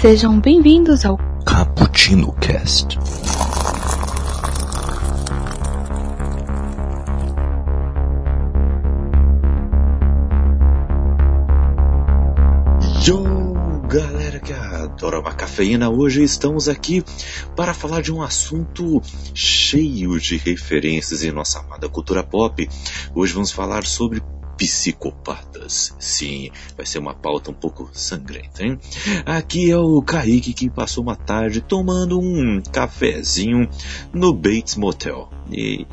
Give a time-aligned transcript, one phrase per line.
[0.00, 1.16] Sejam bem-vindos ao
[1.46, 2.98] Cappuccino Cast.
[13.06, 13.24] Yo,
[13.88, 17.02] galera que adora uma cafeína, hoje estamos aqui
[17.56, 19.00] para falar de um assunto
[19.34, 22.68] cheio de referências em nossa amada cultura pop.
[23.14, 24.22] Hoje vamos falar sobre
[24.56, 25.94] psicopatas.
[25.98, 28.78] Sim, vai ser uma pauta um pouco sangrenta, hein?
[29.24, 33.68] Aqui é o Kaique que passou uma tarde tomando um cafezinho
[34.12, 35.30] no Bates Motel.
[35.50, 35.86] E,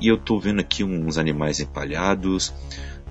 [0.00, 2.52] e eu tô vendo aqui uns animais empalhados.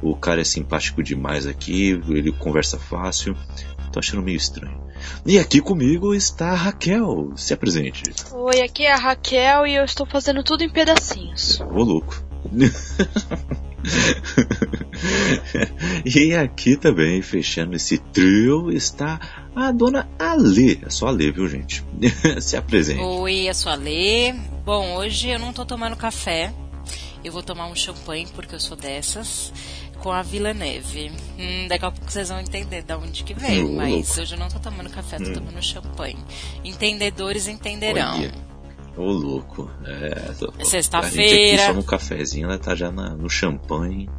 [0.01, 3.35] O cara é simpático demais aqui, ele conversa fácil.
[3.91, 4.79] Tô achando meio estranho.
[5.25, 7.31] E aqui comigo está a Raquel.
[7.35, 8.03] Se apresente.
[8.31, 11.59] Oi, aqui é a Raquel e eu estou fazendo tudo em pedacinhos.
[11.61, 12.23] Ô louco.
[16.05, 19.19] e aqui também, fechando esse trio, está
[19.55, 20.79] a dona Ale.
[20.85, 21.83] É só Ale, viu, gente?
[22.41, 23.01] Se apresente.
[23.01, 24.33] Oi, eu sou a Ale.
[24.65, 26.53] Bom, hoje eu não tô tomando café.
[27.23, 29.51] Eu vou tomar um champanhe, porque eu sou dessas,
[29.99, 31.11] com a Vila Neve.
[31.37, 34.47] Hum, daqui a pouco vocês vão entender de onde que veio, mas hoje eu não
[34.47, 35.33] tô tomando café, tô Hum.
[35.33, 36.15] tomando champanhe.
[36.63, 38.19] Entendedores entenderão.
[38.19, 38.31] Olha,
[38.99, 39.71] Ô louco.
[39.85, 41.67] É, É sexta-feira.
[41.67, 44.09] Só no cafezinho, ela tá já na- no champanhe.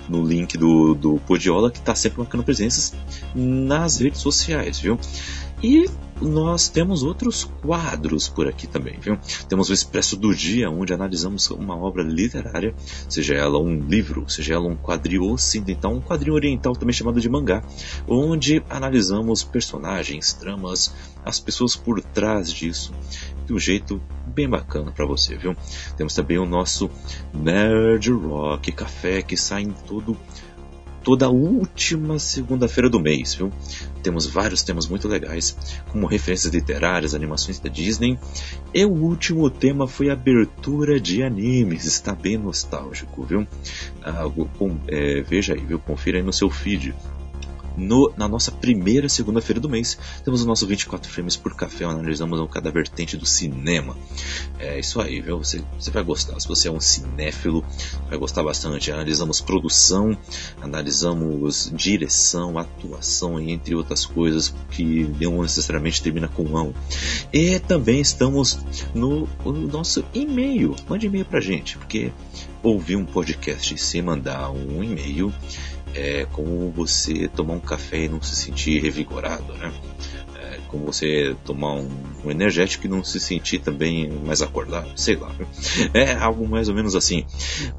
[0.10, 2.94] no link do, do Podiola que está sempre marcando presenças
[3.34, 5.00] nas redes sociais, viu?
[5.64, 5.86] E
[6.22, 9.18] nós temos outros quadros por aqui também, viu?
[9.50, 12.74] Temos o Expresso do Dia, onde analisamos uma obra literária,
[13.10, 17.30] seja ela um livro, seja ela um quadril ocidental, um quadrinho oriental também chamado de
[17.30, 17.64] mangá,
[18.08, 22.94] onde analisamos personagens, tramas, as pessoas por trás disso,
[23.46, 25.56] de um jeito bem bacana para você, viu?
[25.98, 26.90] Temos também o nosso
[27.34, 30.18] Nerd Rock Café, que sai em todo
[31.04, 33.52] toda última segunda-feira do mês, viu?
[34.02, 35.56] Temos vários temas muito legais,
[35.92, 38.18] como referências literárias, animações da Disney.
[38.74, 43.46] E o último tema foi abertura de animes, está bem nostálgico, viu?
[44.04, 44.24] Ah,
[44.58, 45.78] com- é, veja aí, viu?
[45.78, 46.96] Confira aí no seu feed.
[47.78, 52.40] No- na nossa primeira segunda-feira do mês, temos o nosso 24 frames por café, analisamos
[52.52, 53.96] cada vertente do cinema.
[54.60, 55.38] É isso aí, viu?
[55.40, 56.40] Você, você vai gostar.
[56.40, 57.64] Se você é um cinéfilo,
[58.10, 58.92] vai gostar bastante.
[58.92, 60.18] Analisamos produção,
[60.62, 66.74] analisamos direção, atuação, entre outras coisas que não necessariamente termina com ão.
[67.32, 68.60] E também estamos
[68.94, 70.76] no, no nosso e-mail.
[70.90, 72.12] Mande e-mail pra gente, porque
[72.64, 75.32] ouvir um podcast sem mandar um e-mail
[75.96, 79.74] é como você tomar um café e não se sentir revigorado, né?
[80.36, 81.90] É como você tomar um,
[82.24, 85.34] um, energético e não se sentir também mais acordado, sei lá.
[85.94, 87.26] É algo mais ou menos assim.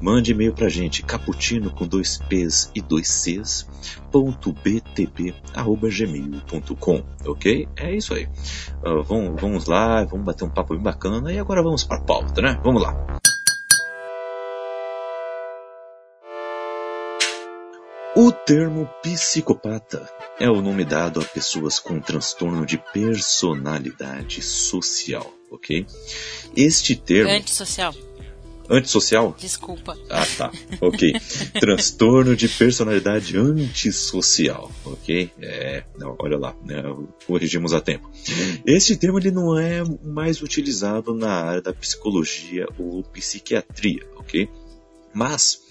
[0.01, 3.67] Mande e-mail pra gente, caputino com dois P's e dois C's,
[4.11, 7.67] ponto btb, arroba gmail.com, ok?
[7.75, 8.27] É isso aí.
[8.83, 12.01] Uh, vamos, vamos lá, vamos bater um papo bem bacana e agora vamos para a
[12.01, 12.59] pauta, né?
[12.63, 13.19] Vamos lá.
[18.19, 20.09] O termo psicopata
[20.39, 25.85] é o nome dado a pessoas com transtorno de personalidade social, ok?
[26.55, 27.29] Este termo.
[27.29, 27.93] Antissocial.
[28.67, 29.35] Antissocial?
[29.39, 29.95] Desculpa.
[30.09, 30.51] Ah, tá.
[30.81, 31.13] Ok.
[31.61, 35.29] transtorno de personalidade antissocial, ok?
[35.39, 36.81] É, não, olha lá, né,
[37.27, 38.09] corrigimos a tempo.
[38.65, 44.49] Este termo ele não é mais utilizado na área da psicologia ou psiquiatria, ok?
[45.13, 45.61] Mas,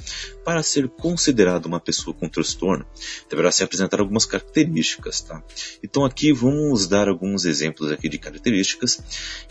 [0.45, 2.87] para ser considerado uma pessoa com transtorno,
[3.29, 5.43] deverá se apresentar algumas características, tá?
[5.83, 9.01] Então aqui vamos dar alguns exemplos aqui de características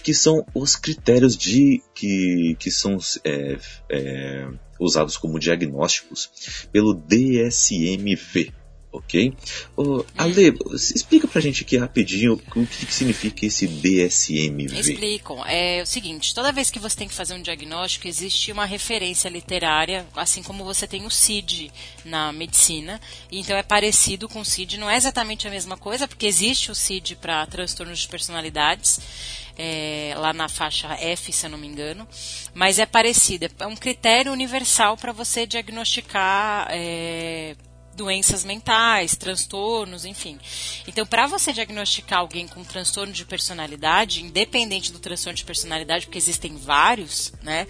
[0.03, 3.57] que são os critérios de que, que são é,
[3.89, 4.47] é,
[4.79, 8.53] usados como diagnósticos pelo DSM-V,
[8.97, 9.33] ok?
[9.77, 14.79] Uh, Ale, explica pra gente aqui rapidinho o que, que significa esse DSM-V.
[14.79, 15.45] Explicam.
[15.45, 19.29] É o seguinte, toda vez que você tem que fazer um diagnóstico, existe uma referência
[19.29, 21.71] literária, assim como você tem o CID
[22.03, 22.99] na medicina,
[23.31, 26.75] então é parecido com o CID, não é exatamente a mesma coisa, porque existe o
[26.75, 28.99] CID para transtornos de personalidades,
[29.57, 32.07] é, lá na faixa F, se eu não me engano,
[32.53, 37.55] mas é parecido, é um critério universal para você diagnosticar é,
[37.95, 40.37] doenças mentais, transtornos, enfim.
[40.87, 46.17] Então, para você diagnosticar alguém com transtorno de personalidade, independente do transtorno de personalidade, porque
[46.17, 47.65] existem vários, né?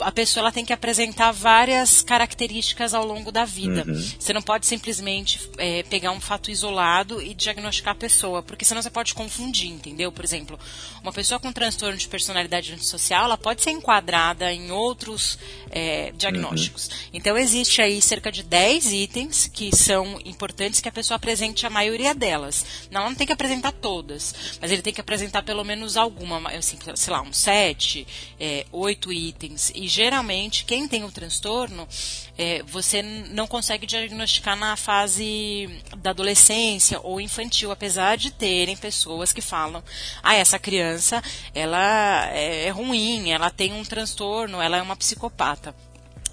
[0.00, 3.84] A pessoa ela tem que apresentar várias características ao longo da vida.
[3.86, 4.12] Uhum.
[4.18, 8.82] Você não pode simplesmente é, pegar um fato isolado e diagnosticar a pessoa, porque senão
[8.82, 10.10] você pode confundir, entendeu?
[10.10, 10.58] Por exemplo,
[11.02, 15.38] uma pessoa com transtorno de personalidade antissocial, ela pode ser enquadrada em outros
[15.70, 16.88] é, diagnósticos.
[16.88, 16.94] Uhum.
[17.14, 21.70] Então, existe aí cerca de 10 itens que são importantes que a pessoa apresente a
[21.70, 22.88] maioria delas.
[22.90, 26.78] Não, não tem que apresentar todas, mas ele tem que apresentar pelo menos alguma, assim,
[26.94, 28.06] sei lá, uns sete,
[28.38, 29.72] é, oito itens.
[29.74, 31.88] E geralmente, quem tem o transtorno,
[32.36, 35.68] é, você não consegue diagnosticar na fase
[35.98, 39.82] da adolescência ou infantil, apesar de terem pessoas que falam,
[40.22, 41.22] ah, essa criança,
[41.54, 45.74] ela é, é ruim, ela tem um transtorno, ela é uma psicopata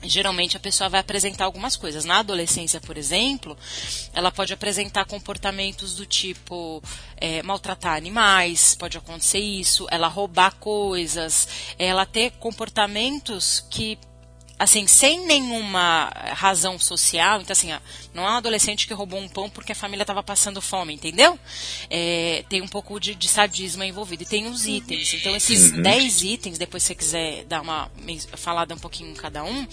[0.07, 2.05] geralmente a pessoa vai apresentar algumas coisas.
[2.05, 3.57] Na adolescência, por exemplo,
[4.13, 6.81] ela pode apresentar comportamentos do tipo
[7.17, 11.47] é, maltratar animais, pode acontecer isso, ela roubar coisas,
[11.77, 13.97] ela ter comportamentos que
[14.57, 17.71] assim, sem nenhuma razão social, então assim,
[18.13, 21.37] não é um adolescente que roubou um pão porque a família estava passando fome, entendeu?
[21.89, 24.23] É, tem um pouco de, de, sadismo envolvido.
[24.23, 25.13] E tem os itens.
[25.13, 25.81] Então, esses uhum.
[25.81, 27.91] 10 itens, depois se você quiser dar uma
[28.37, 29.67] falada um pouquinho em cada um,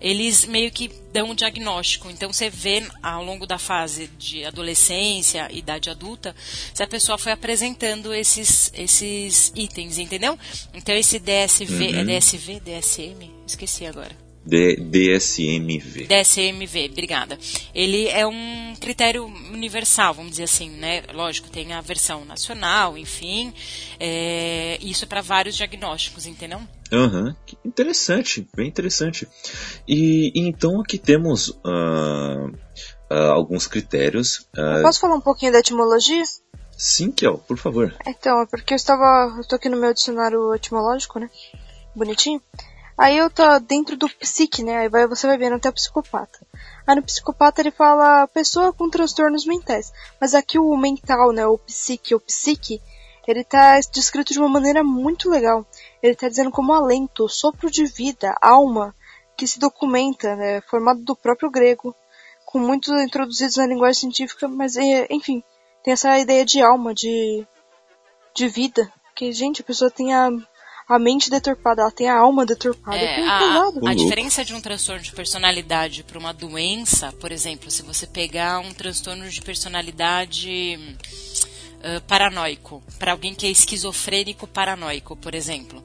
[0.00, 2.10] eles meio que dão um diagnóstico.
[2.10, 6.34] Então, você vê ao longo da fase de adolescência, idade adulta,
[6.72, 10.38] se a pessoa foi apresentando esses, esses itens, entendeu?
[10.72, 12.10] Então, esse DSV, é uhum.
[12.10, 13.41] é DSV, DSM?
[13.46, 14.16] Esqueci agora.
[14.44, 16.06] D DSMV.
[16.06, 17.38] DSMV, obrigada.
[17.72, 21.02] Ele é um critério universal, vamos dizer assim, né?
[21.14, 23.54] Lógico, tem a versão nacional, enfim.
[24.00, 26.60] É, isso é para vários diagnósticos, entendeu?
[26.92, 27.34] Aham, uhum.
[27.64, 29.28] interessante, bem interessante.
[29.86, 32.48] E, e então aqui temos uh,
[33.10, 34.48] uh, alguns critérios.
[34.56, 34.82] Uh...
[34.82, 36.24] Posso falar um pouquinho da etimologia?
[36.76, 37.94] Sim, Kel, por favor.
[38.06, 39.36] Então, é porque eu estava.
[39.38, 41.30] Eu tô aqui no meu dicionário etimológico, né?
[41.94, 42.42] Bonitinho.
[42.96, 44.78] Aí eu tô dentro do psique, né?
[44.78, 46.46] Aí vai, você vai vendo até o psicopata.
[46.86, 49.92] Aí no psicopata ele fala pessoa com transtornos mentais.
[50.20, 51.46] Mas aqui o mental, né?
[51.46, 52.80] O psique, o psique,
[53.26, 55.66] ele tá descrito de uma maneira muito legal.
[56.02, 58.94] Ele tá dizendo como alento, sopro de vida, alma,
[59.36, 60.60] que se documenta, né?
[60.62, 61.94] Formado do próprio grego,
[62.44, 65.42] com muitos introduzidos na linguagem científica, mas é, enfim,
[65.82, 67.46] tem essa ideia de alma, de,
[68.34, 68.92] de vida.
[69.14, 70.30] Que, gente, a pessoa tem a
[70.88, 72.96] a mente deturpada, ela tem a alma deturpada.
[72.96, 77.82] É, a, a diferença de um transtorno de personalidade para uma doença, por exemplo, se
[77.82, 80.78] você pegar um transtorno de personalidade
[81.78, 85.84] uh, paranoico, para alguém que é esquizofrênico paranoico, por exemplo,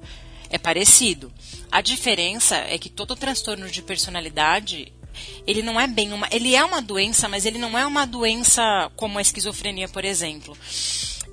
[0.50, 1.32] é parecido.
[1.72, 4.94] A diferença é que todo transtorno de personalidade
[5.46, 6.28] ele não é bem uma.
[6.32, 10.56] Ele é uma doença, mas ele não é uma doença como a esquizofrenia, por exemplo.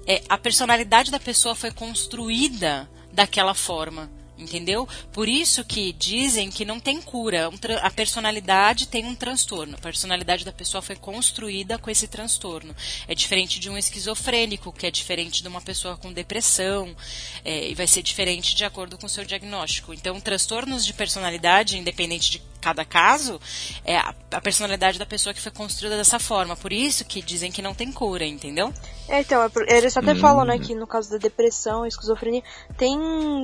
[0.07, 4.11] É, a personalidade da pessoa foi construída daquela forma.
[4.37, 4.89] entendeu?
[5.13, 7.49] Por isso que dizem que não tem cura.
[7.83, 9.77] a personalidade tem um transtorno.
[9.77, 12.75] A personalidade da pessoa foi construída com esse transtorno.
[13.07, 16.97] É diferente de um esquizofrênico, que é diferente de uma pessoa com depressão,
[17.45, 19.95] é, e vai ser diferente de acordo com o seu diagnóstico.
[19.95, 23.39] Então, transtornos de personalidade, independente de cada caso,
[23.85, 26.57] é a, a personalidade da pessoa que foi construída dessa forma.
[26.57, 28.73] Por isso que dizem que não tem cura, entendeu?
[29.07, 30.19] É, então, é eles até hum.
[30.19, 32.43] falam, né, que no caso da depressão, esquizofrenia,
[32.79, 32.99] tem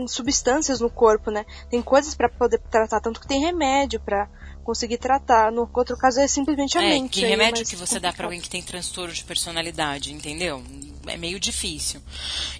[0.08, 1.44] substâncias no corpo, né?
[1.68, 4.26] Tem coisas para poder tratar, tanto que tem remédio para
[4.70, 5.50] conseguir tratar.
[5.50, 7.20] No outro caso é simplesmente a é, mente.
[7.20, 8.02] Que remédio que você complicado.
[8.02, 10.62] dá para alguém que tem transtorno de personalidade, entendeu?
[11.06, 12.00] É meio difícil.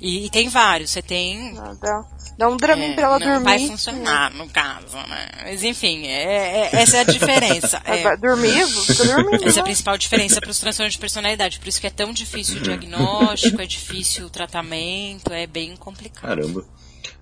[0.01, 0.91] E, e tem vários.
[0.91, 1.57] Você tem.
[1.57, 2.05] Ah, dá,
[2.37, 3.45] dá um draminho é, pra ela não dormir.
[3.45, 5.29] Vai funcionar, no caso, né?
[5.45, 7.81] Mas enfim, é, é, essa é a diferença.
[7.87, 8.67] é, dormir?
[9.07, 9.47] dormindo.
[9.47, 11.61] Essa é a principal diferença para os transtornos de personalidade.
[11.61, 16.23] Por isso que é tão difícil o diagnóstico, é difícil o tratamento, é bem complicado.
[16.23, 16.65] Caramba.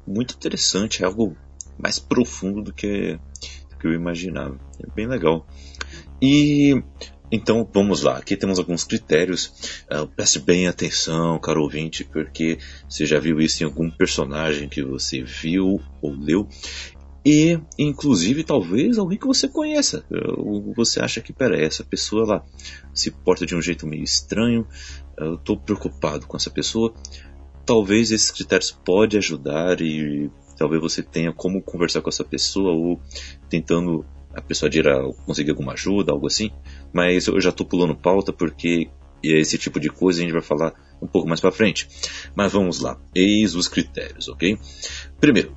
[0.07, 1.37] Muito interessante, é algo
[1.79, 3.19] mais profundo do que
[3.79, 4.59] que eu imaginava.
[4.83, 5.47] É bem legal.
[6.21, 6.83] E
[7.31, 9.83] então vamos lá, aqui temos alguns critérios.
[9.91, 12.59] Uh, preste bem atenção, caro ouvinte, porque
[12.89, 16.49] você já viu isso em algum personagem que você viu ou leu.
[17.25, 20.03] E, inclusive, talvez alguém que você conheça.
[20.75, 22.45] Você acha que, pera, essa pessoa ela
[22.95, 24.67] se porta de um jeito meio estranho.
[25.19, 26.95] Uh, eu estou preocupado com essa pessoa.
[27.67, 33.01] Talvez esses critérios podem ajudar e talvez você tenha como conversar com essa pessoa ou
[33.49, 36.51] tentando a pessoa ir a conseguir alguma ajuda, algo assim.
[36.93, 38.91] Mas eu já estou pulando pauta porque
[39.23, 41.89] esse tipo de coisa a gente vai falar um pouco mais para frente.
[42.35, 44.59] Mas vamos lá, eis os critérios, ok?
[45.21, 45.57] Primeiro,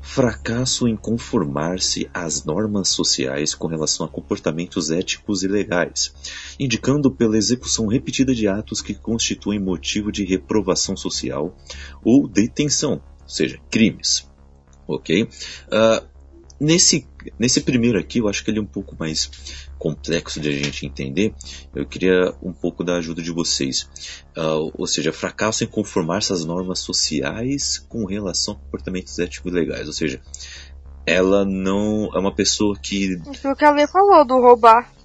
[0.00, 6.14] fracasso em conformar-se às normas sociais com relação a comportamentos éticos e legais,
[6.58, 11.56] indicando pela execução repetida de atos que constituem motivo de reprovação social
[12.02, 14.28] ou detenção, ou seja, crimes
[14.88, 15.22] ok?
[15.22, 16.06] Uh,
[16.58, 17.06] nesse,
[17.38, 19.30] nesse primeiro aqui, eu acho que ele é um pouco mais
[19.78, 21.32] complexo de a gente entender.
[21.74, 23.88] Eu queria um pouco da ajuda de vocês.
[24.36, 29.86] Uh, ou seja, fracasso em conformar-se às normas sociais com relação a comportamentos éticos legais.
[29.86, 30.20] Ou seja,
[31.06, 33.20] ela não é uma pessoa que.
[33.30, 34.97] Isso que a Lê falou, do roubar.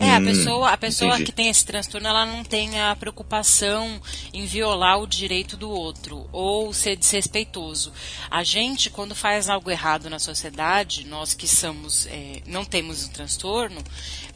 [0.00, 4.00] É, a hum, pessoa, a pessoa que tem esse transtorno, ela não tem a preocupação
[4.32, 7.92] em violar o direito do outro ou ser desrespeitoso.
[8.30, 13.10] A gente, quando faz algo errado na sociedade, nós que somos, é, não temos o
[13.10, 13.82] transtorno,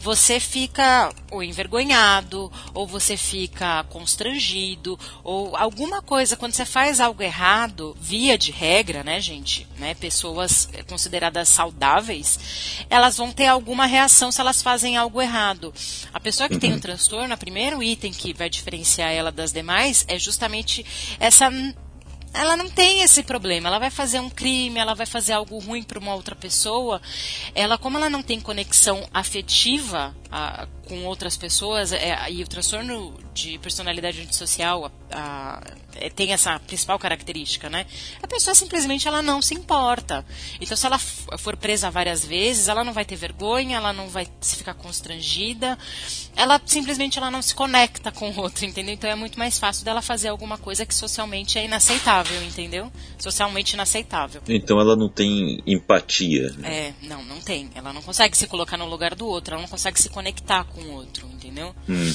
[0.01, 7.23] você fica ou envergonhado, ou você fica constrangido, ou alguma coisa, quando você faz algo
[7.23, 14.33] errado, via de regra, né, gente, né, pessoas consideradas saudáveis, elas vão ter alguma reação
[14.33, 15.52] se elas fazem algo errado.
[16.13, 16.61] A pessoa que uhum.
[16.61, 20.85] tem o transtorno, o primeiro item que vai diferenciar ela das demais é justamente
[21.19, 21.51] essa
[22.35, 23.69] ela não tem esse problema.
[23.69, 27.01] Ela vai fazer um crime, ela vai fazer algo ruim para uma outra pessoa.
[27.55, 33.19] Ela, como ela não tem conexão afetiva a, com outras pessoas, é, e o transtorno
[33.35, 35.63] de personalidade antissocial a, a,
[35.97, 37.87] é, tem essa principal característica, né?
[38.23, 40.25] A pessoa simplesmente ela não se importa.
[40.61, 44.27] Então, se ela for presa várias vezes, ela não vai ter vergonha, ela não vai
[44.41, 45.79] se ficar constrangida,
[46.35, 48.95] ela simplesmente ela não se conecta com o outro, entendeu?
[48.95, 52.91] Então é muito mais fácil dela fazer alguma coisa que socialmente é inaceitável, entendeu?
[53.19, 54.43] Socialmente inaceitável.
[54.49, 56.53] Então ela não tem empatia.
[56.59, 56.95] Né?
[57.03, 57.71] É, não, não tem.
[57.75, 60.81] Ela não consegue se colocar no lugar do outro, ela não consegue se conectar com
[60.81, 61.75] o outro, entendeu?
[61.89, 62.13] Uhum,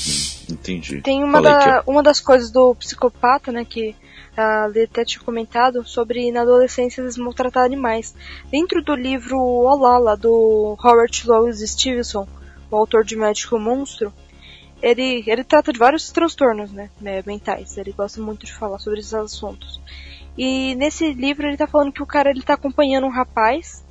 [0.49, 1.01] entendi.
[1.01, 3.95] Tem uma, da, uma das coisas do psicopata, né, que
[4.35, 8.13] a Lê até tinha comentado sobre na adolescência eles maltratar animais.
[8.51, 12.27] Dentro do livro Olala, do Robert Louis Stevenson,
[12.69, 14.13] o autor de Médico Monstro,
[14.81, 17.77] ele, ele trata de vários transtornos né, né, mentais.
[17.77, 19.81] Ele gosta muito de falar sobre esses assuntos.
[20.37, 23.83] E nesse livro ele tá falando que o cara ele tá acompanhando um rapaz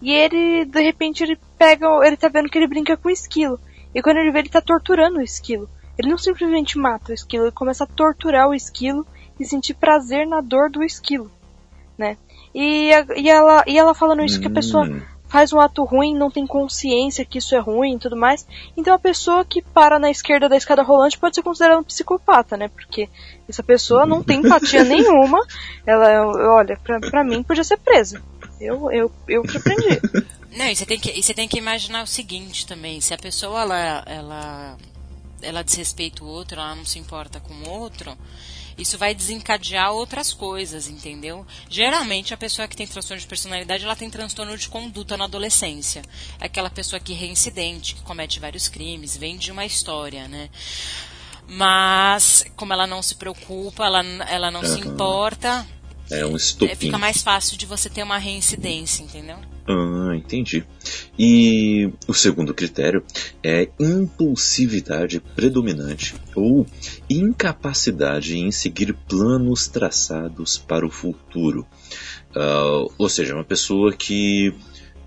[0.00, 3.60] e ele, de repente, ele pega, ele tá vendo que ele brinca com o esquilo.
[3.94, 5.68] E quando ele vê, ele tá torturando o esquilo.
[5.98, 9.06] Ele não simplesmente mata o esquilo, ele começa a torturar o esquilo
[9.38, 11.30] e sentir prazer na dor do esquilo,
[11.98, 12.16] né?
[12.54, 15.02] E, e, ela, e ela falando isso, que a pessoa hum.
[15.30, 18.44] Faz um ato ruim, não tem consciência que isso é ruim e tudo mais.
[18.76, 22.56] Então a pessoa que para na esquerda da escada rolante pode ser considerada um psicopata,
[22.56, 22.68] né?
[22.68, 23.08] Porque
[23.48, 25.38] essa pessoa não tem empatia nenhuma.
[25.86, 28.20] Ela, olha, pra, pra mim podia ser presa.
[28.60, 30.00] Eu, eu, eu que aprendi.
[30.56, 33.62] Não, e você tem que, você tem que imaginar o seguinte também, se a pessoa
[33.62, 34.76] ela, ela,
[35.40, 38.18] ela desrespeita o outro, ela não se importa com o outro,
[38.76, 41.46] isso vai desencadear outras coisas, entendeu?
[41.68, 46.02] Geralmente a pessoa que tem transtorno de personalidade, ela tem transtorno de conduta na adolescência.
[46.40, 50.48] É aquela pessoa que é reincidente, que comete vários crimes, vem de uma história, né?
[51.46, 55.66] Mas, como ela não se preocupa, ela, ela não se importa,
[56.10, 56.72] É um estopim.
[56.72, 59.36] É, fica mais fácil de você ter uma reincidência, entendeu?
[59.66, 60.64] Ah, entendi.
[61.16, 63.04] E o segundo critério
[63.42, 66.66] é impulsividade predominante ou
[67.08, 71.64] incapacidade em seguir planos traçados para o futuro.
[72.30, 74.54] Uh, ou seja, uma pessoa que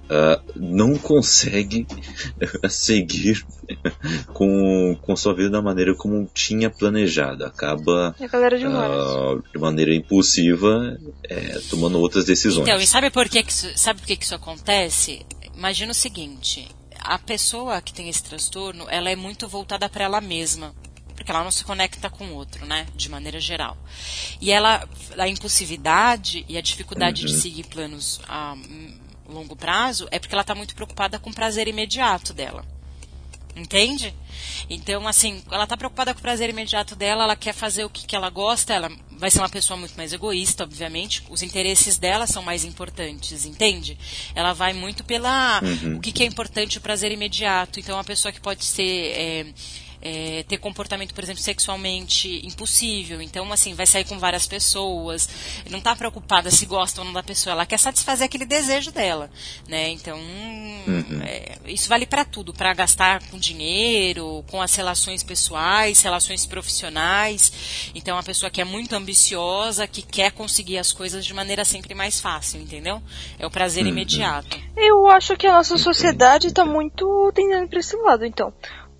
[0.03, 1.87] uh, não consegue
[2.69, 3.45] seguir
[4.33, 7.45] com, com sua vida da maneira como tinha planejado.
[7.45, 8.25] Acaba de,
[8.67, 12.67] uh, de, maneira impulsiva é, tomando outras decisões.
[12.67, 15.25] Então, e sabe por que, que isso, sabe por que, que isso acontece?
[15.55, 16.67] Imagina o seguinte:
[16.99, 20.73] a pessoa que tem esse transtorno, ela é muito voltada para ela mesma
[21.15, 23.77] porque ela não se conecta com o outro, né, de maneira geral.
[24.41, 27.27] E ela, a impulsividade e a dificuldade uhum.
[27.27, 28.57] de seguir planos a
[29.27, 32.65] longo prazo é porque ela está muito preocupada com o prazer imediato dela.
[33.55, 34.13] Entende?
[34.67, 38.07] Então, assim, ela está preocupada com o prazer imediato dela, ela quer fazer o que,
[38.07, 42.25] que ela gosta, ela vai ser uma pessoa muito mais egoísta, obviamente, os interesses dela
[42.25, 43.97] são mais importantes, entende?
[44.33, 45.97] Ela vai muito pela uhum.
[45.97, 47.79] o que, que é importante, o prazer imediato.
[47.79, 49.13] Então, uma pessoa que pode ser.
[49.15, 49.45] É,
[50.03, 53.21] é, ter comportamento, por exemplo, sexualmente impossível.
[53.21, 55.29] Então, assim, vai sair com várias pessoas,
[55.69, 59.31] não está preocupada se gosta ou não da pessoa, ela quer satisfazer aquele desejo dela,
[59.67, 59.89] né?
[59.89, 61.21] Então, uhum.
[61.23, 67.91] é, isso vale para tudo, para gastar com dinheiro, com as relações pessoais, relações profissionais.
[67.95, 71.95] Então, a pessoa que é muito ambiciosa, que quer conseguir as coisas de maneira sempre
[71.95, 73.01] mais fácil, entendeu?
[73.39, 73.89] É o prazer uhum.
[73.89, 74.61] imediato.
[74.75, 78.53] Eu acho que a nossa sociedade está muito tendendo para esse lado, então.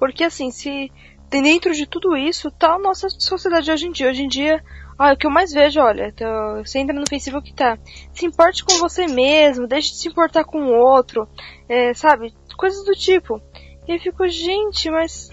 [0.04, 0.92] Porque assim, se
[1.30, 4.10] dentro de tudo isso tá a nossa sociedade hoje em dia.
[4.10, 4.62] Hoje em dia,
[5.00, 7.78] ah, o que eu mais vejo, olha, tá, você entra no Facebook tá.
[8.12, 11.26] Se importe com você mesmo, deixe de se importar com o outro,
[11.70, 12.36] é, sabe?
[12.58, 13.42] Coisas do tipo.
[13.88, 15.30] E eu fico, gente, mas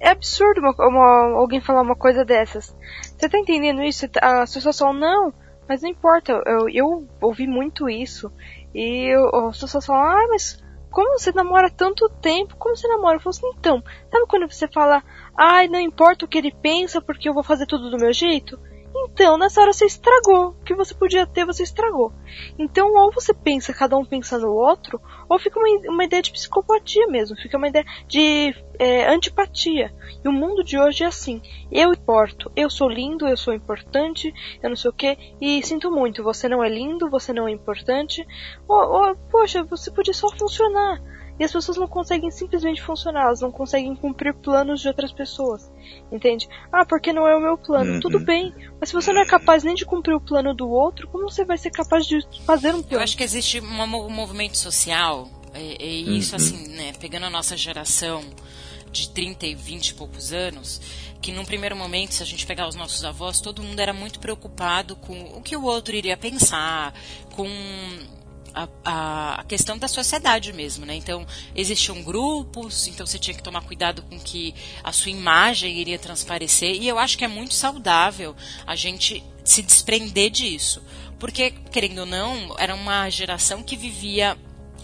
[0.00, 2.76] é absurdo uma, uma, alguém falar uma coisa dessas.
[3.16, 4.04] Você tá entendendo isso?
[4.20, 5.32] A associação, não,
[5.68, 6.42] mas não importa.
[6.44, 8.32] Eu, eu ouvi muito isso.
[8.74, 10.60] E eu, a associação, ah, mas
[10.90, 12.56] como você namora tanto tempo?
[12.56, 13.16] Como você namora?
[13.16, 15.02] Eu falo assim, então, sabe quando você fala,
[15.36, 18.58] ai, não importa o que ele pensa porque eu vou fazer tudo do meu jeito?
[19.04, 20.48] Então, nessa hora você estragou.
[20.48, 22.12] O que você podia ter, você estragou.
[22.58, 26.32] Então, ou você pensa, cada um pensa no outro, ou fica uma, uma ideia de
[26.32, 27.36] psicopatia mesmo.
[27.36, 29.92] Fica uma ideia de é, antipatia.
[30.24, 31.42] E o mundo de hoje é assim.
[31.70, 32.50] Eu importo.
[32.56, 35.16] Eu sou lindo, eu sou importante, eu não sei o que.
[35.40, 38.26] E sinto muito, você não é lindo, você não é importante.
[38.66, 41.00] Ou, ou, poxa, você podia só funcionar.
[41.38, 45.70] E as pessoas não conseguem simplesmente funcionar, elas não conseguem cumprir planos de outras pessoas.
[46.10, 46.48] Entende?
[46.72, 47.94] Ah, porque não é o meu plano.
[47.94, 48.00] Uhum.
[48.00, 51.08] Tudo bem, mas se você não é capaz nem de cumprir o plano do outro,
[51.08, 52.96] como você vai ser capaz de fazer um plano?
[52.96, 56.42] Eu acho que existe um movimento social, e, e isso uhum.
[56.42, 58.22] assim, né, pegando a nossa geração
[58.90, 60.80] de 30 e 20 e poucos anos,
[61.20, 64.18] que num primeiro momento, se a gente pegar os nossos avós, todo mundo era muito
[64.18, 66.94] preocupado com o que o outro iria pensar,
[67.32, 67.48] com
[68.84, 70.94] a, a, questão da sociedade mesmo, né?
[70.94, 75.98] Então, existiam grupos, então você tinha que tomar cuidado com que a sua imagem iria
[75.98, 78.34] transparecer, e eu acho que é muito saudável
[78.66, 80.82] a gente se desprender disso.
[81.18, 84.36] Porque, querendo ou não, era uma geração que vivia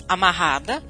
[0.09, 0.83] amarrada,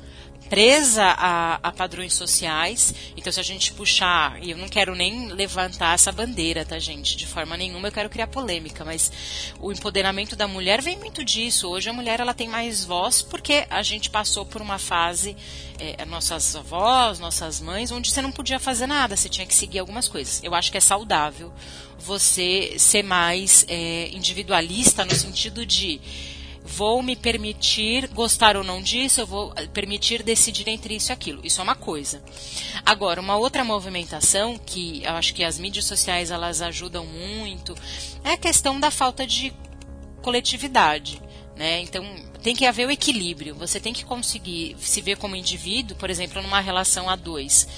[0.55, 2.95] presa a, a, padrões sociais.
[3.17, 7.17] Então, se a gente puxar, e eu não quero nem levantar essa bandeira, tá, gente?
[7.17, 9.11] De forma nenhuma eu quero criar polêmica, mas
[9.59, 11.69] o empoderamento da mulher vem muito disso.
[11.69, 15.37] Hoje a mulher ela tem mais voz porque a gente passou por uma fase,
[15.77, 19.81] é, nossas avós, nossas mães, onde você não podia fazer nada, você tinha que seguir
[19.81, 20.41] algumas coisas.
[20.41, 21.53] Eu acho que é saudável
[21.99, 26.01] você ser mais é, individualista no sentido de
[26.65, 31.45] vou me permitir gostar ou não disso, eu vou permitir decidir entre isso e aquilo.
[31.45, 32.23] Isso é uma coisa.
[32.87, 37.77] Agora, uma outra movimentação que eu acho que as mídias sociais elas ajudam muito
[38.25, 39.53] é a questão da falta de
[40.23, 41.21] coletividade.
[41.55, 41.83] Né?
[41.83, 42.05] Então,
[42.43, 43.55] tem que haver o equilíbrio.
[43.55, 47.69] Você tem que conseguir se ver como indivíduo, por exemplo, numa relação a dois.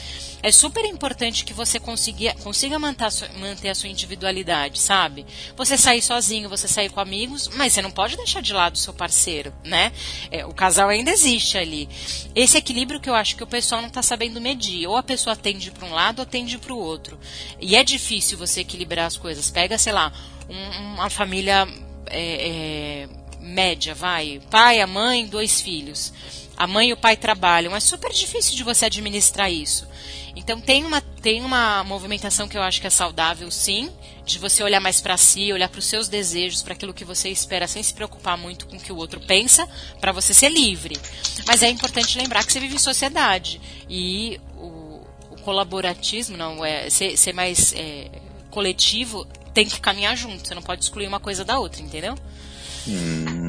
[0.42, 5.26] É super importante que você consiga, consiga manter, a sua, manter a sua individualidade, sabe?
[5.56, 8.78] Você sair sozinho, você sair com amigos, mas você não pode deixar de lado o
[8.78, 9.92] seu parceiro, né?
[10.30, 11.88] É, o casal ainda existe ali.
[12.34, 14.86] Esse equilíbrio que eu acho que o pessoal não está sabendo medir.
[14.86, 17.18] Ou a pessoa tende para um lado ou tende para o outro.
[17.60, 19.50] E é difícil você equilibrar as coisas.
[19.50, 20.12] Pega, sei lá,
[20.48, 21.66] um, uma família.
[22.08, 26.12] É, é, média, vai, pai, a mãe, dois filhos.
[26.56, 27.76] A mãe e o pai trabalham.
[27.76, 29.86] É super difícil de você administrar isso.
[30.34, 33.90] Então tem uma, tem uma movimentação que eu acho que é saudável, sim,
[34.24, 37.30] de você olhar mais para si, olhar para os seus desejos, para aquilo que você
[37.30, 39.66] espera, sem se preocupar muito com o que o outro pensa,
[39.98, 40.98] para você ser livre.
[41.46, 46.90] Mas é importante lembrar que você vive em sociedade e o, o colaboratismo, não é
[46.90, 48.10] ser, ser mais é,
[48.50, 50.46] coletivo, tem que caminhar junto.
[50.46, 52.14] Você não pode excluir uma coisa da outra, entendeu?
[52.86, 53.45] Hum.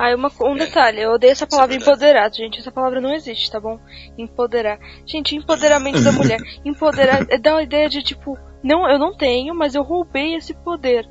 [0.00, 2.58] Ah, uma, um detalhe, eu odeio essa palavra é empoderado, gente.
[2.58, 3.78] Essa palavra não existe, tá bom?
[4.16, 4.78] Empoderar.
[5.04, 6.40] Gente, empoderamento da mulher.
[6.64, 10.54] Empoderar é dá uma ideia de tipo, não, eu não tenho, mas eu roubei esse
[10.54, 11.06] poder.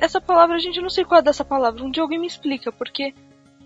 [0.00, 1.82] Essa palavra, gente, eu não sei qual é dessa palavra.
[1.82, 3.12] Um dia alguém me explica, porque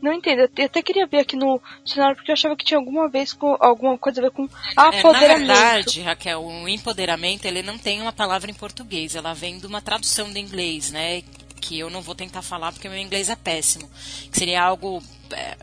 [0.00, 0.48] não entendo.
[0.56, 3.58] Eu até queria ver aqui no dicionário porque eu achava que tinha alguma vez com
[3.60, 5.22] alguma coisa a ver com apoderamento.
[5.22, 9.14] É, na verdade, Raquel, o empoderamento ele não tem uma palavra em português.
[9.14, 11.22] Ela vem de uma tradução do inglês, né?
[11.60, 13.88] Que eu não vou tentar falar porque meu inglês é péssimo.
[14.30, 15.56] Que seria algo é,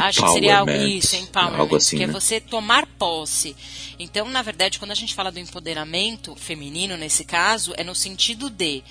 [0.00, 2.12] acho que seria algo isso, empowerment, algo assim, que é né?
[2.12, 3.56] é você tomar posse.
[3.98, 8.50] Então, na verdade, quando a gente fala do empoderamento feminino nesse caso, é no sentido
[8.50, 8.82] de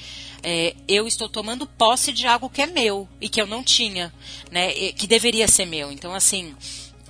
[0.41, 4.13] é, eu estou tomando posse de algo que é meu e que eu não tinha,
[4.51, 4.71] né?
[4.93, 5.91] Que deveria ser meu.
[5.91, 6.55] Então, assim,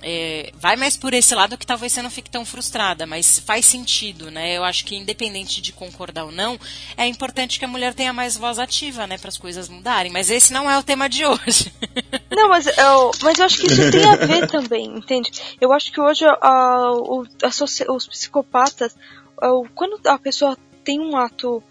[0.06, 3.64] é, vai mais por esse lado que talvez você não fique tão frustrada, mas faz
[3.64, 4.54] sentido, né?
[4.54, 6.60] Eu acho que independente de concordar ou não,
[6.96, 10.12] é importante que a mulher tenha mais voz ativa, né, para as coisas mudarem.
[10.12, 11.72] Mas esse não é o tema de hoje.
[12.34, 15.30] Não, mas eu, mas eu acho que isso tem a ver também, entende?
[15.60, 16.90] Eu acho que hoje a,
[17.88, 18.96] os psicopatas,
[19.72, 21.62] quando a pessoa tem um ato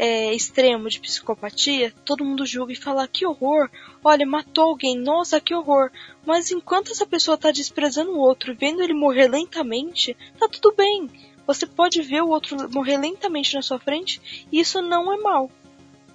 [0.00, 3.68] é, extremo de psicopatia, todo mundo julga e fala que horror,
[4.02, 5.90] olha, matou alguém, nossa, que horror.
[6.24, 11.06] Mas enquanto essa pessoa está desprezando o outro, vendo ele morrer lentamente, tá tudo bem.
[11.46, 15.50] Você pode ver o outro morrer lentamente na sua frente e isso não é mal.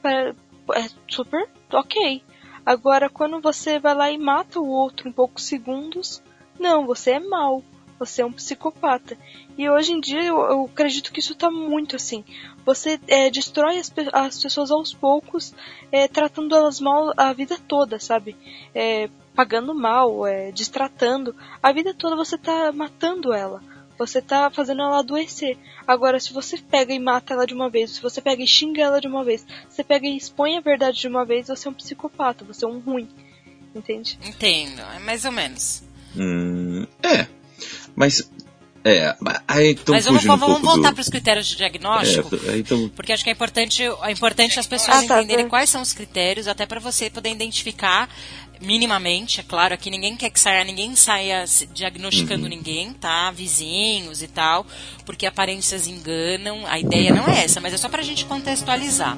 [0.04, 0.34] É,
[0.80, 2.24] é super ok.
[2.65, 6.24] Agora, quando você vai lá e mata o outro em poucos segundos,
[6.60, 7.63] não, você é mal.
[8.00, 9.15] Você é um psicopata.
[9.58, 12.24] E hoje em dia eu, eu acredito que isso está muito assim.
[12.65, 15.54] Você é, destrói as, as, pessoas aos poucos,
[15.91, 18.36] é, tratando elas mal a vida toda, sabe?
[18.74, 21.36] É, pagando mal, é, destratando.
[21.62, 23.62] A vida toda você está matando ela.
[23.98, 25.58] Você está fazendo ela adoecer.
[25.88, 28.82] Agora, se você pega e mata ela de uma vez, se você pega e xinga
[28.82, 31.72] ela de uma vez, você pega e expõe a verdade de uma vez, você é
[31.72, 33.08] um psicopata, você é um ruim.
[33.74, 34.18] Entende?
[34.26, 35.84] Entendo, é mais ou menos.
[36.15, 37.28] Hum, é,
[37.96, 38.30] mas
[38.86, 39.15] é,
[39.48, 40.93] aí então Mas vamos, um vamos voltar do...
[40.93, 42.88] para os critérios de diagnóstico, é, então...
[42.95, 45.50] porque acho que é importante, é importante as pessoas ah, tá, entenderem tá.
[45.50, 48.08] quais são os critérios, até para você poder identificar
[48.62, 52.50] minimamente, é claro, aqui ninguém quer que saia, ninguém saia diagnosticando uhum.
[52.50, 53.32] ninguém, tá?
[53.32, 54.65] Vizinhos e tal,
[55.04, 59.17] porque aparências enganam, a ideia não é essa, mas é só para a gente contextualizar.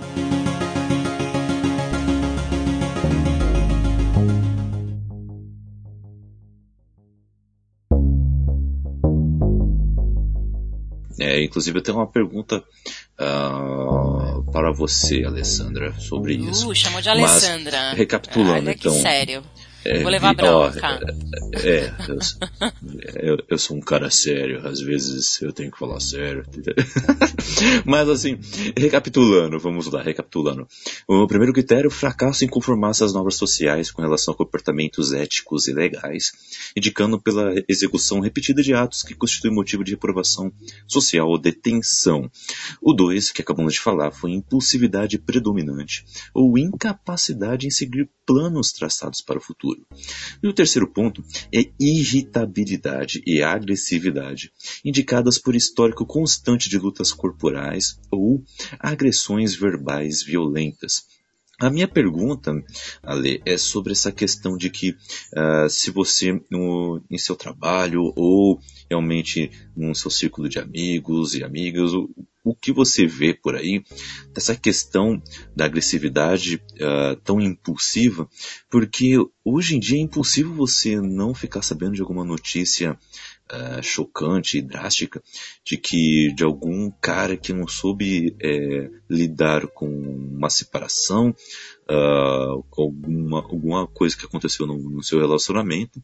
[11.19, 12.63] É, inclusive eu tenho uma pergunta
[13.19, 16.75] uh, para você, Alessandra, sobre uh, isso.
[16.75, 17.77] chamou de Alessandra.
[17.89, 18.91] Mas, recapitulando, Olha, então.
[18.91, 19.43] sério.
[19.88, 20.54] É, Vou levar bronca.
[20.54, 21.91] Ó, é, é
[23.15, 26.45] eu, eu, eu, sou um cara sério, às vezes eu tenho que falar sério.
[27.86, 28.38] Mas assim,
[28.78, 30.67] recapitulando, vamos lá, recapitulando.
[31.08, 35.73] O primeiro critério, fracasso em conformar-se às normas sociais com relação a comportamentos éticos e
[35.73, 36.34] legais,
[36.76, 40.52] indicando pela execução repetida de atos que constituem motivo de reprovação
[40.86, 42.30] social ou detenção.
[42.82, 49.21] O dois, que acabamos de falar, foi impulsividade predominante ou incapacidade em seguir planos traçados
[49.21, 49.77] para o futuro.
[50.42, 54.52] E o terceiro ponto é irritabilidade e agressividade,
[54.84, 58.44] indicadas por histórico constante de lutas corporais ou
[58.80, 61.06] agressões verbais violentas.
[61.60, 62.63] A minha pergunta,
[63.02, 68.60] Ale, é sobre essa questão de que uh, se você no, em seu trabalho ou
[68.88, 72.08] realmente no seu círculo de amigos e amigas, o,
[72.43, 73.84] o que você vê por aí
[74.32, 75.20] dessa questão
[75.56, 78.30] da agressividade uh, tão impulsiva,
[78.70, 82.96] porque hoje em dia é impossível você não ficar sabendo de alguma notícia
[83.51, 85.21] uh, chocante e drástica
[85.63, 91.29] de que de algum cara que não soube é, lidar com uma separação,
[91.89, 96.01] uh, com alguma, alguma coisa que aconteceu no, no seu relacionamento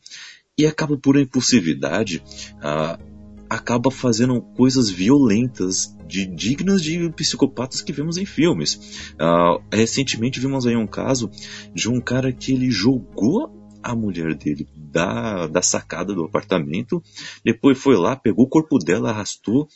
[0.57, 2.23] e acaba por impulsividade
[2.57, 3.13] uh,
[3.49, 9.13] acaba fazendo coisas violentas, de, dignas de psicopatas que vemos em filmes.
[9.13, 11.29] Uh, recentemente vimos aí um caso
[11.73, 17.03] de um cara que ele jogou a mulher dele da, da sacada do apartamento.
[17.43, 19.67] Depois foi lá, pegou o corpo dela, arrastou.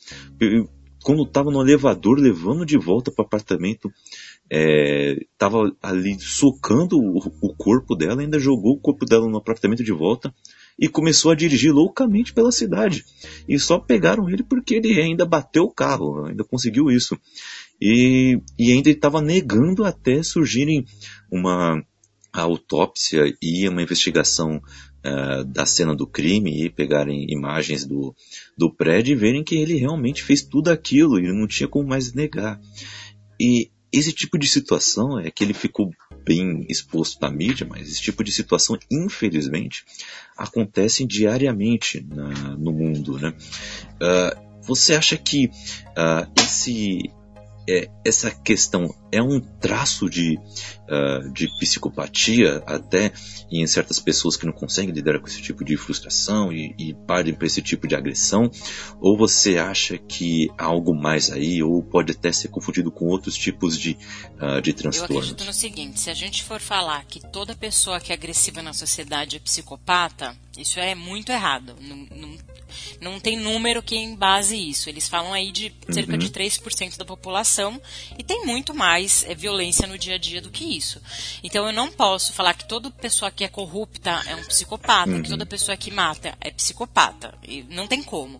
[1.04, 3.92] Quando estava no elevador, levando de volta para o apartamento,
[4.50, 9.84] estava é, ali socando o, o, corpo dela, ainda jogou o corpo dela no apartamento
[9.84, 10.34] de volta
[10.80, 13.04] e começou a dirigir loucamente pela cidade.
[13.48, 17.18] E só pegaram ele porque ele ainda bateu o carro, ainda conseguiu isso.
[17.82, 20.86] E, e ainda estava negando até surgirem
[21.32, 21.84] uma
[22.42, 28.16] autópsia e uma investigação uh, da cena do crime e pegarem imagens do,
[28.58, 32.14] do prédio e verem que ele realmente fez tudo aquilo e não tinha como mais
[32.14, 32.60] negar.
[33.40, 35.92] E esse tipo de situação é que ele ficou
[36.26, 39.86] bem exposto na mídia, mas esse tipo de situação, infelizmente,
[40.38, 43.18] acontece diariamente na, no mundo.
[43.18, 43.34] Né?
[43.96, 47.10] Uh, você acha que uh, esse
[47.68, 53.12] é, essa questão é um traço de, uh, de psicopatia, até
[53.52, 57.34] em certas pessoas que não conseguem lidar com esse tipo de frustração e, e partem
[57.34, 58.50] para esse tipo de agressão?
[59.02, 63.36] Ou você acha que há algo mais aí, ou pode até ser confundido com outros
[63.36, 63.98] tipos de,
[64.42, 65.10] uh, de transtornos?
[65.10, 68.62] Eu acredito no seguinte: se a gente for falar que toda pessoa que é agressiva
[68.62, 71.76] na sociedade é psicopata, isso é muito errado.
[71.82, 72.38] Não, não,
[73.00, 74.90] não tem número que embase isso.
[74.90, 76.18] Eles falam aí de cerca uhum.
[76.18, 77.82] de 3% da população
[78.18, 81.02] e tem muito mais é, violência no dia a dia do que isso.
[81.44, 85.22] Então eu não posso falar que toda pessoa que é corrupta é um psicopata, uhum.
[85.22, 87.34] que toda pessoa que mata é psicopata.
[87.44, 88.40] E não tem como.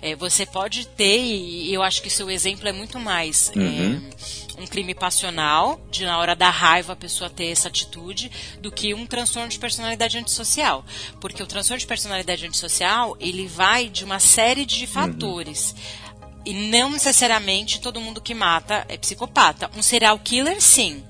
[0.00, 3.50] É, você pode ter, e eu acho que seu exemplo é muito mais.
[3.54, 4.10] É, uhum.
[4.10, 8.70] É, um crime passional, de na hora da raiva a pessoa ter essa atitude, do
[8.70, 10.84] que um transtorno de personalidade antissocial.
[11.20, 14.90] Porque o transtorno de personalidade antissocial, ele vai de uma série de uhum.
[14.90, 15.72] fatores.
[15.72, 16.08] Uhum.
[16.44, 19.70] E não necessariamente todo mundo que mata é psicopata.
[19.76, 21.04] Um serial killer, sim.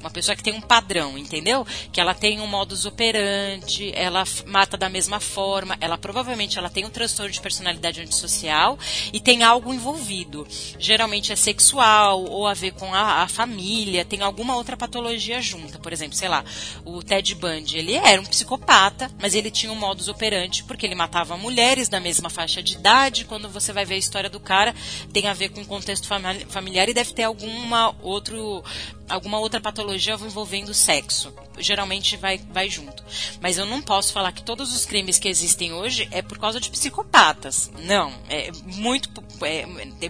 [0.00, 1.66] Uma pessoa que tem um padrão, entendeu?
[1.92, 6.84] Que ela tem um modus operandi, ela mata da mesma forma, ela provavelmente ela tem
[6.84, 8.78] um transtorno de personalidade antissocial
[9.12, 10.46] e tem algo envolvido.
[10.78, 15.78] Geralmente é sexual ou a ver com a, a família, tem alguma outra patologia junta.
[15.78, 16.44] Por exemplo, sei lá,
[16.84, 20.94] o Ted Bundy, ele era um psicopata, mas ele tinha um modus operandi porque ele
[20.94, 23.24] matava mulheres da mesma faixa de idade.
[23.24, 24.74] Quando você vai ver a história do cara,
[25.12, 26.08] tem a ver com o contexto
[26.48, 28.62] familiar e deve ter alguma outro
[29.08, 31.32] alguma outra patologia envolvendo sexo.
[31.58, 33.02] Geralmente vai, vai junto.
[33.40, 36.60] Mas eu não posso falar que todos os crimes que existem hoje é por causa
[36.60, 37.70] de psicopatas.
[37.80, 38.12] Não.
[38.28, 39.10] É muito.
[39.42, 39.66] É,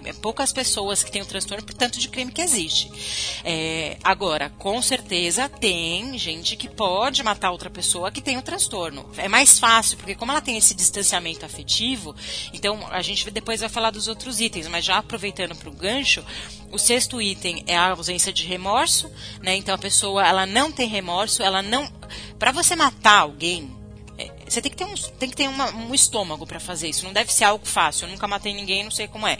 [0.09, 2.91] é poucas pessoas que têm o transtorno por tanto de crime que existe.
[3.43, 9.09] É, agora, com certeza tem gente que pode matar outra pessoa que tem o transtorno.
[9.17, 12.15] É mais fácil, porque como ela tem esse distanciamento afetivo,
[12.53, 16.23] então a gente depois vai falar dos outros itens, mas já aproveitando para o gancho,
[16.71, 19.55] o sexto item é a ausência de remorso, né?
[19.55, 21.91] Então a pessoa ela não tem remorso, ela não.
[22.37, 23.78] Para você matar alguém,
[24.49, 27.05] você tem que ter um, tem que ter uma, um estômago para fazer isso.
[27.05, 28.05] Não deve ser algo fácil.
[28.05, 29.37] Eu nunca matei ninguém, não sei como é.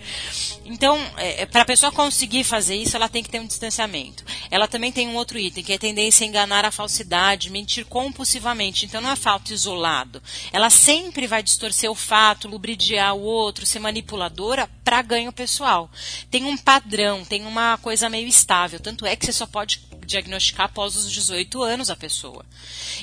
[0.66, 4.24] Então, é, é para a pessoa conseguir fazer isso, ela tem que ter um distanciamento.
[4.52, 7.86] Ela também tem um outro item, que é a tendência a enganar a falsidade, mentir
[7.86, 8.86] compulsivamente.
[8.86, 10.22] Então, não é fato isolado.
[10.52, 15.90] Ela sempre vai distorcer o fato, lubridiar o outro, ser manipuladora para ganho pessoal.
[16.30, 18.80] Tem um padrão, tem uma coisa meio estável.
[18.80, 22.46] Tanto é que você só pode diagnosticar após os 18 anos a pessoa.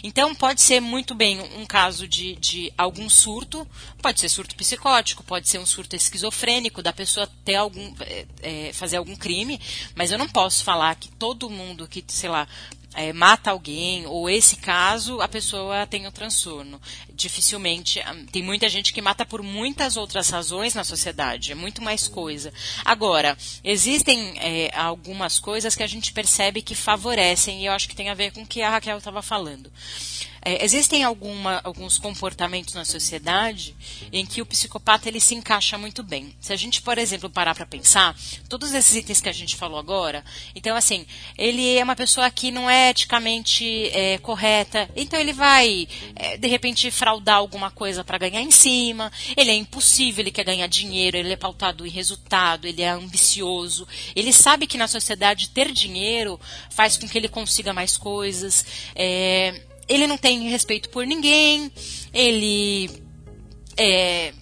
[0.03, 3.67] Então, pode ser muito bem um caso de, de algum surto,
[4.03, 8.73] pode ser surto psicótico, pode ser um surto esquizofrênico, da pessoa ter algum, é, é,
[8.73, 9.61] fazer algum crime,
[9.95, 12.47] mas eu não posso falar que todo mundo que, sei lá,
[12.97, 16.81] é, mata alguém, ou esse caso, a pessoa tem o um transtorno.
[17.13, 18.01] Dificilmente.
[18.01, 22.09] Ah, tem muita gente que mata por muitas outras razões na sociedade, é muito mais
[22.09, 22.53] coisa.
[22.85, 27.95] Agora, existem é, algumas coisas que a gente percebe que favorecem, e eu acho que
[27.95, 29.71] tem a ver com o que a Raquel estava falando.
[30.47, 33.75] É, existem alguma, alguns comportamentos na sociedade
[34.13, 36.37] em que o psicopata ele se encaixa muito bem.
[36.39, 38.17] Se a gente, por exemplo, parar para pensar,
[38.49, 41.05] todos esses itens que a gente falou agora, então assim,
[41.37, 46.47] ele é uma pessoa que não é eticamente é, correta, então ele vai é, de
[46.47, 51.17] repente fraudar alguma coisa para ganhar em cima, ele é impossível, ele quer ganhar dinheiro,
[51.17, 56.39] ele é pautado em resultado, ele é ambicioso, ele sabe que na sociedade ter dinheiro
[56.71, 58.65] faz com que ele consiga mais coisas.
[58.95, 61.71] É, ele não tem respeito por ninguém,
[62.13, 62.91] ele
[63.77, 64.33] é,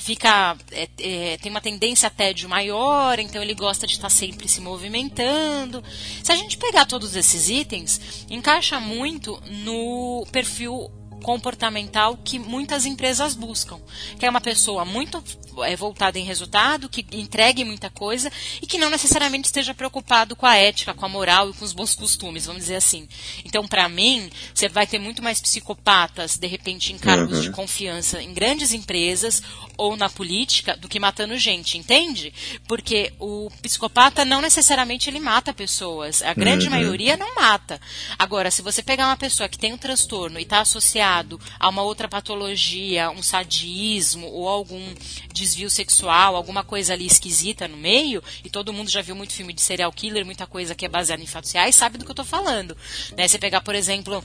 [0.00, 4.48] fica é, é, tem uma tendência a tédio maior, então ele gosta de estar sempre
[4.48, 5.82] se movimentando.
[6.22, 10.90] Se a gente pegar todos esses itens, encaixa muito no perfil
[11.26, 13.80] comportamental que muitas empresas buscam,
[14.16, 15.20] que é uma pessoa muito
[15.64, 18.30] é, voltada em resultado, que entregue muita coisa
[18.62, 21.72] e que não necessariamente esteja preocupado com a ética, com a moral e com os
[21.72, 23.08] bons costumes, vamos dizer assim.
[23.44, 27.42] Então, para mim, você vai ter muito mais psicopatas, de repente, em cargos uhum.
[27.42, 29.42] de confiança em grandes empresas
[29.76, 32.32] ou na política do que matando gente, entende?
[32.68, 36.70] Porque o psicopata não necessariamente ele mata pessoas, a grande uhum.
[36.70, 37.80] maioria não mata.
[38.16, 41.68] Agora, se você pegar uma pessoa que tem um transtorno e está associado associado a
[41.68, 44.94] uma outra patologia, um sadismo ou algum
[45.32, 49.52] desvio sexual, alguma coisa ali esquisita no meio, e todo mundo já viu muito filme
[49.52, 52.12] de serial killer, muita coisa que é baseada em fatos reais, sabe do que eu
[52.12, 52.76] estou falando.
[53.16, 53.26] Né?
[53.26, 54.22] Você pegar, por exemplo,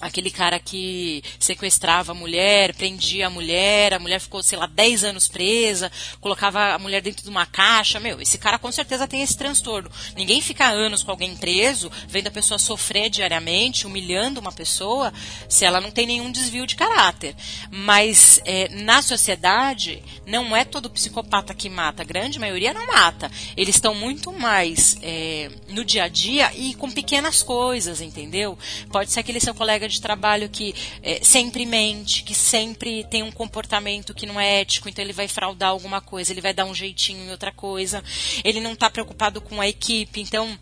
[0.00, 5.04] aquele cara que sequestrava a mulher, prendia a mulher, a mulher ficou, sei lá, 10
[5.04, 8.00] anos presa, colocava a mulher dentro de uma caixa.
[8.00, 9.90] Meu, esse cara com certeza tem esse transtorno.
[10.16, 15.12] Ninguém fica anos com alguém preso, vendo a pessoa sofrer diariamente, humilhando uma pessoa,
[15.48, 17.34] se ela não tem nenhum desvio de caráter.
[17.70, 23.30] Mas é, na sociedade, não é todo psicopata que mata, a grande maioria não mata.
[23.56, 28.58] Eles estão muito mais é, no dia a dia e com pequenas coisas, entendeu?
[28.90, 33.32] Pode ser aquele seu colega de trabalho que é, sempre mente, que sempre tem um
[33.32, 36.74] comportamento que não é ético, então ele vai fraudar alguma coisa, ele vai dar um
[36.74, 38.02] jeitinho em outra coisa,
[38.44, 40.58] ele não está preocupado com a equipe, então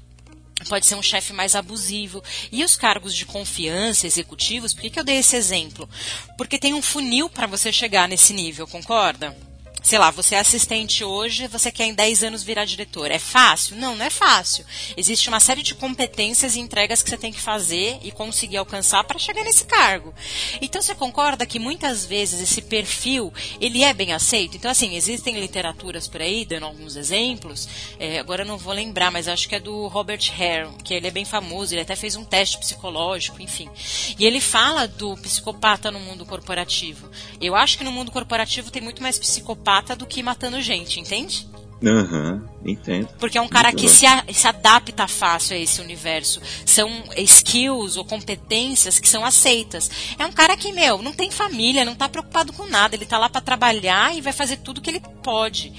[0.68, 2.22] pode ser um chefe mais abusivo.
[2.50, 5.88] E os cargos de confiança executivos, por que, que eu dei esse exemplo?
[6.36, 9.36] Porque tem um funil para você chegar nesse nível, concorda?
[9.82, 13.10] Sei lá, você é assistente hoje, você quer em 10 anos virar diretor.
[13.10, 13.76] É fácil?
[13.76, 14.64] Não, não é fácil.
[14.96, 19.04] Existe uma série de competências e entregas que você tem que fazer e conseguir alcançar
[19.04, 20.12] para chegar nesse cargo.
[20.60, 24.56] Então você concorda que muitas vezes esse perfil, ele é bem aceito?
[24.56, 29.10] Então assim, existem literaturas por aí, dando alguns exemplos, é, agora eu não vou lembrar,
[29.10, 32.16] mas acho que é do Robert Hare, que ele é bem famoso, ele até fez
[32.16, 33.70] um teste psicológico, enfim.
[34.18, 37.08] E ele fala do psicopata no mundo corporativo.
[37.40, 40.98] Eu acho que no mundo corporativo tem muito mais psicopata psicopata do que matando gente,
[40.98, 41.46] entende?
[41.84, 43.08] Aham, uhum, entendo.
[43.20, 46.40] Porque é um cara Muito que se, a, se, adapta fácil a esse universo.
[46.66, 49.88] São skills ou competências que são aceitas.
[50.18, 52.96] É um cara que, meu, não tem família, não tá preocupado com nada.
[52.96, 55.72] Ele tá lá para trabalhar e vai fazer tudo que ele pode.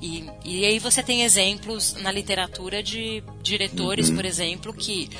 [0.00, 4.16] E, e aí você tem exemplos na literatura de diretores, uhum.
[4.16, 5.10] por exemplo, que.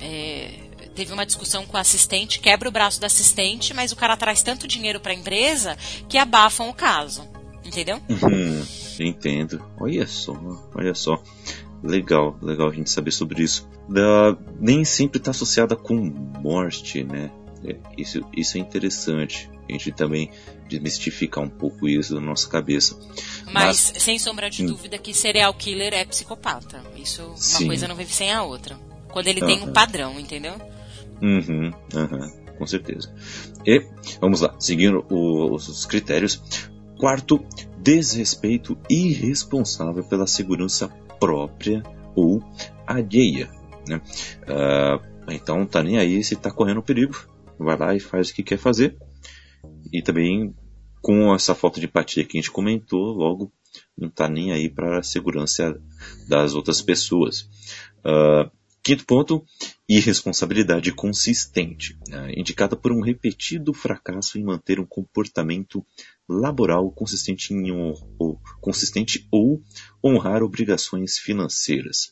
[0.00, 0.60] É,
[0.94, 4.42] teve uma discussão com o assistente, quebra o braço do assistente, mas o cara traz
[4.42, 5.76] tanto dinheiro para a empresa
[6.08, 7.33] que abafam o caso.
[7.64, 8.00] Entendeu?
[8.08, 8.64] Uhum,
[9.00, 9.64] entendo.
[9.78, 10.34] Olha só,
[10.74, 11.22] olha só.
[11.82, 13.68] Legal, legal a gente saber sobre isso.
[13.88, 17.30] Da, nem sempre está associada com morte, né?
[17.64, 19.50] É, isso, isso é interessante.
[19.68, 20.30] A gente também
[20.68, 22.98] desmistificar um pouco isso na nossa cabeça.
[23.46, 24.66] Mas, Mas sem sombra de hum.
[24.66, 26.82] dúvida que serial killer é psicopata.
[26.96, 27.66] Isso, uma sim.
[27.66, 28.78] coisa não vive sem a outra.
[29.10, 29.46] Quando ele uhum.
[29.46, 30.54] tem um padrão, entendeu?
[31.22, 33.14] Uhum, uhum, com certeza.
[33.64, 33.86] E,
[34.20, 36.42] vamos lá, seguindo os critérios,
[37.04, 37.38] Quarto,
[37.82, 40.88] desrespeito irresponsável pela segurança
[41.20, 41.82] própria
[42.16, 42.42] ou
[42.86, 43.50] alheia.
[43.86, 44.00] Né?
[44.48, 47.14] Uh, então tá nem aí se tá correndo perigo,
[47.58, 48.96] vai lá e faz o que quer fazer.
[49.92, 50.54] E também
[51.02, 53.52] com essa falta de empatia que a gente comentou, logo
[53.98, 55.78] não tá nem aí para a segurança
[56.26, 57.42] das outras pessoas.
[57.98, 58.50] Uh,
[58.82, 59.44] quinto ponto,
[59.88, 62.32] irresponsabilidade consistente, né?
[62.36, 65.84] indicada por um repetido fracasso em manter um comportamento
[66.28, 69.62] laboral consistente, em, ou, consistente ou
[70.02, 72.10] honrar obrigações financeiras.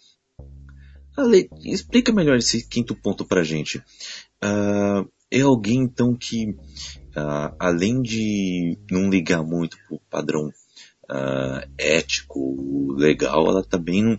[1.17, 3.79] Ale, explica melhor esse quinto ponto para gente.
[4.43, 11.71] Uh, é alguém então que, uh, além de não ligar muito para o padrão uh,
[11.77, 14.19] ético, legal, ela também não,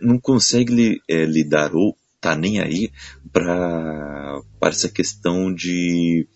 [0.00, 2.90] não consegue li, é, lidar ou tá nem aí
[3.32, 6.26] para essa questão de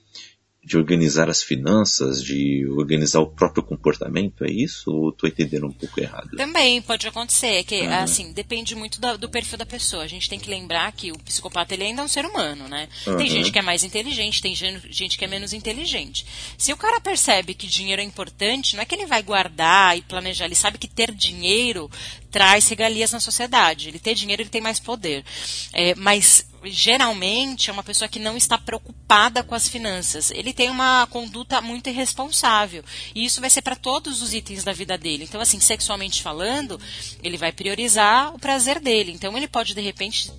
[0.69, 4.91] de organizar as finanças, de organizar o próprio comportamento, é isso?
[4.91, 6.37] Ou estou entendendo um pouco errado?
[6.37, 7.95] Também pode acontecer, que uhum.
[7.95, 10.03] assim, depende muito do, do, perfil da pessoa.
[10.03, 12.87] A gente tem que lembrar que o psicopata ele ainda é um ser humano, né?
[13.07, 13.17] Uhum.
[13.17, 16.27] Tem gente que é mais inteligente, tem gente que é menos inteligente.
[16.59, 20.03] Se o cara percebe que dinheiro é importante, não é que ele vai guardar e
[20.03, 21.91] planejar, ele sabe que ter dinheiro
[22.31, 23.89] traz regalias na sociedade.
[23.89, 25.25] Ele ter dinheiro, ele tem mais poder.
[25.73, 30.31] É, mas geralmente é uma pessoa que não está preocupada com as finanças.
[30.31, 32.85] Ele tem uma conduta muito irresponsável.
[33.15, 35.25] E isso vai ser para todos os itens da vida dele.
[35.25, 36.81] Então, assim, sexualmente falando,
[37.23, 39.13] ele vai priorizar o prazer dele.
[39.13, 40.33] Então, ele pode, de repente,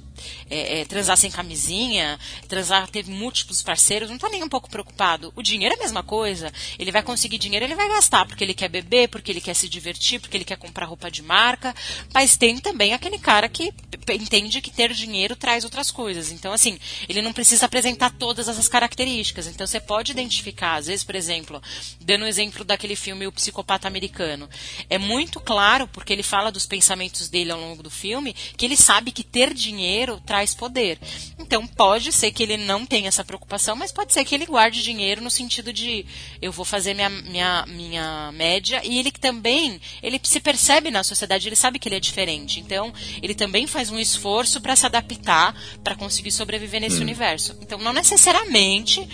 [0.49, 5.31] é, é, transar sem camisinha, transar, ter múltiplos parceiros, não está nem um pouco preocupado.
[5.35, 6.51] O dinheiro é a mesma coisa.
[6.77, 9.67] Ele vai conseguir dinheiro, ele vai gastar porque ele quer beber, porque ele quer se
[9.67, 11.75] divertir, porque ele quer comprar roupa de marca.
[12.13, 13.73] Mas tem também aquele cara que
[14.09, 16.31] entende que ter dinheiro traz outras coisas.
[16.31, 19.47] Então, assim, ele não precisa apresentar todas essas características.
[19.47, 21.61] Então, você pode identificar, às vezes, por exemplo,
[22.01, 24.49] dando o um exemplo daquele filme O Psicopata Americano.
[24.89, 28.77] É muito claro, porque ele fala dos pensamentos dele ao longo do filme, que ele
[28.77, 30.97] sabe que ter dinheiro dinheiro traz poder.
[31.37, 34.81] Então pode ser que ele não tenha essa preocupação, mas pode ser que ele guarde
[34.81, 36.05] dinheiro no sentido de
[36.41, 41.47] eu vou fazer minha, minha, minha média e ele também ele se percebe na sociedade,
[41.47, 42.59] ele sabe que ele é diferente.
[42.59, 47.01] Então ele também faz um esforço para se adaptar, para conseguir sobreviver nesse hum.
[47.01, 47.55] universo.
[47.61, 49.07] Então não necessariamente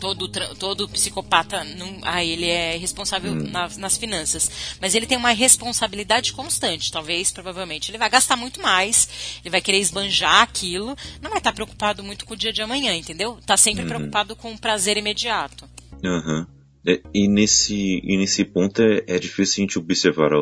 [0.00, 3.48] todo, todo psicopata não, ah, ele é responsável hum.
[3.50, 4.76] na, nas finanças.
[4.80, 6.90] Mas ele tem uma responsabilidade constante.
[6.90, 11.52] Talvez, provavelmente, ele vai gastar muito mais, ele vai querer esbanjar aquilo, não vai estar
[11.52, 13.38] preocupado muito com o dia de amanhã, entendeu?
[13.46, 13.88] Tá sempre uhum.
[13.88, 15.68] preocupado com o prazer imediato.
[16.04, 16.40] Aham.
[16.40, 16.62] Uhum.
[17.14, 20.32] E, nesse, e nesse ponto é, é difícil a gente observar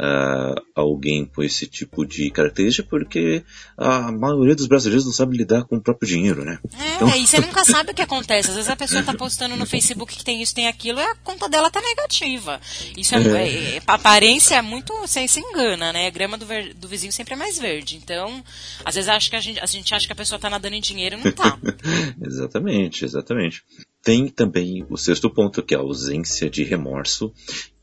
[0.00, 3.44] uh, alguém com esse tipo de característica, porque
[3.76, 6.58] a maioria dos brasileiros não sabe lidar com o próprio dinheiro, né?
[6.78, 7.16] É, então...
[7.16, 8.48] e você nunca sabe o que acontece.
[8.48, 11.14] Às vezes a pessoa está postando no Facebook que tem isso, tem aquilo, e a
[11.16, 12.60] conta dela tá negativa.
[12.96, 13.76] Isso é, é.
[13.76, 14.94] é a aparência é muito.
[15.00, 16.06] Você se engana, né?
[16.06, 17.96] A grama do, ver, do vizinho sempre é mais verde.
[17.96, 18.42] Então,
[18.84, 20.80] às vezes acho que a gente, a gente acha que a pessoa está nadando em
[20.80, 21.58] dinheiro e não tá.
[22.24, 23.62] exatamente, exatamente.
[24.02, 27.30] Tem também o sexto ponto, que é a ausência de remorso,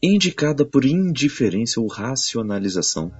[0.01, 3.11] indicada por indiferença ou racionalização,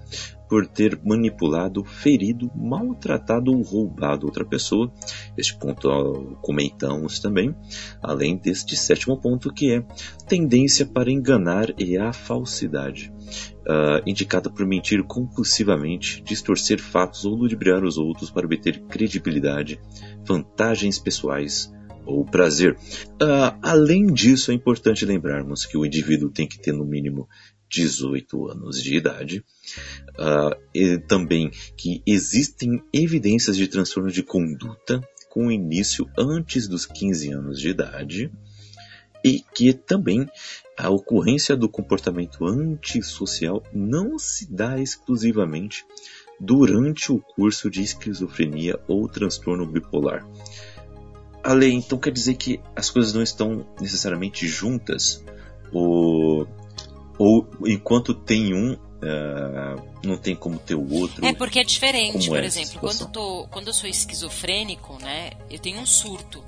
[0.50, 4.92] por ter manipulado, ferido, maltratado ou roubado outra pessoa.
[5.38, 7.56] Este ponto comentamos também,
[8.02, 9.86] além deste sétimo ponto, que é
[10.28, 13.14] tendência para enganar e a falsidade.
[13.68, 19.80] Uh, indicada por mentir compulsivamente, distorcer fatos ou ludibriar os outros para obter credibilidade,
[20.26, 21.70] vantagens pessoais,
[22.08, 22.74] ou prazer.
[23.22, 27.28] Uh, além disso, é importante lembrarmos que o indivíduo tem que ter no mínimo
[27.70, 29.44] 18 anos de idade.
[30.18, 37.60] Uh, também que existem evidências de transtorno de conduta com início antes dos 15 anos
[37.60, 38.32] de idade.
[39.24, 40.28] E que também
[40.78, 45.84] a ocorrência do comportamento antissocial não se dá exclusivamente
[46.40, 50.26] durante o curso de esquizofrenia ou transtorno bipolar.
[51.48, 55.24] Ale, então quer dizer que as coisas não estão necessariamente juntas?
[55.72, 56.46] Ou,
[57.18, 61.26] ou enquanto tem um, uh, não tem como ter o outro?
[61.26, 65.58] É porque é diferente, por é exemplo, quando, tô, quando eu sou esquizofrênico, né, eu
[65.58, 66.44] tenho um surto.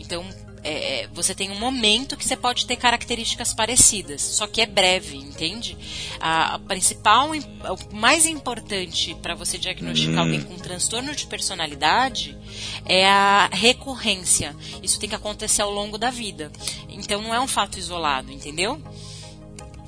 [0.00, 0.24] Então,
[0.62, 4.66] é, é, você tem um momento que você pode ter características parecidas, só que é
[4.66, 5.76] breve, entende?
[6.20, 10.20] A, a principal, o mais importante para você diagnosticar hum.
[10.20, 12.36] alguém com transtorno de personalidade
[12.84, 14.54] é a recorrência.
[14.82, 16.52] Isso tem que acontecer ao longo da vida.
[16.88, 18.82] Então não é um fato isolado, entendeu?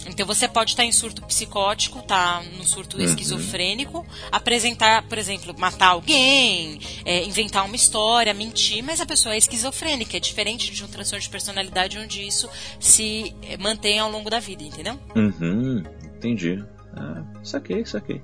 [0.07, 3.05] Então você pode estar em surto psicótico, tá no surto uhum.
[3.05, 9.39] esquizofrênico, apresentar, por exemplo, matar alguém, é, inventar uma história, mentir, mas a pessoa é
[9.39, 12.49] esquizofrênica, é diferente de um transtorno de personalidade onde isso
[12.81, 14.99] se mantém ao longo da vida, entendeu?
[15.15, 15.83] Uhum,
[16.17, 16.63] entendi.
[16.97, 18.21] Ah, saquei, saquei.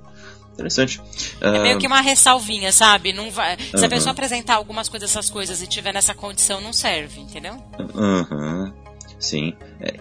[0.53, 1.01] Interessante.
[1.41, 3.13] É meio ah, que uma ressalvinha, sabe?
[3.13, 3.57] Não vai...
[3.57, 3.85] Se uhum.
[3.85, 7.63] a pessoa apresentar algumas coisas, essas coisas, e tiver nessa condição, não serve, entendeu?
[7.95, 8.75] Aham.
[9.21, 9.55] Sim.
[9.81, 9.95] É,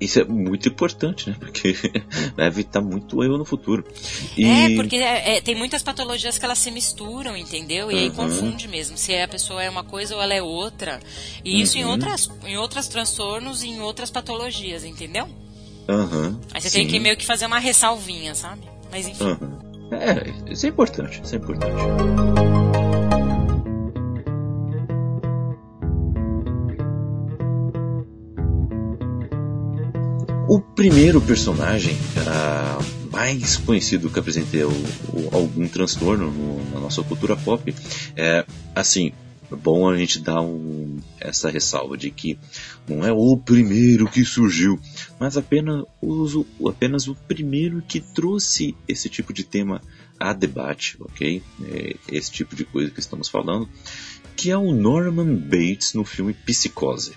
[0.00, 1.36] isso é muito importante, né?
[1.38, 1.76] Porque
[2.36, 3.84] vai evitar muito erro no futuro.
[4.36, 4.44] E...
[4.44, 7.90] É, porque é, é, tem muitas patologias que elas se misturam, entendeu?
[7.90, 8.00] E uhum.
[8.00, 11.00] aí confunde mesmo se a pessoa é uma coisa ou ela é outra.
[11.44, 11.84] E isso uhum.
[11.84, 15.28] em outras em outros transtornos e em outras patologias, entendeu?
[15.88, 16.40] Uhum.
[16.52, 16.78] Aí você Sim.
[16.80, 18.62] tem que meio que fazer uma ressalvinha, sabe?
[18.90, 19.36] Mas enfim.
[19.90, 22.83] É, isso é importante, isso é importante.
[30.74, 37.74] Primeiro personagem uh, mais conhecido que apresentei algum transtorno no, na nossa cultura pop
[38.16, 38.44] é,
[38.74, 39.12] assim,
[39.54, 42.38] bom a gente dar um, essa ressalva de que
[42.88, 44.78] não é o primeiro que surgiu,
[45.18, 49.80] mas apenas, o, apenas o primeiro que trouxe esse tipo de tema
[50.18, 51.42] a debate, ok?
[51.62, 53.68] É esse tipo de coisa que estamos falando,
[54.36, 57.12] que é o Norman Bates no filme Psicose.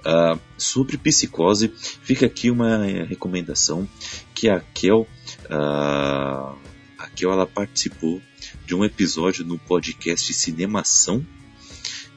[0.00, 3.88] Uh, sobre psicose, fica aqui uma recomendação
[4.34, 5.06] que a Kel,
[5.46, 6.56] uh,
[6.98, 8.20] a Kel ela participou
[8.66, 11.26] de um episódio no podcast Cinemação,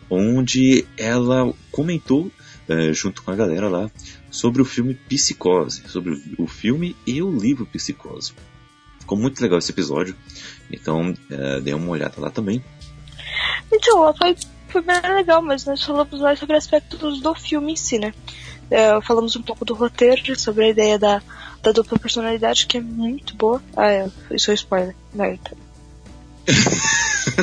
[0.10, 2.32] onde ela comentou
[2.70, 3.92] uh, junto com a galera lá
[4.30, 8.34] sobre o filme Psicose, sobre o filme e o livro Psicose.
[9.00, 10.16] Ficou muito legal esse episódio,
[10.70, 12.64] então uh, dê uma olhada lá também.
[13.72, 14.36] Então, foi
[14.68, 18.14] foi bem legal, mas nós falamos mais sobre aspectos do filme em si, né?
[18.70, 21.22] É, falamos um pouco do roteiro, sobre a ideia da,
[21.64, 23.62] da dupla personalidade, que é muito boa.
[23.76, 25.40] Ah, é, isso é spoiler, né?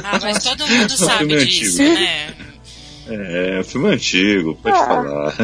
[0.04, 1.94] ah, mas todo mundo sabe disso, antigo.
[1.94, 2.34] né?
[3.06, 4.86] É, filme antigo, pode ah.
[4.86, 5.34] falar.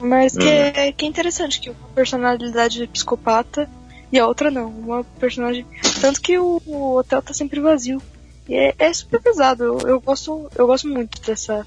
[0.00, 0.72] Mas que, ah.
[0.76, 3.68] é, que é interessante que uma personalidade é psicopata
[4.10, 4.68] e a outra não.
[4.68, 5.64] Uma personagem.
[6.02, 8.02] Tanto que o, o hotel tá sempre vazio.
[8.48, 9.62] E é, é super pesado.
[9.62, 11.64] Eu, eu, gosto, eu gosto muito dessa,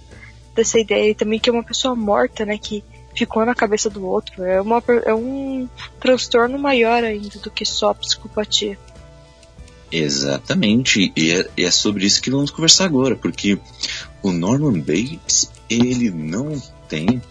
[0.53, 1.09] dessa ideia.
[1.09, 2.57] E também que é uma pessoa morta, né?
[2.57, 2.83] Que
[3.15, 4.43] ficou na cabeça do outro.
[4.43, 5.69] É, uma, é um
[6.01, 8.77] transtorno maior ainda do que só psicopatia.
[9.89, 13.57] Exatamente, e é, e é, sobre isso que vamos conversar agora, porque
[14.21, 17.21] o Norman Bates, ele não tem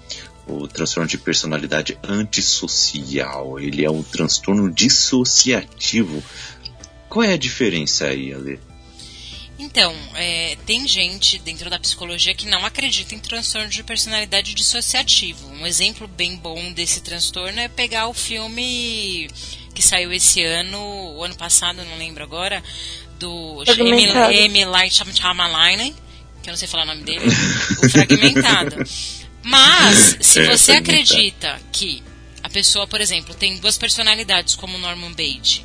[0.46, 6.22] o transtorno de personalidade antissocial, ele é um transtorno dissociativo.
[7.14, 8.58] Qual é a diferença aí, Ale?
[9.56, 15.48] Então, é, tem gente dentro da psicologia que não acredita em transtorno de personalidade dissociativo.
[15.52, 19.28] Um exemplo bem bom desse transtorno é pegar o filme
[19.72, 20.76] que saiu esse ano,
[21.16, 22.60] o ano passado, não lembro agora,
[23.16, 23.62] do
[24.32, 24.64] M.
[24.64, 25.92] Light Shyamalan,
[26.42, 27.26] que eu não sei falar o nome dele,
[27.80, 28.74] o Fragmentado.
[29.40, 32.02] Mas, se é, você acredita que
[32.42, 35.62] a pessoa, por exemplo, tem duas personalidades como Norman Bates,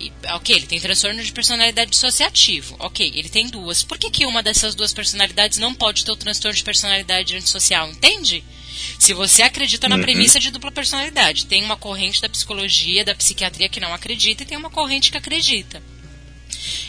[0.00, 2.74] e, ok, ele tem transtorno de personalidade dissociativo.
[2.78, 3.82] Ok, ele tem duas.
[3.82, 7.90] Por que, que uma dessas duas personalidades não pode ter o transtorno de personalidade antissocial?
[7.90, 8.42] Entende?
[8.98, 10.02] Se você acredita na uhum.
[10.02, 14.46] premissa de dupla personalidade, tem uma corrente da psicologia, da psiquiatria que não acredita e
[14.46, 15.82] tem uma corrente que acredita.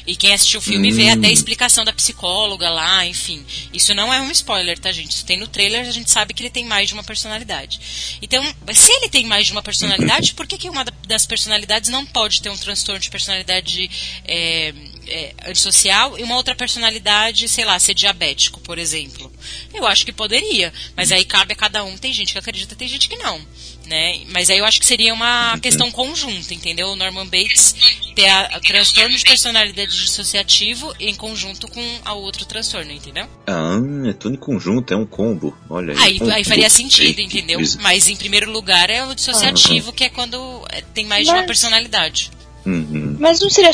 [0.05, 0.95] E quem assistiu o filme hum.
[0.95, 3.45] vê até a explicação da psicóloga lá, enfim.
[3.73, 5.11] Isso não é um spoiler, tá, gente?
[5.11, 8.17] Isso tem no trailer, a gente sabe que ele tem mais de uma personalidade.
[8.21, 8.43] Então,
[8.73, 12.41] se ele tem mais de uma personalidade, por que, que uma das personalidades não pode
[12.41, 13.89] ter um transtorno de personalidade
[14.25, 14.73] é,
[15.07, 19.31] é, antissocial e uma outra personalidade, sei lá, ser diabético, por exemplo?
[19.73, 21.97] Eu acho que poderia, mas aí cabe a cada um.
[21.97, 23.45] Tem gente que acredita, tem gente que não
[23.91, 24.21] né?
[24.29, 26.87] Mas aí eu acho que seria uma questão conjunta, entendeu?
[26.87, 27.75] O Norman Bates
[28.15, 33.27] ter a, a transtorno de personalidade dissociativo em conjunto com a outro transtorno, entendeu?
[33.45, 33.77] Ah,
[34.07, 35.55] é tudo em conjunto, é um combo.
[35.69, 36.19] Olha aí.
[36.21, 37.59] Aí, aí faria sentido, entendeu?
[37.81, 41.35] Mas em primeiro lugar é o dissociativo, ah, que é quando é, tem mais Mas...
[41.35, 42.31] de uma personalidade.
[42.65, 43.17] Uhum.
[43.19, 43.71] Mas não seria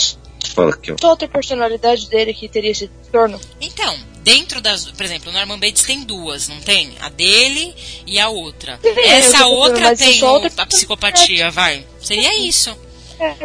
[0.54, 0.94] Fala aqui.
[1.00, 3.40] Só outra personalidade dele que teria esse transtorno?
[3.60, 4.86] Então, dentro das.
[4.92, 6.94] Por exemplo, o Norman Bates tem duas, não tem?
[7.00, 7.76] A dele
[8.06, 8.80] e a outra.
[8.82, 11.86] Sim, Essa outra tem outra a psicopatia, vai.
[12.00, 12.76] Seria isso.
[13.20, 13.36] É,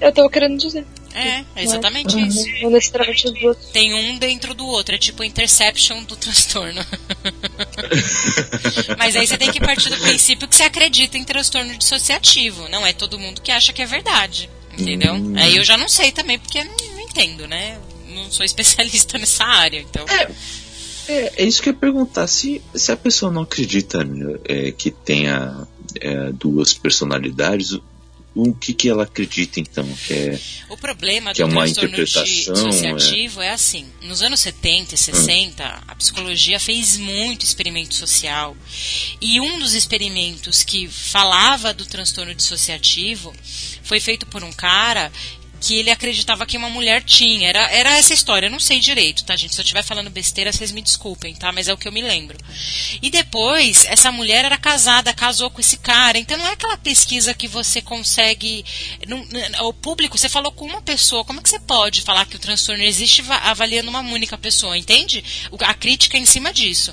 [0.00, 0.84] eu tô querendo dizer.
[1.14, 2.62] É, é exatamente Mas, isso.
[2.62, 3.66] Não necessariamente os outros.
[3.68, 6.84] Tem um dentro do outro, é tipo Interception do transtorno.
[8.98, 12.68] Mas aí você tem que partir do princípio que você acredita em transtorno dissociativo.
[12.68, 14.48] Não é todo mundo que acha que é verdade.
[14.78, 15.14] Entendeu?
[15.14, 15.34] Hum.
[15.36, 17.78] Aí eu já não sei também, porque não, não entendo, né?
[18.08, 20.04] Não sou especialista nessa área, então.
[20.08, 20.30] É.
[21.08, 22.26] É, é, isso que eu ia perguntar.
[22.26, 24.06] Se, se a pessoa não acredita
[24.44, 25.66] é, que tenha
[26.00, 27.78] é, duas personalidades,
[28.34, 29.86] o que, que ela acredita então?
[30.06, 33.48] Que é, o problema que do é uma interpretação dissociativo é...
[33.48, 33.50] é...
[33.50, 33.86] assim.
[34.02, 35.82] Nos anos 70 e 60, hum.
[35.86, 38.56] a psicologia fez muito experimento social.
[39.20, 43.34] E um dos experimentos que falava do transtorno dissociativo
[43.82, 45.12] foi feito por um cara
[45.62, 47.48] que ele acreditava que uma mulher tinha.
[47.48, 49.54] Era, era essa história, eu não sei direito, tá, gente?
[49.54, 51.52] Se eu estiver falando besteira, vocês me desculpem, tá?
[51.52, 52.36] Mas é o que eu me lembro.
[53.00, 56.18] E depois, essa mulher era casada, casou com esse cara.
[56.18, 58.64] Então não é aquela pesquisa que você consegue.
[59.06, 59.24] Não,
[59.68, 62.40] o público, você falou com uma pessoa, como é que você pode falar que o
[62.40, 65.22] transtorno existe avaliando uma única pessoa, entende?
[65.60, 66.92] A crítica é em cima disso.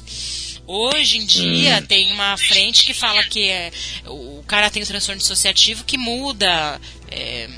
[0.67, 1.85] Hoje em dia hum.
[1.87, 3.71] tem uma frente que fala que é,
[4.05, 6.79] o cara tem o transtorno dissociativo que muda.
[7.09, 7.49] É,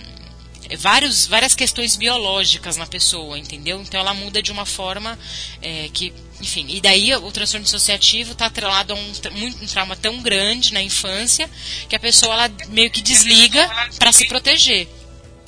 [0.77, 3.81] vários, várias questões biológicas na pessoa, entendeu?
[3.81, 5.17] Então ela muda de uma forma
[5.61, 10.21] é, que, enfim, e daí o transtorno dissociativo está atrelado a um, um, trauma tão
[10.21, 11.49] grande na infância
[11.89, 14.87] que a pessoa ela meio que desliga para se proteger.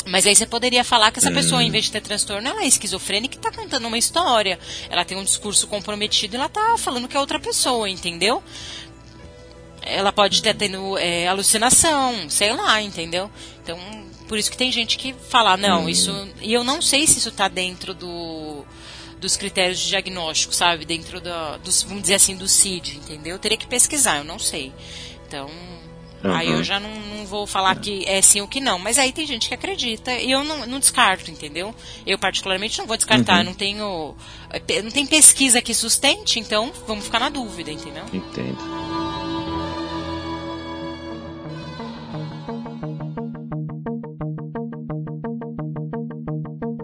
[0.05, 2.67] Mas aí você poderia falar que essa pessoa, em vez de ter transtorno, ela é
[2.67, 4.59] esquizofrênica e está contando uma história.
[4.89, 8.43] Ela tem um discurso comprometido e ela está falando que é outra pessoa, entendeu?
[9.81, 13.31] Ela pode estar tendo é, alucinação, sei lá, entendeu?
[13.61, 13.79] Então,
[14.33, 15.89] por isso que tem gente que fala, não, hum.
[15.89, 16.11] isso.
[16.41, 18.65] E eu não sei se isso está dentro do,
[19.21, 20.85] dos critérios de diagnóstico, sabe?
[20.85, 23.35] Dentro do, dos, vamos dizer assim, do CID, entendeu?
[23.35, 24.73] Eu teria que pesquisar, eu não sei.
[25.27, 25.51] Então,
[26.23, 26.33] uhum.
[26.33, 28.79] aí eu já não, não, vou falar que é sim ou que não.
[28.79, 31.75] Mas aí tem gente que acredita e eu não, não descarto, entendeu?
[32.03, 33.37] Eu, particularmente, não vou descartar.
[33.37, 33.43] Uhum.
[33.43, 34.15] Não tenho.
[34.83, 38.05] Não tem pesquisa que sustente, então vamos ficar na dúvida, entendeu?
[38.11, 38.82] Entendo.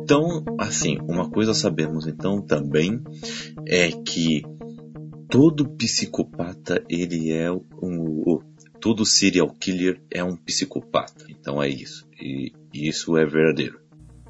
[0.09, 2.99] Então, assim, uma coisa sabemos então também
[3.67, 4.41] é que
[5.29, 8.39] todo psicopata ele é um,
[8.81, 11.25] todo serial killer é um psicopata.
[11.29, 12.07] Então é isso.
[12.19, 13.79] E, isso é verdadeiro.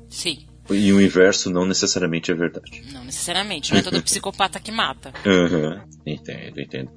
[0.10, 0.46] Sim.
[0.70, 2.84] E o inverso não necessariamente é verdade.
[2.92, 5.14] Não necessariamente, não é todo psicopata que mata.
[5.26, 5.80] Uhum.
[6.06, 6.92] Entendo, entendo.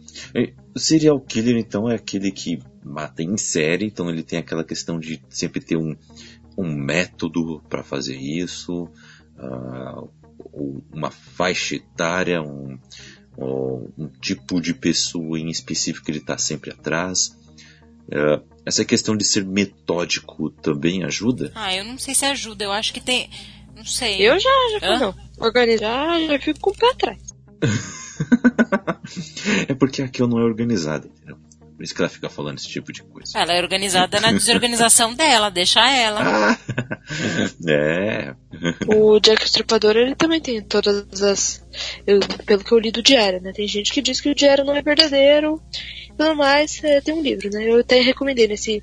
[0.74, 4.98] o serial killer, então, é aquele que mata em série, então ele tem aquela questão
[4.98, 5.94] de sempre ter um,
[6.56, 8.88] um método para fazer isso,
[9.38, 10.10] uh,
[10.92, 12.78] uma faixa etária, um,
[13.38, 17.36] um, tipo de pessoa em específico que ele está sempre atrás.
[18.08, 21.50] Uh, essa questão de ser metódico também ajuda?
[21.54, 22.64] Ah, eu não sei se ajuda.
[22.64, 23.28] Eu acho que tem.
[23.74, 24.20] Não sei.
[24.20, 24.50] Eu já,
[24.80, 25.14] já não.
[25.38, 27.18] Organizar, já fico com o pé atrás.
[29.68, 31.38] é porque aqui eu não é organizado, entendeu?
[31.82, 33.36] Por isso que ela fica falando esse tipo de coisa.
[33.36, 36.56] Ela é organizada na desorganização dela, deixa ela.
[37.68, 38.34] É.
[38.86, 41.64] O Jack Estripador, ele também tem todas as.
[42.06, 43.52] Eu, pelo que eu li do diário, né?
[43.52, 45.60] Tem gente que diz que o diário não é verdadeiro
[46.16, 46.82] tudo mais.
[46.84, 47.68] É, tem um livro, né?
[47.68, 48.82] Eu até recomendei nesse,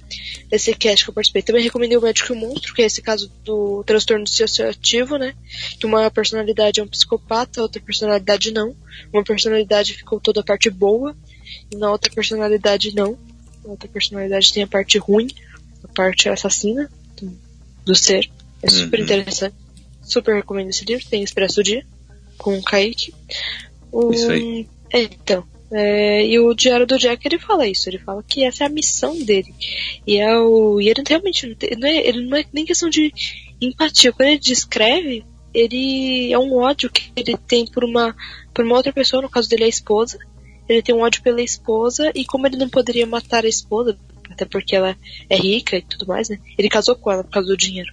[0.52, 1.41] nesse cast que eu participei.
[1.41, 5.34] Também recomendei o Médico e o Monstro, que é esse caso do transtorno dissociativo, né?
[5.80, 8.76] Que uma personalidade é um psicopata, outra personalidade não.
[9.14, 11.16] Uma personalidade ficou toda a parte boa
[11.72, 13.18] e na outra personalidade não.
[13.66, 15.28] A outra personalidade tem a parte ruim,
[15.84, 16.89] a parte assassina
[17.20, 17.32] do,
[17.86, 18.30] do ser.
[18.62, 19.06] É super uhum.
[19.06, 19.56] interessante.
[20.02, 21.06] Super recomendo esse livro.
[21.08, 21.86] Tem Expresso do Dia,
[22.38, 23.14] com o Kaique.
[24.12, 24.68] Isso aí.
[24.91, 25.45] É, então.
[25.72, 28.72] É, e o Diário do Jack ele fala isso, ele fala que essa é a
[28.72, 29.54] missão dele.
[30.06, 32.89] E, é o, e ele realmente não, tem, não é, ele não é nem questão
[32.89, 33.14] de
[33.62, 34.12] empatia.
[34.12, 35.24] Quando ele descreve,
[35.54, 38.16] ele é um ódio que ele tem por uma,
[38.52, 40.18] por uma outra pessoa, no caso dele é a esposa,
[40.70, 43.98] ele tem um ódio pela esposa e como ele não poderia matar a esposa,
[44.30, 44.96] até porque ela
[45.28, 46.38] é rica e tudo mais, né?
[46.58, 47.92] Ele casou com ela por causa do dinheiro.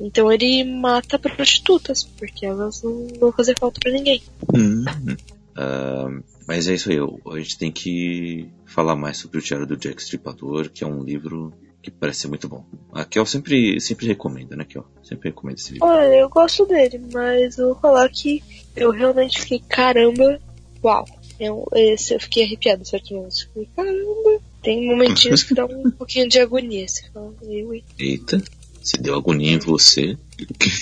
[0.00, 4.22] Então ele mata prostitutas, porque elas não vão fazer falta para ninguém.
[4.52, 9.76] Uh, mas é isso aí, a gente tem que falar mais sobre o Diário do
[9.76, 11.52] Jack Stripador, que é um livro
[11.82, 12.64] que parece ser muito bom.
[12.92, 14.84] A Kel sempre, sempre recomenda, né, Kel?
[15.02, 15.86] Sempre recomenda esse livro.
[15.86, 18.42] Olha, eu gosto dele, mas eu vou falar que
[18.76, 20.40] eu realmente fiquei, caramba,
[20.82, 21.04] uau.
[21.38, 23.14] Eu, esse, eu fiquei arrepiado, certo?
[23.14, 24.40] Eu fiquei, caramba.
[24.62, 26.86] Tem momentinhos que dá um pouquinho de agonia.
[26.86, 28.42] Você fala, eu, Eita,
[28.82, 30.16] se deu agonia em você.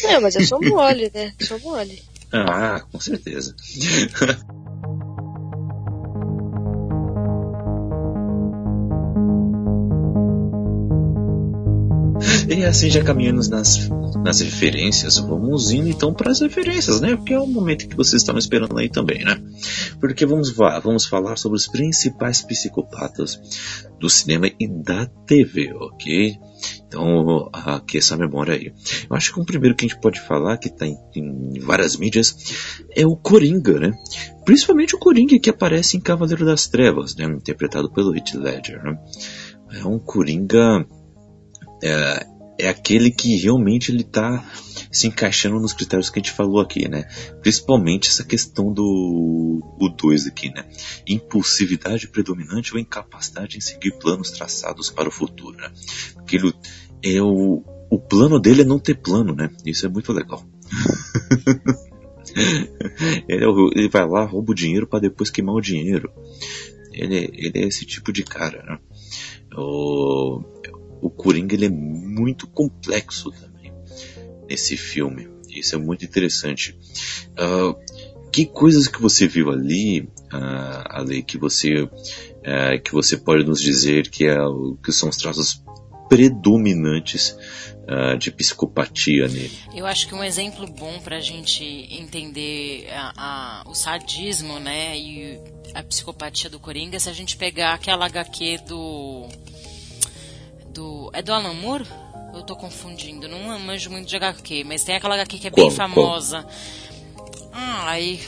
[0.04, 1.34] Não, mas eu sou mole, né?
[1.40, 2.02] Sou mole.
[2.32, 3.54] Ah, com certeza.
[12.48, 13.88] E assim, já caminhando nas,
[14.22, 17.16] nas referências, vamos indo então para as referências, né?
[17.16, 19.42] Porque é o momento que vocês estavam esperando aí também, né?
[20.00, 23.40] Porque vamos, vamos falar sobre os principais psicopatas
[23.98, 26.38] do cinema e da TV, ok?
[26.86, 28.72] Então, aqui essa memória aí.
[29.10, 31.96] Eu acho que o primeiro que a gente pode falar, que está em, em, várias
[31.96, 32.36] mídias,
[32.94, 33.92] é o Coringa, né?
[34.44, 37.24] Principalmente o Coringa que aparece em Cavaleiro das Trevas, né?
[37.24, 38.96] Interpretado pelo Heath Ledger, né?
[39.72, 40.86] É um Coringa...
[41.82, 44.44] É, é aquele que realmente ele está
[44.90, 47.04] se encaixando nos critérios que a gente falou aqui, né?
[47.42, 50.64] Principalmente essa questão do o 2 aqui, né?
[51.06, 55.70] Impulsividade predominante ou incapacidade em seguir planos traçados para o futuro, né?
[56.32, 56.54] Ele,
[57.02, 59.50] é o, o plano dele é não ter plano, né?
[59.64, 60.42] Isso é muito legal.
[63.28, 66.10] ele, é ele, vai lá, rouba o dinheiro para depois queimar o dinheiro.
[66.92, 68.78] Ele, ele é esse tipo de cara, né?
[69.56, 70.42] O,
[71.00, 73.72] o Coringa ele é muito complexo também
[74.48, 75.28] nesse filme.
[75.48, 76.78] Isso é muito interessante.
[77.32, 77.76] Uh,
[78.30, 81.88] que coisas que você viu ali, uh, que você
[82.46, 84.36] uh, que você pode nos dizer que, é,
[84.84, 85.62] que são os traços
[86.08, 87.36] predominantes
[87.88, 89.56] uh, de psicopatia nele?
[89.74, 94.96] Eu acho que um exemplo bom para a gente entender a, a, o sadismo, né,
[94.98, 95.40] e
[95.74, 99.26] a psicopatia do Coringa, é se a gente pegar aquela HQ do
[100.76, 101.10] do.
[101.12, 101.86] É do Alan Moore?
[102.34, 105.70] Eu tô confundindo, não manjo muito de HQ, mas tem aquela HQ que é bem
[105.70, 106.46] famosa.
[107.50, 108.20] Ah, aí.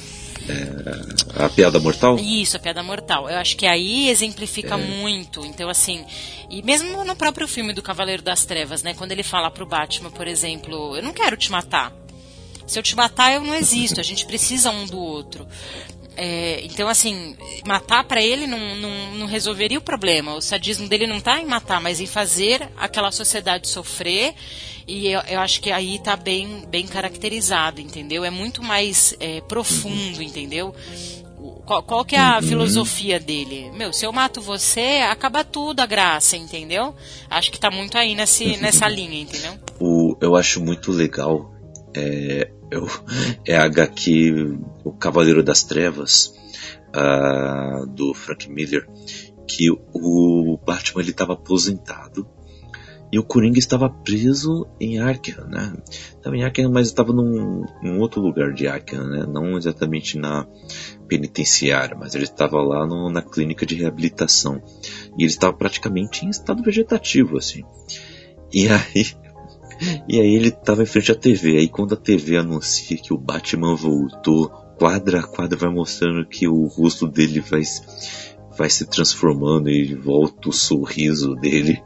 [0.49, 2.17] É, a piada mortal?
[2.17, 3.29] Isso, a piada mortal.
[3.29, 4.79] Eu acho que aí exemplifica é.
[4.79, 5.45] muito.
[5.45, 6.07] Então, assim,
[6.49, 8.95] e mesmo no próprio filme do Cavaleiro das Trevas, né?
[8.95, 11.93] Quando ele fala pro Batman, por exemplo, eu não quero te matar.
[12.67, 14.01] Se eu te matar, eu não existo.
[14.01, 15.47] A gente precisa um do outro.
[16.21, 20.35] É, então, assim, matar para ele não, não, não, resolveria o problema.
[20.35, 24.35] O sadismo dele não está em matar, mas em fazer aquela sociedade sofrer.
[24.85, 28.25] E eu, eu acho que aí está bem, bem caracterizado, entendeu?
[28.25, 30.75] É muito mais é, profundo, entendeu?
[31.65, 32.43] Qual, qual, que é a uhum.
[32.43, 33.71] filosofia dele?
[33.75, 36.97] Meu, se eu mato você, acaba tudo a graça, entendeu?
[37.31, 39.53] Acho que está muito aí nesse, nessa linha, entendeu?
[39.79, 41.55] O, eu acho muito legal
[41.95, 42.87] é, eu,
[43.47, 46.35] é a HQ O Cavaleiro das Trevas,
[46.89, 48.89] uh, do Frank Miller,
[49.47, 52.29] que o Batman estava aposentado
[53.11, 55.73] e o Coringa estava preso em Arkham, né?
[55.89, 59.25] Estava em Arkham, mas estava num, num, outro lugar de Arkham, né?
[59.27, 60.47] Não exatamente na
[61.09, 64.63] penitenciária, mas ele estava lá no, na clínica de reabilitação.
[65.17, 67.65] E ele estava praticamente em estado vegetativo, assim.
[68.53, 69.07] E aí
[70.09, 71.59] e aí ele tava em frente à TV.
[71.59, 74.49] Aí quando a TV anuncia que o Batman voltou,
[74.79, 77.63] quadra a quadra vai mostrando que o rosto dele vai,
[78.57, 81.83] vai se transformando e volta o sorriso dele.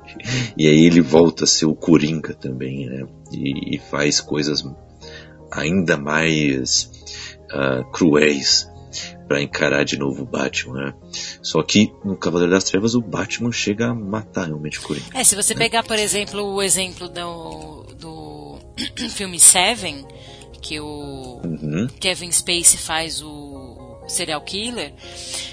[0.56, 3.06] E aí ele volta a ser o Coringa também, né?
[3.32, 4.64] E, e faz coisas
[5.50, 6.90] ainda mais
[7.52, 8.71] uh, cruéis
[9.32, 10.94] para encarar de novo o Batman, né?
[11.40, 15.06] Só que no Cavaleiro das Trevas o Batman chega a matar realmente o Coringa.
[15.14, 15.58] É, se você né?
[15.58, 18.58] pegar, por exemplo, o exemplo do, do
[19.08, 20.06] filme Seven,
[20.60, 21.86] que o Uhum.
[21.98, 23.51] Kevin Spacey faz o
[24.12, 24.92] serial killer,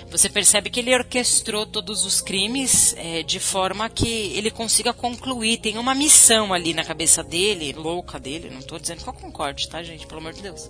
[0.10, 5.58] você percebe que ele orquestrou todos os crimes é, de forma que ele consiga concluir.
[5.58, 9.70] Tem uma missão ali na cabeça dele, louca dele, não estou dizendo que eu concorde,
[9.70, 10.08] tá, gente?
[10.08, 10.70] Pelo amor de Deus.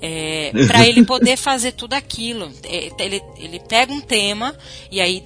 [0.00, 2.52] É, para ele poder fazer tudo aquilo.
[2.64, 4.56] É, ele, ele pega um tema
[4.90, 5.24] e aí.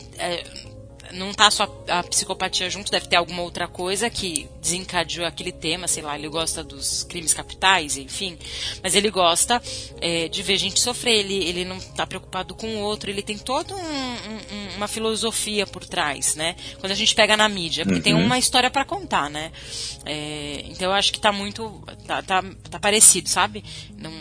[1.11, 5.53] É, não tá só a psicopatia junto, deve ter alguma outra coisa que desencadeou aquele
[5.53, 8.39] tema, sei lá, ele gosta dos crimes capitais, enfim.
[8.83, 9.61] Mas ele gosta
[10.01, 13.39] é, de ver gente sofrer, ele, ele não tá preocupado com o outro, ele tem
[13.39, 16.57] toda um, um, uma filosofia por trás, né?
[16.79, 18.03] Quando a gente pega na mídia, porque uhum.
[18.03, 19.53] tem uma história para contar, né?
[20.05, 21.83] É, então eu acho que tá muito.
[22.07, 23.65] tá, tá, tá parecido, sabe?
[23.97, 24.13] Não,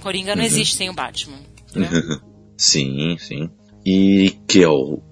[0.00, 0.46] Coringa não uhum.
[0.46, 1.38] existe sem o Batman.
[1.74, 1.88] Né?
[2.56, 3.50] sim, sim.
[3.84, 5.02] E Kel,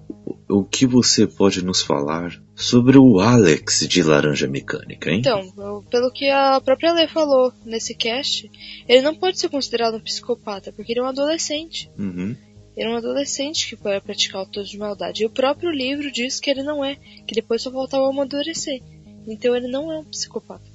[0.71, 5.19] que você pode nos falar sobre o Alex de Laranja Mecânica, hein?
[5.19, 8.49] Então, pelo que a própria Lê falou nesse cast,
[8.87, 11.91] ele não pode ser considerado um psicopata, porque ele é um adolescente.
[11.99, 12.35] Uhum.
[12.75, 15.23] Ele é um adolescente que pode praticar autos de maldade.
[15.23, 16.95] E o próprio livro diz que ele não é,
[17.27, 18.81] que depois só voltava a amadurecer.
[19.27, 20.70] Então ele não é um psicopata.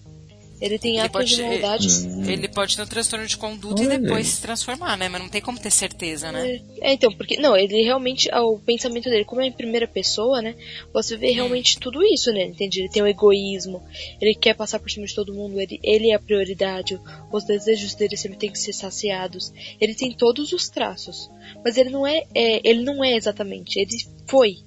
[0.60, 1.86] Ele tem atos pode, de maldade.
[1.86, 5.08] Ele, ele pode ter um transtorno de conduta e depois se transformar, né?
[5.08, 6.62] Mas não tem como ter certeza, né?
[6.80, 7.36] É, então, porque.
[7.36, 8.28] Não, ele realmente.
[8.34, 10.54] O pensamento dele, como é em primeira pessoa, né?
[10.92, 11.80] Você vê realmente hum.
[11.80, 12.44] tudo isso, né?
[12.44, 12.80] Entende?
[12.80, 13.82] Ele tem o egoísmo,
[14.20, 16.98] ele quer passar por cima de todo mundo, ele, ele é a prioridade,
[17.30, 19.52] os desejos dele sempre têm que ser saciados.
[19.80, 21.30] Ele tem todos os traços.
[21.62, 23.78] Mas ele não é, é ele não é exatamente.
[23.78, 23.96] Ele
[24.26, 24.58] foi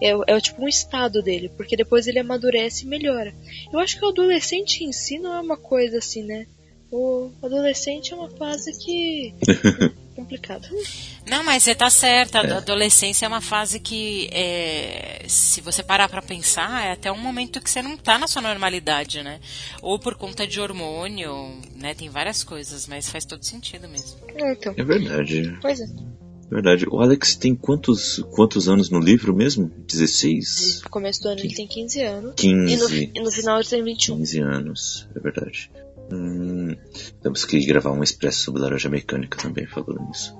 [0.00, 3.34] é, é tipo um estado dele, porque depois ele amadurece e melhora.
[3.72, 6.46] Eu acho que o adolescente em si não é uma coisa assim, né?
[6.90, 9.34] O adolescente é uma fase que.
[10.16, 10.66] complicada.
[11.28, 12.40] Não, mas você tá certa.
[12.40, 17.18] A adolescência é uma fase que, é, se você parar para pensar, é até um
[17.18, 19.38] momento que você não tá na sua normalidade, né?
[19.82, 21.94] Ou por conta de hormônio, né?
[21.94, 24.18] Tem várias coisas, mas faz todo sentido mesmo.
[24.34, 24.74] É, então.
[24.76, 25.58] é verdade.
[25.60, 25.86] Pois é.
[26.50, 26.86] Verdade.
[26.88, 29.70] O Alex tem quantos, quantos anos no livro mesmo?
[29.86, 30.82] 16?
[30.84, 32.34] No começo do ano ele tem 15 anos.
[32.36, 32.72] 15.
[32.72, 34.16] E no, e no final ele tem 21.
[34.18, 35.70] 15 anos, é verdade.
[36.12, 36.76] Hum,
[37.20, 40.36] temos que gravar um expresso sobre laranja mecânica também, falando nisso.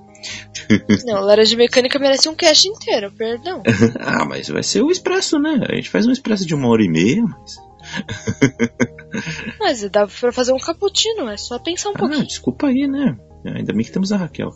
[1.05, 3.63] Não, laranja mecânica merece um cast inteiro, perdão.
[4.01, 5.61] ah, mas vai ser o expresso, né?
[5.69, 7.57] A gente faz um expresso de uma hora e meia, mas.
[9.61, 12.27] mas dá pra fazer um cappuccino, é só pensar um ah, pouquinho.
[12.27, 13.17] Desculpa aí, né?
[13.55, 14.53] Ainda bem que temos a Raquel.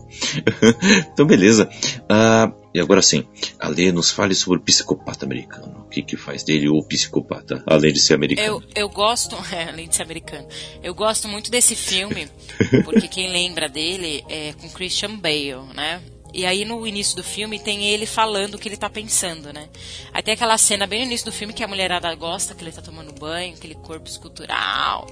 [1.13, 1.69] então, beleza.
[2.05, 3.27] Uh, e agora sim,
[3.59, 5.85] a Lê nos fale sobre o psicopata americano.
[5.87, 8.63] O que, que faz dele o psicopata, além de ser americano?
[8.75, 10.47] Eu, eu gosto, é, além de ser americano,
[10.83, 12.29] eu gosto muito desse filme,
[12.85, 16.01] porque quem lembra dele é com Christian Bale, né?
[16.33, 19.69] E aí no início do filme tem ele falando o que ele tá pensando, né?
[20.13, 22.73] Aí tem aquela cena bem no início do filme que a mulherada gosta, que ele
[22.73, 25.07] tá tomando banho, aquele corpo escultural.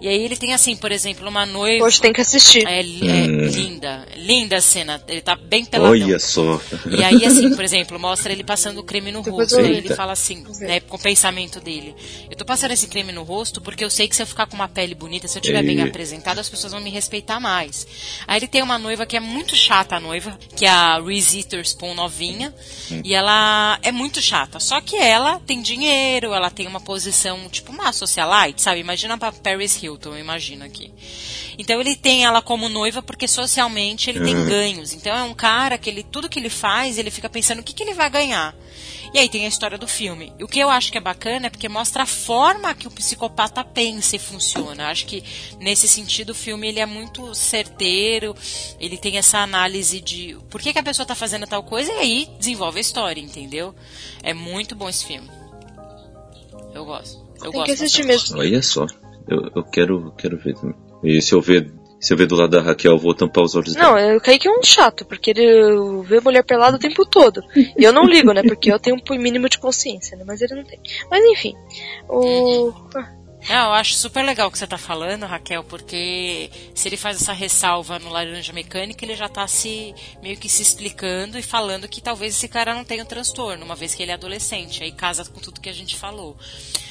[0.00, 1.84] E aí ele tem assim, por exemplo, uma noiva.
[1.84, 2.66] Hoje tem que assistir.
[2.66, 3.46] É, é hum.
[3.46, 5.02] linda, linda a cena.
[5.08, 5.92] Ele tá bem peladão.
[5.92, 6.60] Olha só.
[6.90, 9.60] E aí assim, por exemplo, mostra ele passando o creme no rosto.
[9.60, 11.94] E ele fala assim, né, com o pensamento dele.
[12.30, 14.54] Eu tô passando esse creme no rosto porque eu sei que se eu ficar com
[14.54, 17.86] uma pele bonita, se eu tiver bem apresentado, as pessoas vão me respeitar mais.
[18.26, 21.36] Aí ele tem uma noiva que é muito chata, a noiva que é a Reese
[21.36, 22.54] Witherspoon novinha,
[22.90, 23.02] hum.
[23.04, 24.58] e ela é muito chata.
[24.58, 28.80] Só que ela tem dinheiro, ela tem uma posição, tipo uma socialite, sabe?
[28.80, 30.92] Imagina pra Paris Hilton, eu imagino aqui.
[31.58, 34.24] Então ele tem ela como noiva porque socialmente ele uhum.
[34.24, 34.92] tem ganhos.
[34.92, 37.74] Então é um cara que ele tudo que ele faz, ele fica pensando o que,
[37.74, 38.54] que ele vai ganhar.
[39.12, 40.32] E aí tem a história do filme.
[40.38, 42.90] E o que eu acho que é bacana é porque mostra a forma que o
[42.90, 44.84] psicopata pensa e funciona.
[44.84, 45.22] Eu acho que
[45.58, 48.34] nesse sentido o filme ele é muito certeiro,
[48.78, 51.96] ele tem essa análise de por que, que a pessoa está fazendo tal coisa e
[51.96, 53.74] aí desenvolve a história, entendeu?
[54.22, 55.28] É muito bom esse filme.
[56.74, 57.26] Eu gosto.
[57.36, 58.38] Eu tem gosto que assistir mesmo.
[58.38, 58.86] Olha só,
[59.26, 60.76] eu, eu quero, quero ver também.
[61.02, 61.70] E se eu ver
[62.00, 64.16] se eu ver do lado da Raquel, eu vou tampar os olhos Não, dela.
[64.16, 67.42] o Kaique é um chato, porque ele vê mulher pelada o tempo todo.
[67.56, 68.42] E eu não ligo, né?
[68.42, 70.24] Porque eu tenho um mínimo de consciência, né?
[70.26, 70.78] Mas ele não tem.
[71.10, 71.54] Mas enfim.
[72.08, 72.72] O.
[73.46, 77.20] Não, eu acho super legal o que você está falando, Raquel, porque se ele faz
[77.20, 81.88] essa ressalva no Laranja Mecânica, ele já está se meio que se explicando e falando
[81.88, 84.92] que talvez esse cara não tenha um transtorno, uma vez que ele é adolescente, aí
[84.92, 86.36] casa com tudo que a gente falou.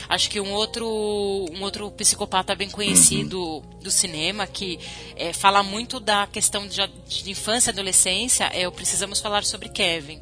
[0.10, 3.62] Acho que um outro, um outro psicopata bem conhecido uhum.
[3.82, 4.80] do cinema, que
[5.18, 9.68] é, fala muito da questão de, de infância e adolescência, é o Precisamos Falar sobre
[9.68, 10.22] Kevin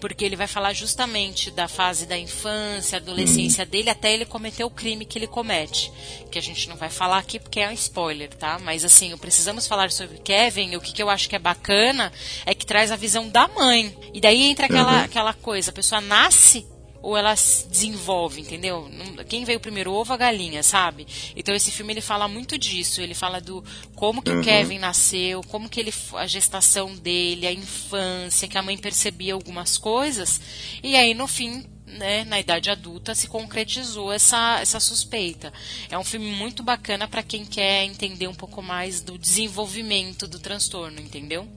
[0.00, 3.70] porque ele vai falar justamente da fase da infância, adolescência uhum.
[3.70, 5.92] dele, até ele cometer o crime que ele comete.
[6.30, 8.58] Que a gente não vai falar aqui porque é um spoiler, tá?
[8.58, 12.12] Mas assim, precisamos falar sobre Kevin, e o que, que eu acho que é bacana
[12.44, 13.96] é que traz a visão da mãe.
[14.12, 15.04] E daí entra aquela, uhum.
[15.04, 16.66] aquela coisa, a pessoa nasce
[17.02, 18.90] ou ela se desenvolve, entendeu?
[19.28, 21.06] Quem veio primeiro, ovo a galinha, sabe?
[21.34, 24.40] Então esse filme ele fala muito disso, ele fala do como que uhum.
[24.40, 29.34] o Kevin nasceu, como que ele a gestação dele, a infância, que a mãe percebia
[29.34, 30.40] algumas coisas,
[30.82, 35.52] e aí no fim né, na idade adulta se concretizou essa, essa suspeita.
[35.90, 40.38] É um filme muito bacana para quem quer entender um pouco mais do desenvolvimento do
[40.38, 41.48] transtorno, entendeu?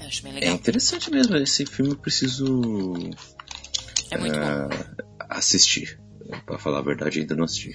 [0.00, 0.50] Acho bem legal.
[0.50, 1.36] É interessante mesmo.
[1.36, 2.92] Esse filme eu preciso
[4.12, 4.68] é muito bom.
[5.28, 5.98] assistir.
[6.46, 7.72] Pra falar a verdade, ainda não assisti.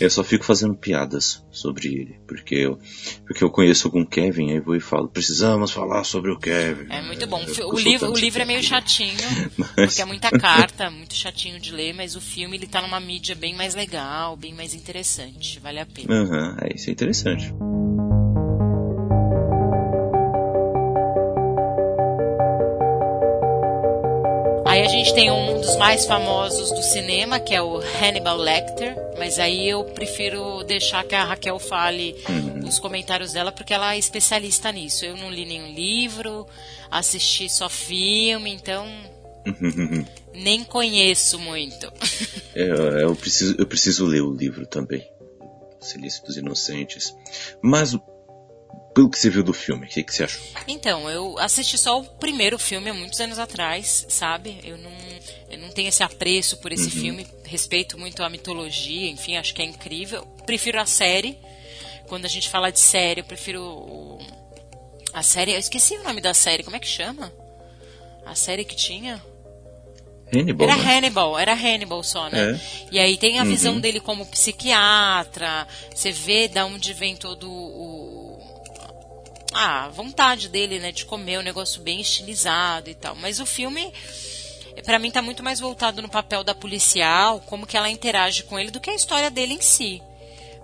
[0.00, 2.78] Eu só fico fazendo piadas sobre ele, porque eu,
[3.26, 6.86] porque eu conheço algum Kevin, aí vou e falo, precisamos falar sobre o Kevin.
[6.90, 7.44] É muito bom.
[7.70, 9.14] O livro, o livro é meio chatinho,
[9.56, 9.74] mas...
[9.74, 13.34] porque é muita carta, muito chatinho de ler, mas o filme ele tá numa mídia
[13.34, 16.12] bem mais legal, bem mais interessante, vale a pena.
[16.12, 17.54] Aham, uhum, é, isso é interessante.
[24.84, 28.94] Aí a gente tem um dos mais famosos do cinema, que é o Hannibal Lecter,
[29.18, 32.68] mas aí eu prefiro deixar que a Raquel fale uhum.
[32.68, 35.06] os comentários dela, porque ela é especialista nisso.
[35.06, 36.46] Eu não li nenhum livro,
[36.90, 38.86] assisti só filme, então
[40.34, 41.90] nem conheço muito.
[42.54, 45.02] É, eu, preciso, eu preciso ler o livro também.
[45.80, 47.16] Silício dos Inocentes.
[47.62, 47.96] Mas
[48.94, 50.40] pelo que você viu do filme, o que, que você achou?
[50.68, 54.60] Então, eu assisti só o primeiro filme há muitos anos atrás, sabe?
[54.62, 54.92] Eu não,
[55.50, 57.02] eu não tenho esse apreço por esse uhum.
[57.02, 60.24] filme, respeito muito a mitologia, enfim, acho que é incrível.
[60.46, 61.36] Prefiro a série.
[62.06, 64.18] Quando a gente fala de série, eu prefiro o,
[65.12, 65.52] a série.
[65.52, 67.32] Eu esqueci o nome da série, como é que chama?
[68.24, 69.20] A série que tinha?
[70.32, 70.68] Hannibal.
[70.68, 70.96] Era né?
[70.96, 72.52] Hannibal, era Hannibal só, né?
[72.52, 72.88] É.
[72.92, 73.48] E aí tem a uhum.
[73.48, 78.23] visão dele como psiquiatra, você vê da onde vem todo o
[79.54, 83.14] a vontade dele, né, de comer um negócio bem estilizado e tal.
[83.14, 83.92] Mas o filme,
[84.84, 88.58] para mim, tá muito mais voltado no papel da policial, como que ela interage com
[88.58, 90.02] ele, do que a história dele em si.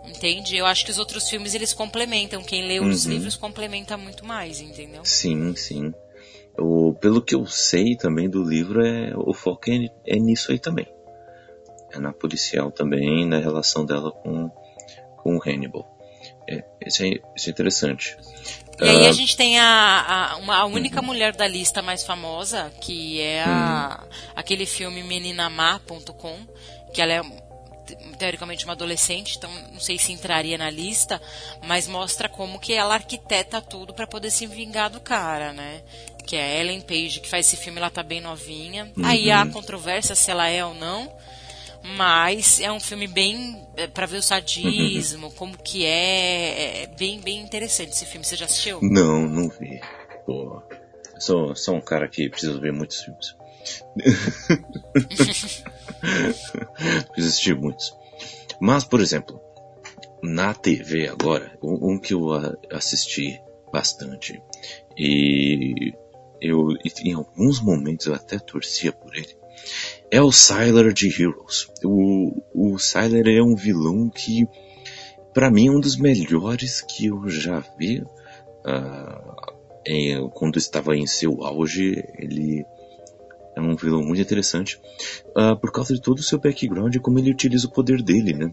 [0.04, 0.56] Entende?
[0.56, 2.42] Eu acho que os outros filmes eles complementam.
[2.42, 3.12] Quem lê os uhum.
[3.12, 5.04] livros complementa muito mais, entendeu?
[5.04, 5.94] Sim, sim.
[6.58, 10.58] O, pelo que eu sei também do livro, é, o foco é, é nisso aí
[10.58, 10.86] também.
[11.92, 14.50] É na policial também, na relação dela com,
[15.18, 15.86] com o Hannibal.
[16.48, 18.16] É, isso, é, isso é interessante.
[18.80, 19.12] E aí a ah.
[19.12, 21.06] gente tem a, a, uma, a única uhum.
[21.06, 24.08] mulher da lista mais famosa, que é a, uhum.
[24.34, 26.38] aquele filme meninamá.com,
[26.92, 27.22] que ela é
[28.18, 31.20] teoricamente uma adolescente, então não sei se entraria na lista,
[31.62, 35.82] mas mostra como que ela arquiteta tudo para poder se vingar do cara, né?
[36.26, 38.92] Que é a Ellen Page que faz esse filme, ela tá bem novinha.
[38.96, 39.04] Uhum.
[39.04, 41.12] Aí há controvérsia se ela é ou não.
[41.82, 47.20] Mas é um filme bem é, para ver o sadismo, como que é, é bem
[47.20, 48.24] bem interessante esse filme.
[48.24, 48.80] Você já assistiu?
[48.82, 49.80] Não, não vi.
[50.26, 50.62] Pô,
[51.18, 53.34] sou, sou um cara que precisa ver muitos filmes.
[57.12, 57.94] Preciso assistir muitos.
[58.60, 59.40] Mas, por exemplo,
[60.22, 62.28] na TV agora, um, um que eu
[62.70, 63.40] assisti
[63.72, 64.42] bastante
[64.98, 65.94] e
[66.40, 66.68] eu
[67.04, 69.36] em alguns momentos eu até torcia por ele
[70.10, 71.68] é o Sylar de Heroes.
[71.84, 74.48] O, o é um vilão que,
[75.32, 78.02] para mim, é um dos melhores que eu já vi.
[78.02, 82.64] Uh, quando estava em seu auge, ele
[83.56, 84.80] é um vilão muito interessante
[85.28, 88.32] uh, por causa de todo o seu background e como ele utiliza o poder dele,
[88.32, 88.52] né?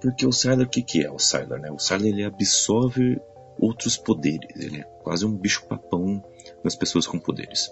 [0.00, 1.70] Porque o Sylar, o que, que é o Sylar, né?
[1.70, 3.20] O Sylar ele absorve
[3.58, 6.22] outros poderes, ele é quase um bicho-papão
[6.64, 7.70] nas pessoas com poderes.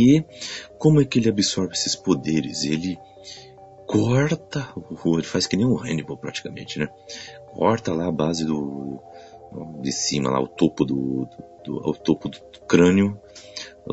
[0.00, 0.24] E
[0.78, 2.64] como é que ele absorve esses poderes?
[2.64, 2.98] Ele
[3.86, 4.66] corta,
[5.04, 6.88] ele faz que nem um Hannibal praticamente, né?
[7.52, 8.98] Corta lá a base do
[9.80, 11.28] de cima, lá o topo do,
[11.64, 12.38] do, do topo do
[12.68, 13.20] crânio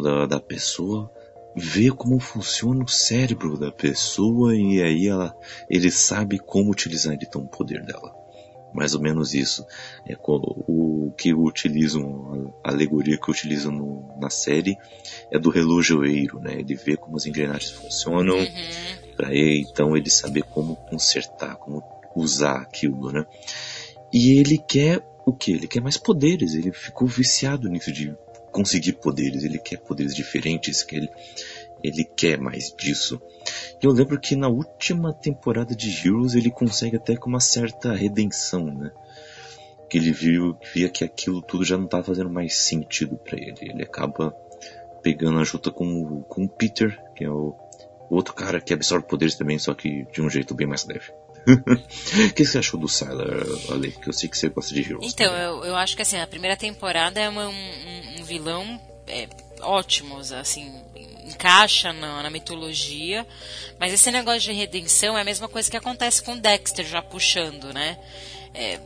[0.04, 1.12] da, da pessoa,
[1.56, 5.36] vê como funciona o cérebro da pessoa e aí ela,
[5.68, 8.27] ele sabe como utilizar então o poder dela
[8.74, 9.66] mais ou menos isso.
[10.08, 14.78] É o, que utilizam, a alegoria que utilizam no, na série
[15.32, 16.60] é do relojoeiro, né?
[16.60, 18.46] Ele vê como as engrenagens funcionam, uhum.
[19.16, 21.84] para ele então ele saber como consertar, como
[22.16, 23.26] usar aquilo, né?
[24.12, 25.52] E ele quer o que?
[25.52, 26.56] Ele quer mais poderes.
[26.56, 28.16] Ele ficou viciado nisso de
[28.52, 29.44] conseguir poderes.
[29.44, 30.84] Ele quer poderes diferentes.
[30.84, 31.10] Que ele,
[31.88, 33.22] ele quer mais disso.
[33.82, 37.94] E eu lembro que na última temporada de Heroes ele consegue até com uma certa
[37.94, 38.92] redenção, né?
[39.90, 43.58] Que ele viu, via que aquilo tudo já não estava fazendo mais sentido para ele.
[43.62, 44.36] Ele acaba
[45.02, 47.56] pegando a junta com, com o Peter, que é o,
[48.10, 51.12] outro cara que absorve poderes também, só que de um jeito bem mais leve.
[51.48, 53.28] O que você achou do Sylar,
[53.72, 53.92] Ale?
[53.92, 55.14] Que eu sei que você gosta de Heroes.
[55.14, 59.30] Então, eu, eu acho que assim, a primeira temporada é uma, um, um, vilão é,
[59.62, 60.74] ótimo, assim,
[61.28, 63.26] encaixa na, na, mitologia.
[63.80, 67.74] Mas esse negócio de redenção é a mesma coisa que acontece com Dexter, já puxando,
[67.74, 67.98] né?
[68.54, 68.80] É,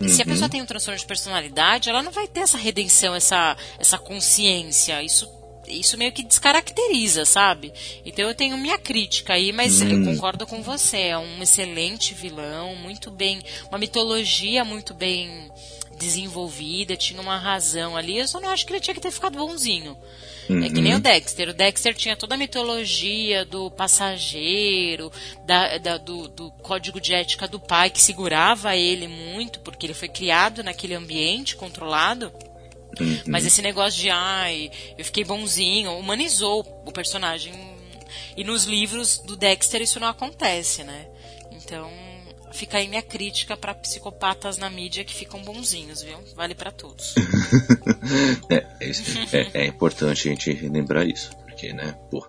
[0.00, 0.08] uhum.
[0.08, 0.30] Se a uhum.
[0.30, 5.02] pessoa tem um transtorno de personalidade, ela não vai ter essa redenção, essa, essa consciência.
[5.02, 7.72] Isso isso meio que descaracteriza, sabe?
[8.04, 9.88] Então eu tenho minha crítica aí, mas hum.
[9.88, 10.98] eu concordo com você.
[10.98, 13.42] É um excelente vilão, muito bem.
[13.68, 15.50] Uma mitologia muito bem
[15.98, 18.18] desenvolvida, tinha uma razão ali.
[18.18, 19.96] Eu só não acho que ele tinha que ter ficado bonzinho.
[20.48, 20.64] Uhum.
[20.64, 21.00] É que nem o uhum.
[21.00, 21.50] Dexter.
[21.50, 25.12] O Dexter tinha toda a mitologia do passageiro,
[25.44, 29.94] da, da, do, do, código de ética do pai que segurava ele muito, porque ele
[29.94, 32.32] foi criado naquele ambiente controlado.
[32.98, 33.22] Uhum.
[33.26, 37.52] Mas esse negócio de, ai, eu fiquei bonzinho, humanizou o personagem.
[38.36, 41.06] E nos livros do Dexter isso não acontece, né?
[41.52, 41.90] Então,
[42.52, 46.18] fica aí minha crítica para psicopatas na mídia que ficam bonzinhos, viu?
[46.34, 47.14] Vale para todos.
[48.50, 48.66] é,
[49.32, 52.26] é, é, importante a gente lembrar isso, porque, né, pô,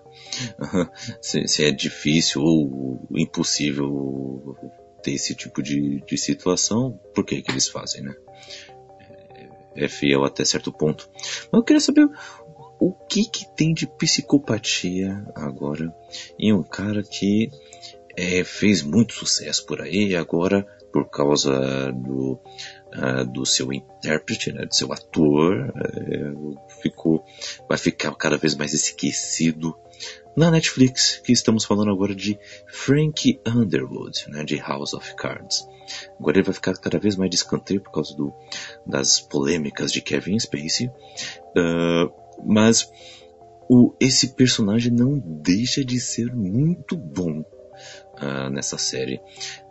[1.20, 4.56] se, se, é difícil ou impossível
[5.02, 8.14] ter esse tipo de, de situação, por que que eles fazem, né?
[9.74, 11.08] é fiel até certo ponto.
[11.50, 12.08] Mas eu queria saber
[12.78, 15.94] o que que tem de psicopatia agora
[16.38, 17.50] em um cara que
[18.16, 22.40] é, fez muito sucesso por aí agora por causa do,
[22.94, 27.24] uh, do seu intérprete, né, do seu ator, é, ficou,
[27.68, 29.76] vai ficar cada vez mais esquecido
[30.36, 35.66] na Netflix, que estamos falando agora de Frank Underwood, né, de House of Cards.
[36.18, 38.32] Agora ele vai ficar cada vez mais de escanteio por causa do,
[38.86, 40.86] das polêmicas de Kevin Spacey.
[40.86, 42.12] Uh,
[42.44, 42.90] mas
[43.68, 47.44] o, esse personagem não deixa de ser muito bom
[48.22, 49.20] uh, nessa série.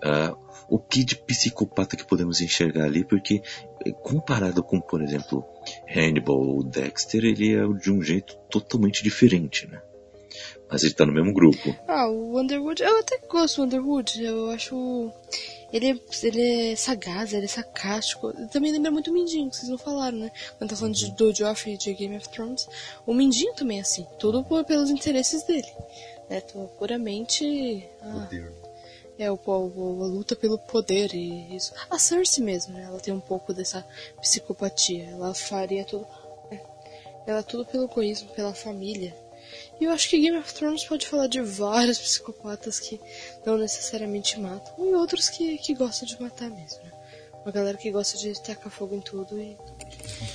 [0.04, 3.42] Uh, o que de psicopata que podemos enxergar ali, porque
[3.84, 5.44] eh, comparado com, por exemplo,
[5.88, 9.82] Hannibal ou Dexter, ele é de um jeito totalmente diferente, né?
[10.70, 11.76] Mas ele tá no mesmo grupo.
[11.88, 15.12] Ah, o Underwood, eu até gosto do Underwood, eu acho
[15.72, 18.34] ele é, ele é sagaz, ele é sarcástico.
[18.48, 20.32] Também lembra muito o Mindinho, que vocês não falaram, né?
[20.58, 22.68] Quando tá falando de, do Joffrey de Game of Thrones.
[23.06, 24.06] O Mindinho também é assim.
[24.20, 25.68] Tudo por, pelos interesses dele.
[26.30, 26.42] Né?
[26.78, 27.88] Puramente.
[28.02, 28.30] Ah,
[29.18, 31.74] é, o, o, a luta pelo poder e isso.
[31.90, 32.84] A Cersei mesmo, né?
[32.84, 33.86] Ela tem um pouco dessa
[34.22, 35.10] psicopatia.
[35.10, 36.08] Ela faria tudo.
[36.50, 36.60] É,
[37.28, 39.14] ela tudo pelo egoísmo, pela família.
[39.80, 43.00] E eu acho que Game of Thrones pode falar de vários psicopatas que
[43.46, 46.89] não necessariamente matam, e outros que, que gostam de matar mesmo, né?
[47.50, 49.58] Uma galera que gosta de tacar fogo em tudo e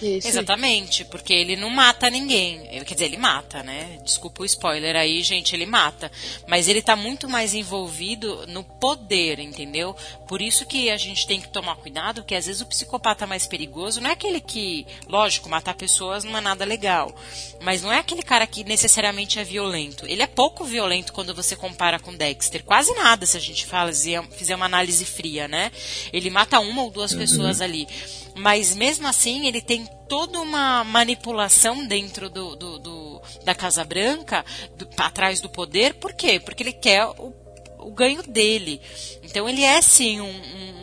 [0.02, 2.60] isso Exatamente, porque ele não mata ninguém.
[2.84, 3.98] Quer dizer, ele mata, né?
[4.02, 6.10] Desculpa o spoiler aí, gente, ele mata.
[6.46, 9.94] Mas ele tá muito mais envolvido no poder, entendeu?
[10.26, 13.46] Por isso que a gente tem que tomar cuidado, porque às vezes o psicopata mais
[13.46, 17.14] perigoso não é aquele que, lógico, matar pessoas não é nada legal.
[17.62, 20.06] Mas não é aquele cara que necessariamente é violento.
[20.06, 22.64] Ele é pouco violento quando você compara com Dexter.
[22.64, 25.70] Quase nada, se a gente fala, fizer uma análise fria, né?
[26.12, 27.18] Ele mata uma ou duas uhum.
[27.18, 27.88] pessoas ali.
[28.34, 34.44] Mas mesmo assim, ele tem toda uma manipulação dentro do, do, do da Casa Branca,
[34.76, 35.94] do, atrás do poder.
[35.94, 36.40] Por quê?
[36.40, 37.32] Porque ele quer o,
[37.78, 38.80] o ganho dele.
[39.22, 40.74] Então ele é sim um, um,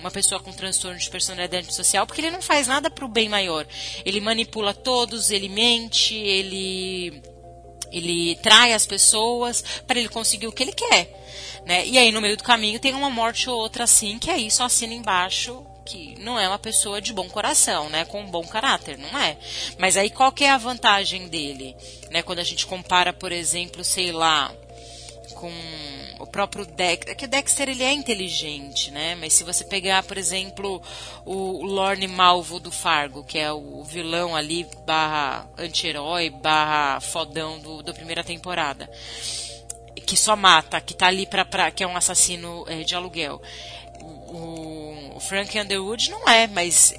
[0.00, 3.28] uma pessoa com transtorno de personalidade social, porque ele não faz nada para o bem
[3.28, 3.66] maior.
[4.04, 7.22] Ele manipula todos, ele mente, ele
[7.92, 11.12] ele trai as pessoas para ele conseguir o que ele quer.
[11.66, 11.86] Né?
[11.86, 14.64] E aí no meio do caminho tem uma morte ou outra assim, que aí só
[14.64, 18.96] assina embaixo que não é uma pessoa de bom coração, né, com um bom caráter,
[18.96, 19.36] não é.
[19.76, 21.76] Mas aí qual que é a vantagem dele,
[22.10, 24.54] né, quando a gente compara, por exemplo, sei lá,
[25.34, 25.52] com
[26.20, 29.14] o próprio Dexter, é que o Dexter ele é inteligente, né?
[29.14, 30.82] Mas se você pegar, por exemplo,
[31.24, 37.82] o Lorne Malvo do Fargo, que é o vilão ali barra anti-herói, barra fodão do,
[37.82, 38.90] da primeira temporada,
[40.10, 43.40] que só mata, que tá ali pra, pra que é um assassino é, de aluguel.
[44.02, 46.92] O, o Frank Underwood não é, mas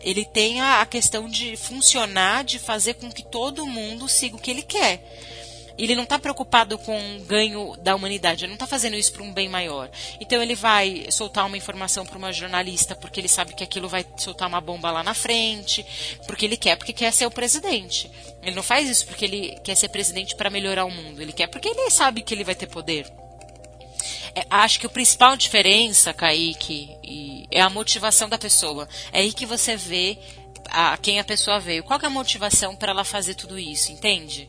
[0.00, 4.50] ele tem a, questão de funcionar, de fazer com que todo mundo siga o que
[4.50, 5.04] ele quer.
[5.78, 9.22] Ele não está preocupado com o ganho da humanidade, ele não está fazendo isso para
[9.22, 9.90] um bem maior.
[10.20, 14.04] Então ele vai soltar uma informação para uma jornalista porque ele sabe que aquilo vai
[14.16, 15.84] soltar uma bomba lá na frente,
[16.26, 18.10] porque ele quer, porque quer ser o presidente.
[18.42, 21.46] Ele não faz isso porque ele quer ser presidente para melhorar o mundo, ele quer
[21.46, 23.06] porque ele sabe que ele vai ter poder.
[24.34, 26.94] É, acho que a principal diferença, Kaique,
[27.50, 28.86] é a motivação da pessoa.
[29.10, 30.18] É aí que você vê
[30.68, 31.82] a, quem a pessoa veio.
[31.82, 34.48] Qual é a motivação para ela fazer tudo isso, entende?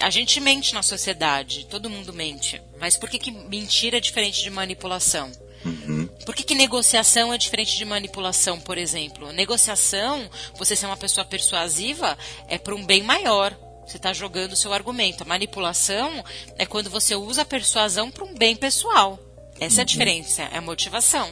[0.00, 2.60] A gente mente na sociedade, todo mundo mente.
[2.78, 5.30] Mas por que, que mentira é diferente de manipulação?
[5.64, 6.06] Uhum.
[6.24, 9.30] Por que, que negociação é diferente de manipulação, por exemplo?
[9.32, 12.16] Negociação, você ser uma pessoa persuasiva,
[12.48, 13.56] é para um bem maior.
[13.86, 15.22] Você está jogando o seu argumento.
[15.22, 16.24] A manipulação
[16.56, 19.18] é quando você usa a persuasão para um bem pessoal.
[19.58, 21.28] Essa é a diferença, é a motivação.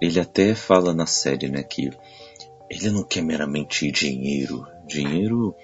[0.00, 1.90] Ele até fala na série, né, que
[2.70, 4.66] ele não quer meramente dinheiro.
[4.86, 5.54] Dinheiro,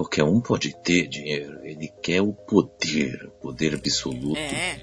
[0.00, 1.60] qualquer um pode ter dinheiro.
[1.62, 4.38] Ele quer o poder, o poder absoluto.
[4.38, 4.80] É.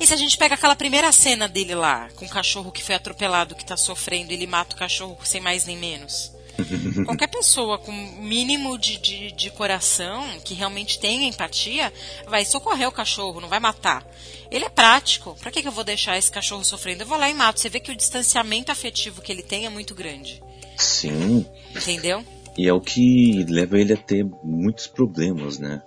[0.00, 2.96] E se a gente pega aquela primeira cena dele lá, com o cachorro que foi
[2.96, 6.32] atropelado, que tá sofrendo, ele mata o cachorro sem mais nem menos.
[7.06, 11.92] Qualquer pessoa com mínimo de, de, de, coração, que realmente tenha empatia,
[12.26, 14.04] vai socorrer o cachorro, não vai matar.
[14.50, 15.36] Ele é prático.
[15.40, 17.04] Pra que, que eu vou deixar esse cachorro sofrendo?
[17.04, 17.60] Eu vou lá e mato.
[17.60, 20.42] Você vê que o distanciamento afetivo que ele tem é muito grande.
[20.76, 21.46] Sim.
[21.74, 22.24] Entendeu?
[22.60, 25.82] E é o que leva ele a ter muitos problemas, né?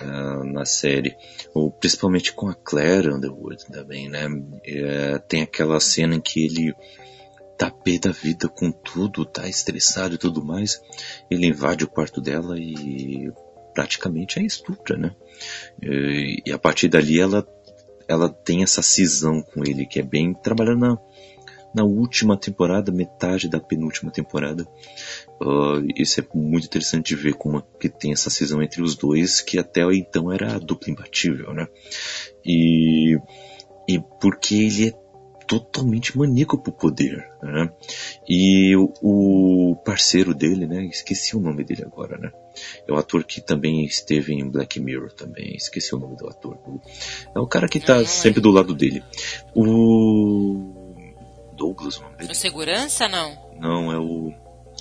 [0.00, 1.16] Uh, na série,
[1.54, 4.26] ou principalmente com a Claire Underwood também, né?
[4.66, 6.74] É, tem aquela cena em que ele
[7.56, 10.82] tá pé da vida com tudo, tá estressado e tudo mais,
[11.30, 13.30] ele invade o quarto dela e
[13.72, 15.14] praticamente é estupra, né?
[15.80, 17.46] E, e a partir dali ela
[18.08, 20.98] ela tem essa cisão com ele que é bem trabalhando na
[21.74, 24.66] na última temporada, metade da penúltima temporada.
[25.40, 29.40] Uh, isso é muito interessante de ver como que tem essa cisão entre os dois,
[29.40, 31.66] que até então era dupla imbatível, né?
[32.44, 33.18] E,
[33.88, 35.02] e porque ele é
[35.46, 37.70] totalmente maníaco por poder, né?
[38.26, 40.84] E o, o, parceiro dele, né?
[40.86, 42.32] Esqueci o nome dele agora, né?
[42.86, 45.54] É o ator que também esteve em Black Mirror também.
[45.54, 46.58] Esqueci o nome do ator.
[47.34, 49.02] É o cara que tá sempre do lado dele.
[49.54, 50.71] O
[51.52, 52.32] Douglas, o nome dele.
[52.32, 53.36] O segurança, não?
[53.58, 54.32] Não, é o,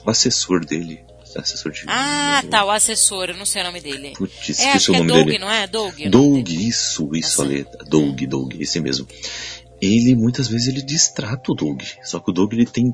[0.05, 1.03] o assessor dele.
[1.35, 1.85] Assessor de.
[1.87, 4.13] Ah, tá, o assessor, eu não sei o nome dele.
[4.17, 5.39] Putz, é, esqueci o nome é Doug, dele.
[5.39, 5.67] não é?
[5.67, 5.95] Doug.
[6.09, 7.53] Doug, isso, isso, assim.
[7.53, 7.77] Aleta.
[7.85, 9.07] Doug, Doug, esse mesmo.
[9.81, 11.81] Ele, muitas vezes, ele distrata o Doug.
[12.03, 12.93] Só que o Doug, ele tem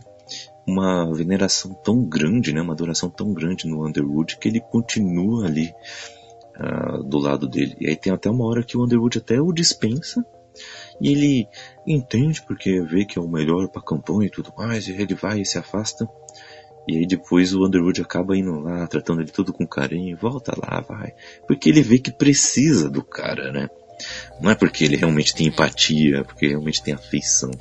[0.67, 5.73] uma veneração tão grande, né, uma adoração tão grande no Underwood que ele continua ali
[6.59, 7.75] uh, do lado dele.
[7.79, 10.25] E aí tem até uma hora que o Underwood até o dispensa
[10.99, 11.47] e ele
[11.85, 15.13] entende porque vê que é o melhor para a campanha e tudo mais, e ele
[15.13, 16.07] vai e se afasta.
[16.87, 20.81] E aí depois o Underwood acaba indo lá, tratando ele tudo com carinho, volta lá,
[20.81, 21.13] vai.
[21.45, 23.69] Porque ele vê que precisa do cara, né?
[24.39, 27.51] Não é porque ele realmente tem empatia, porque realmente tem afeição.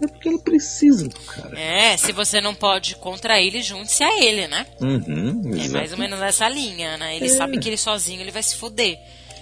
[0.00, 1.58] É porque ele precisa do cara.
[1.58, 4.66] É, se você não pode contra ele, junte-se a ele, né?
[4.80, 7.16] Uhum, é mais ou menos essa linha, né?
[7.16, 7.28] Ele é.
[7.28, 8.98] sabe que ele sozinho ele vai se foder.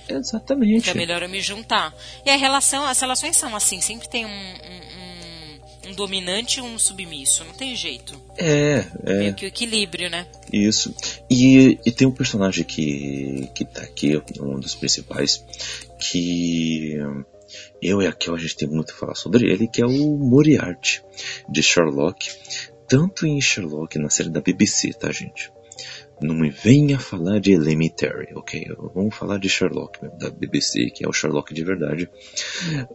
[0.09, 0.91] Exatamente.
[0.91, 1.95] Então é melhor eu me juntar.
[2.25, 6.63] E a relação, as relações são assim, sempre tem um, um, um, um dominante e
[6.63, 8.21] um submisso, não tem jeito.
[8.37, 9.19] É, é.
[9.19, 10.27] Meio que o equilíbrio, né?
[10.53, 10.95] Isso.
[11.31, 15.45] E, e tem um personagem que, que tá aqui, um dos principais,
[15.99, 16.97] que
[17.81, 20.17] eu e a Kel a gente tem muito a falar sobre ele, que é o
[20.19, 21.03] Moriarty,
[21.49, 22.31] de Sherlock.
[22.87, 25.51] Tanto em Sherlock, na série da BBC, tá, gente?
[26.21, 28.67] Não me venha falar de Elementary, ok?
[28.95, 32.11] Vamos falar de Sherlock, da BBC, que é o Sherlock de verdade.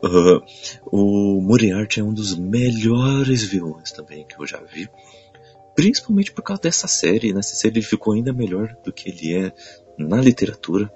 [0.04, 0.44] Uh,
[0.92, 4.90] o Moriarty é um dos melhores vilões também que eu já vi.
[5.74, 7.34] Principalmente por causa dessa série.
[7.34, 9.54] Nessa série ele ficou ainda melhor do que ele é
[9.98, 10.92] na literatura.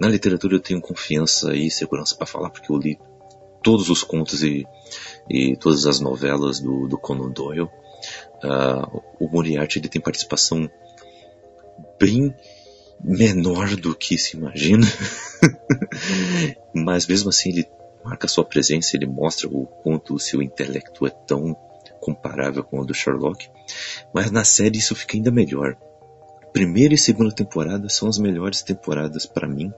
[0.00, 2.98] Na literatura eu tenho confiança e segurança para falar, porque eu li
[3.62, 4.66] todos os contos e,
[5.28, 7.70] e todas as novelas do, do Conan Doyle.
[8.44, 10.70] Uh, o Moriarty ele tem participação
[12.04, 12.34] bem
[13.02, 14.86] menor do que se imagina.
[16.74, 17.66] Mas mesmo assim ele
[18.04, 21.56] marca sua presença, ele mostra o quanto o seu intelecto é tão
[22.00, 23.48] comparável com o do Sherlock.
[24.12, 25.76] Mas na série isso fica ainda melhor.
[26.52, 29.72] Primeira e segunda temporada são as melhores temporadas para mim,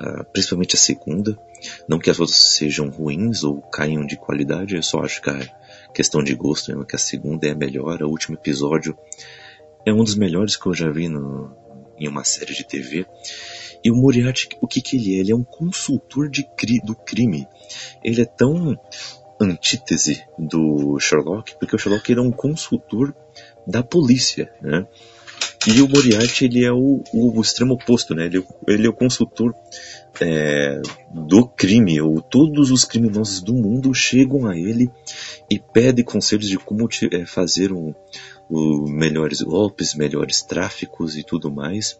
[0.00, 1.38] uh, principalmente a segunda.
[1.86, 5.48] Não que as outras sejam ruins ou caiam de qualidade, eu só acho que é
[5.92, 8.02] questão de gosto mesmo, que a segunda é a melhor.
[8.02, 8.96] O último episódio
[9.86, 11.54] é um dos melhores que eu já vi no,
[11.98, 13.06] em uma série de TV.
[13.82, 15.20] E o Moriarty, o que, que ele é?
[15.20, 17.46] Ele é um consultor de cri, do crime.
[18.02, 18.78] Ele é tão
[19.40, 23.14] antítese do Sherlock, porque o Sherlock era é um consultor
[23.66, 24.86] da polícia, né?
[25.66, 28.26] E o Moriarty, ele é o, o, o extremo oposto, né?
[28.26, 29.54] Ele, ele é o consultor
[30.20, 30.80] é,
[31.12, 34.90] do crime, ou todos os criminosos do mundo chegam a ele
[35.50, 37.94] e pedem conselhos de como é, fazer um,
[38.48, 41.98] o melhores golpes, melhores tráficos e tudo mais.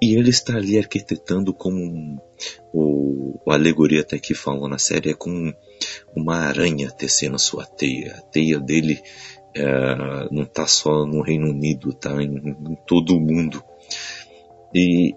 [0.00, 2.22] E ele está ali arquitetando como
[2.72, 5.52] o, a alegoria até que falam na série é com
[6.14, 8.14] uma aranha tecendo sua teia.
[8.16, 9.00] A teia dele
[9.54, 13.64] É, não está só no Reino Unido, está em, em todo o mundo.
[14.72, 15.16] E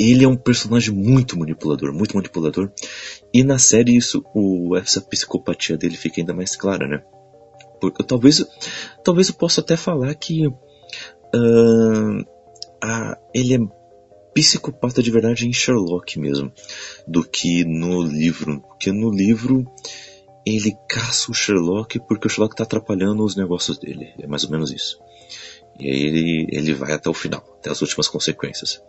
[0.00, 2.72] ele é um personagem muito manipulador, muito manipulador.
[3.32, 7.04] E na série isso, o, essa psicopatia dele fica ainda mais clara, né?
[7.80, 8.44] Porque talvez,
[9.04, 12.26] talvez eu possa até falar que uh,
[12.82, 13.58] a, ele é
[14.34, 16.52] psicopata de verdade em Sherlock mesmo,
[17.06, 18.60] do que no livro.
[18.60, 19.66] Porque no livro
[20.46, 24.12] ele caça o Sherlock porque o Sherlock está atrapalhando os negócios dele.
[24.18, 24.98] É mais ou menos isso.
[25.78, 28.82] E aí ele, ele vai até o final, até as últimas consequências.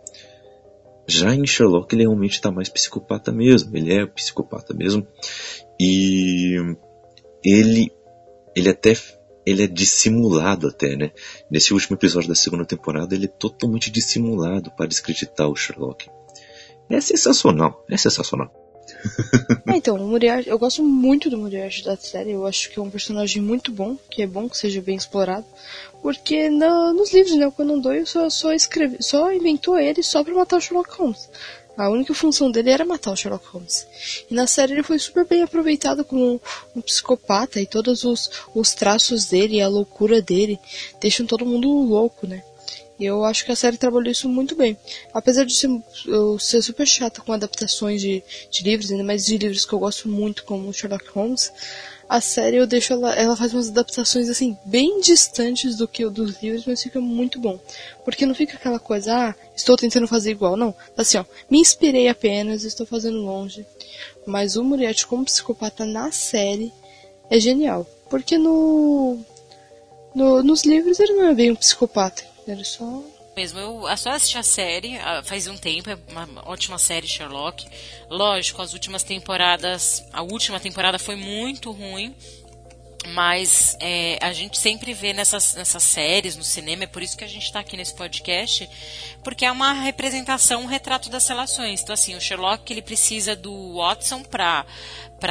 [1.06, 3.76] Já em Sherlock ele realmente está mais psicopata mesmo.
[3.76, 5.06] Ele é psicopata mesmo.
[5.78, 6.56] E
[7.44, 7.92] ele,
[8.54, 8.94] ele até
[9.44, 11.10] ele é dissimulado até, né?
[11.50, 16.08] Nesse último episódio da segunda temporada, ele é totalmente dissimulado para descreditar o Sherlock.
[16.88, 18.52] É sensacional, é sensacional.
[19.68, 22.82] é, então, o Moriarty, eu gosto muito do Moriarty da série, eu acho que é
[22.82, 25.46] um personagem muito bom, que é bom que seja bem explorado,
[26.02, 30.24] porque no, nos livros, né, o Conan Doyle só, só, escreve, só inventou ele só
[30.24, 31.30] pra matar o Sherlock Holmes.
[31.76, 33.86] A única função dele era matar o Sherlock Holmes.
[34.30, 36.40] E na série ele foi super bem aproveitado como
[36.76, 40.58] um, psicopata e todos os, os traços dele e a loucura dele
[41.00, 42.42] deixam todo mundo louco, né?
[42.98, 44.76] E eu acho que a série trabalhou isso muito bem.
[45.14, 45.70] Apesar de ser,
[46.06, 49.78] eu ser super chata com adaptações de, de livros, ainda mais de livros que eu
[49.78, 51.50] gosto muito, como Sherlock Holmes,
[52.10, 56.10] a série eu deixo ela, ela faz umas adaptações assim bem distantes do que o
[56.10, 57.56] dos livros, mas fica muito bom.
[58.04, 60.74] Porque não fica aquela coisa, ah, estou tentando fazer igual, não.
[60.98, 63.64] Assim, ó, me inspirei apenas, estou fazendo longe.
[64.26, 66.72] Mas o Moriarty como psicopata na série
[67.30, 69.20] é genial, porque no,
[70.12, 73.04] no nos livros ele não é bem um psicopata, ele só
[73.36, 73.88] mesmo.
[73.88, 77.66] Eu só assisti a série faz um tempo, é uma ótima série Sherlock.
[78.08, 82.14] Lógico, as últimas temporadas, a última temporada foi muito ruim,
[83.08, 87.24] mas é, a gente sempre vê nessas, nessas séries, no cinema, é por isso que
[87.24, 88.68] a gente está aqui nesse podcast,
[89.24, 91.82] porque é uma representação, um retrato das relações.
[91.82, 94.66] Então, assim, o Sherlock ele precisa do Watson para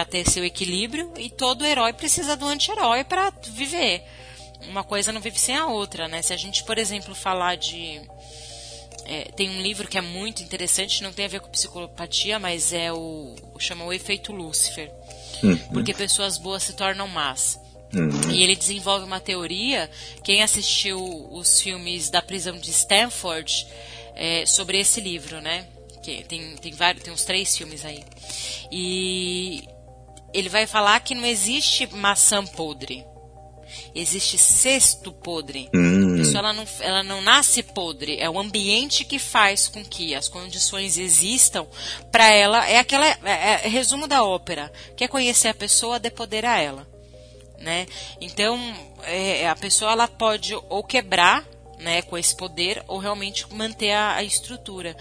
[0.09, 4.03] ter seu equilíbrio e todo herói precisa do anti-herói para viver
[4.67, 6.21] uma coisa não vive sem a outra, né?
[6.21, 8.01] Se a gente, por exemplo, falar de.
[9.05, 12.73] É, tem um livro que é muito interessante, não tem a ver com psicopatia, mas
[12.73, 13.35] é o.
[13.59, 14.91] chama o Efeito Lúcifer.
[15.43, 15.57] Uhum.
[15.73, 17.59] Porque pessoas boas se tornam más.
[17.93, 18.31] Uhum.
[18.31, 19.89] E ele desenvolve uma teoria.
[20.23, 20.99] Quem assistiu
[21.31, 23.65] os filmes da prisão de Stanford
[24.15, 25.65] é, sobre esse livro, né?
[26.03, 28.03] Que tem, tem, vários, tem uns três filmes aí.
[28.71, 29.67] E
[30.33, 33.03] ele vai falar que não existe maçã podre
[33.93, 35.69] existe cesto podre.
[35.73, 36.13] Hum.
[36.13, 40.15] A pessoa ela não, ela não nasce podre, é o ambiente que faz com que
[40.15, 41.65] as condições existam
[42.11, 42.67] para ela.
[42.67, 44.71] É aquela é, é, resumo da ópera.
[44.95, 46.87] Quer conhecer a pessoa, dê poder a ela.
[47.59, 47.87] Né?
[48.21, 48.57] Então,
[49.03, 51.45] é, a pessoa ela pode ou quebrar
[51.79, 54.95] né, com esse poder ou realmente manter a, a estrutura.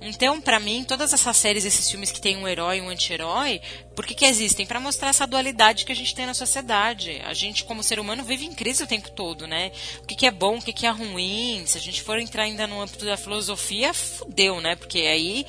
[0.00, 3.60] Então, para mim, todas essas séries, esses filmes que tem um herói e um anti-herói,
[3.96, 4.66] por que, que existem?
[4.66, 7.22] Para mostrar essa dualidade que a gente tem na sociedade.
[7.24, 9.72] A gente, como ser humano, vive em crise o tempo todo, né?
[10.02, 11.64] O que, que é bom, o que, que é ruim.
[11.66, 14.76] Se a gente for entrar ainda no âmbito da filosofia, fudeu, né?
[14.76, 15.46] Porque aí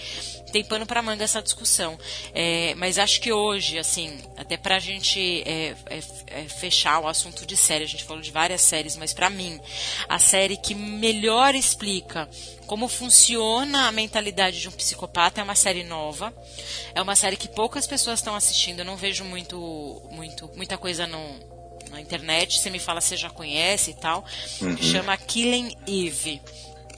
[0.52, 1.98] tem pano para manga essa discussão.
[2.34, 7.46] É, mas acho que hoje, assim, até pra gente é, é, é, fechar o assunto
[7.46, 9.60] de série, a gente falou de várias séries, mas para mim,
[10.08, 12.30] a série que melhor explica
[12.66, 16.34] como funciona a mentalidade de um psicopata é uma série nova.
[16.94, 18.80] É uma série que poucas pessoas estão assistindo.
[18.80, 21.40] Eu não vejo muito, muito, muita coisa no,
[21.92, 22.60] na internet.
[22.60, 24.26] Você me fala se já conhece e tal.
[24.62, 24.78] Uhum.
[24.78, 26.42] Chama Killing Eve.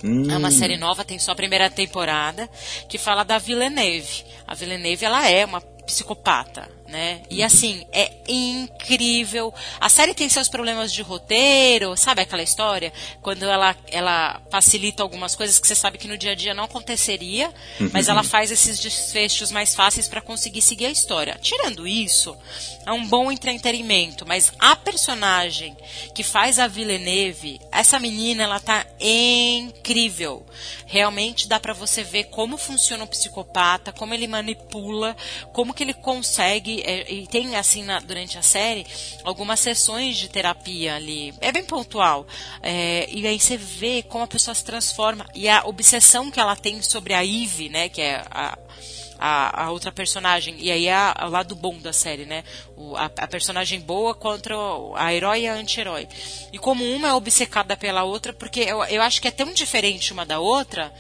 [0.04, 0.30] Hum.
[0.30, 2.50] É uma série nova, tem só a primeira temporada,
[2.88, 4.26] que fala da Villeneuve.
[4.48, 7.22] A Villeneuve, ela é uma psicopata né?
[7.30, 9.54] E assim, é incrível.
[9.80, 12.94] A série tem seus problemas de roteiro, sabe aquela história?
[13.22, 16.64] Quando ela, ela facilita algumas coisas que você sabe que no dia a dia não
[16.64, 17.90] aconteceria, uhum.
[17.92, 21.38] mas ela faz esses desfechos mais fáceis para conseguir seguir a história.
[21.42, 22.36] Tirando isso,
[22.86, 25.76] é um bom entretenimento, mas a personagem
[26.16, 30.46] que faz a Villeneuve, essa menina, ela tá incrível.
[30.86, 35.16] Realmente dá para você ver como funciona o psicopata, como ele manipula,
[35.52, 38.86] como que ele consegue é, e tem assim na, durante a série
[39.24, 41.34] algumas sessões de terapia ali.
[41.42, 42.26] É bem pontual.
[42.62, 46.56] É, e aí você vê como a pessoa se transforma e a obsessão que ela
[46.56, 48.58] tem sobre a Eve, né, que é a,
[49.18, 50.56] a, a, outra personagem.
[50.60, 50.96] E aí é
[51.26, 52.44] o lado bom da série, né?
[52.76, 54.56] O, a, a, personagem boa contra
[54.96, 56.08] a herói e a anti-herói.
[56.52, 60.14] E como uma é obcecada pela outra, porque eu, eu acho que é tão diferente
[60.14, 60.94] uma da outra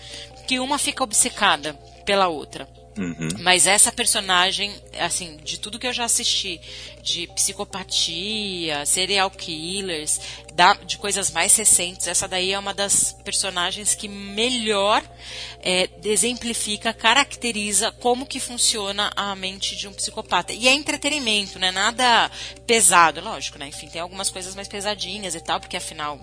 [0.48, 1.74] que uma fica obcecada
[2.06, 2.68] pela outra.
[2.98, 3.30] Uhum.
[3.40, 6.60] Mas essa personagem, assim, de tudo que eu já assisti,
[7.02, 10.19] de psicopatia, serial killers,
[10.53, 15.03] da, de coisas mais recentes, essa daí é uma das personagens que melhor
[15.61, 20.52] é, exemplifica, caracteriza como que funciona a mente de um psicopata.
[20.52, 21.72] E é entretenimento, né?
[21.72, 22.32] Nada
[22.65, 23.68] pesado, lógico, né?
[23.68, 26.19] Enfim, tem algumas coisas mais pesadinhas e tal, porque afinal,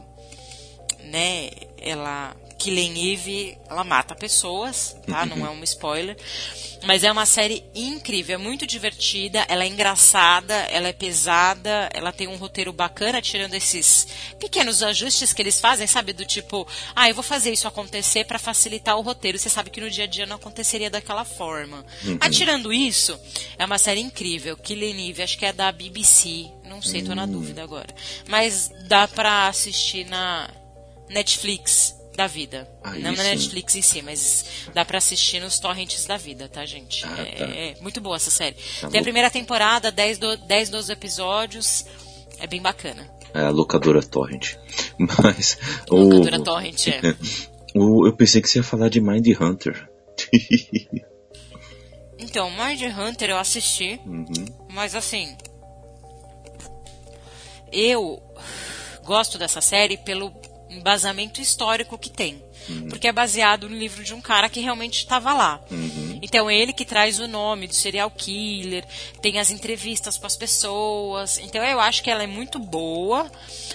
[1.01, 2.34] né, ela
[2.64, 5.26] Killing Eve, ela mata pessoas, tá?
[5.26, 6.16] Não é um spoiler.
[6.86, 12.10] Mas é uma série incrível, é muito divertida, ela é engraçada, ela é pesada, ela
[12.10, 14.06] tem um roteiro bacana, tirando esses
[14.40, 16.14] pequenos ajustes que eles fazem, sabe?
[16.14, 16.66] Do tipo,
[16.96, 19.38] ah, eu vou fazer isso acontecer para facilitar o roteiro.
[19.38, 21.84] Você sabe que no dia a dia não aconteceria daquela forma.
[22.02, 22.16] Uhum.
[22.18, 23.18] Mas tirando isso,
[23.58, 24.56] é uma série incrível.
[24.56, 27.32] Killing Eve, acho que é da BBC, não sei, tô na hum.
[27.32, 27.94] dúvida agora.
[28.26, 30.50] Mas dá pra assistir na
[31.10, 32.68] Netflix da vida.
[32.82, 36.64] Ah, não na Netflix em si, mas dá para assistir nos torrents da vida, tá,
[36.64, 37.04] gente?
[37.04, 37.44] Ah, é, tá.
[37.44, 38.56] é, muito boa essa série.
[38.80, 41.84] Tá Tem a primeira temporada, 10, do, 10, 12 episódios.
[42.38, 43.08] É bem bacana.
[43.32, 44.54] É a locadora Torrent.
[44.98, 45.58] Mas.
[45.88, 47.00] Locadora o, Torrent, é.
[47.76, 49.90] O, eu pensei que você ia falar de Mind Hunter.
[52.16, 54.24] então, Mind Hunter eu assisti, uhum.
[54.68, 55.36] mas assim.
[57.72, 58.22] Eu
[59.04, 60.32] gosto dessa série pelo
[60.74, 62.42] embasamento histórico que tem.
[62.68, 62.88] Uhum.
[62.88, 65.60] Porque é baseado no livro de um cara que realmente estava lá.
[65.70, 66.18] Uhum.
[66.22, 68.84] Então ele que traz o nome do serial killer,
[69.20, 71.38] tem as entrevistas com as pessoas.
[71.38, 73.30] Então eu acho que ela é muito boa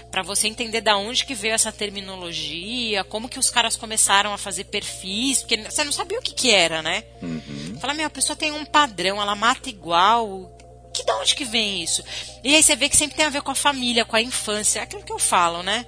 [0.09, 4.37] para você entender da onde que veio essa terminologia, como que os caras começaram a
[4.37, 7.03] fazer perfis, porque você não sabia o que que era, né?
[7.21, 7.77] Uhum.
[7.79, 10.51] Fala, meu, a pessoa tem um padrão, ela mata igual,
[10.99, 12.03] que de onde que vem isso?
[12.43, 14.79] E aí você vê que sempre tem a ver com a família, com a infância,
[14.79, 15.85] é aquilo que eu falo, né?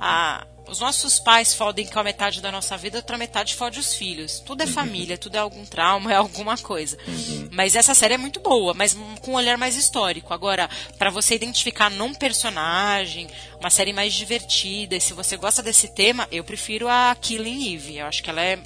[0.00, 3.94] A, os nossos pais fodem com a metade da nossa vida, outra metade fode os
[3.94, 4.40] filhos.
[4.40, 6.96] Tudo é família, tudo é algum trauma, é alguma coisa.
[7.06, 7.48] Uhum.
[7.52, 10.34] Mas essa série é muito boa, mas com um olhar mais histórico.
[10.34, 10.68] Agora,
[10.98, 13.28] para você identificar num personagem,
[13.60, 17.98] uma série mais divertida, e se você gosta desse tema, eu prefiro a Killing Eve.
[17.98, 18.58] Eu acho que ela é,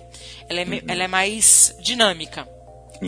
[0.49, 0.81] ela é, uhum.
[0.89, 2.49] ela é mais dinâmica.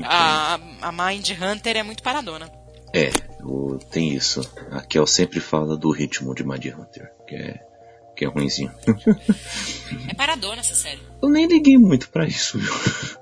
[0.04, 2.50] A, a Mind Hunter é muito paradona.
[2.94, 3.10] É,
[3.43, 4.40] o, tem isso.
[4.70, 7.73] A Kel sempre fala do ritmo de Mind Hunter, que é
[8.16, 8.73] que é ruimzinho.
[10.09, 11.01] É paradona essa série.
[11.23, 12.73] Eu nem liguei muito para isso, viu?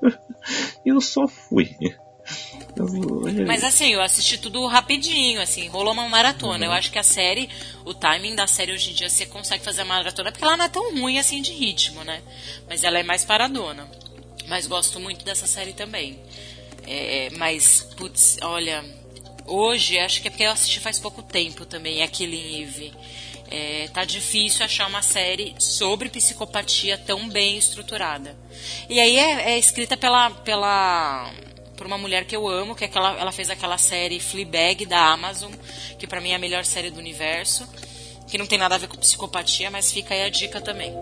[0.87, 1.77] Eu só fui.
[2.77, 3.45] Eu...
[3.47, 6.59] Mas assim, eu assisti tudo rapidinho, assim, rolou uma maratona.
[6.59, 6.73] Uhum.
[6.73, 7.49] Eu acho que a série,
[7.85, 10.65] o timing da série hoje em dia, você consegue fazer a maratona, porque ela não
[10.65, 12.23] é tão ruim assim de ritmo, né?
[12.69, 13.89] Mas ela é mais paradona.
[14.49, 16.19] Mas gosto muito dessa série também.
[16.87, 18.85] É, mas, putz, olha,
[19.51, 22.93] hoje, acho que é porque eu assisti faz pouco tempo também, é Killing Eve.
[23.51, 28.37] É, tá difícil achar uma série sobre psicopatia tão bem estruturada.
[28.89, 31.33] E aí é, é escrita pela, pela
[31.77, 35.13] por uma mulher que eu amo, que é aquela, ela fez aquela série Fleabag da
[35.13, 35.53] Amazon,
[35.99, 37.67] que para mim é a melhor série do universo,
[38.29, 40.95] que não tem nada a ver com psicopatia, mas fica aí a dica também.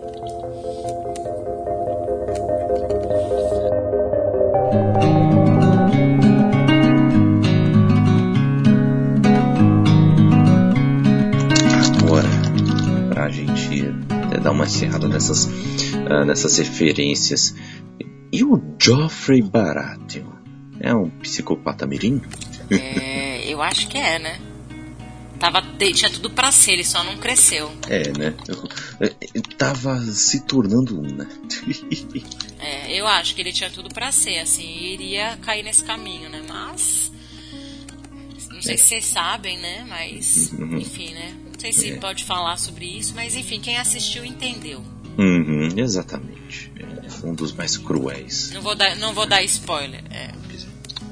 [14.49, 17.55] Dar uma encerrada nessas, uh, nessas referências.
[18.31, 20.27] E o Geoffrey Baratheon?
[20.79, 22.21] É um psicopata mirim?
[22.71, 24.39] É, eu acho que é, né?
[25.37, 27.71] Tava, tinha tudo pra ser, ele só não cresceu.
[27.87, 28.33] É, né?
[29.33, 31.27] Eu, tava se tornando um, né?
[32.59, 36.41] é, eu acho que ele tinha tudo pra ser, assim, iria cair nesse caminho, né?
[36.47, 37.11] Mas.
[38.49, 38.77] Não sei é.
[38.77, 39.85] se vocês sabem, né?
[39.87, 40.51] Mas.
[40.53, 40.77] Uhum.
[40.77, 41.35] Enfim, né?
[41.59, 41.95] Não sei se é.
[41.97, 44.81] pode falar sobre isso, mas enfim, quem assistiu entendeu.
[45.17, 46.71] Uhum, exatamente.
[46.79, 48.51] É um dos mais cruéis.
[48.53, 50.01] Não vou dar, não vou dar spoiler.
[50.09, 50.31] É.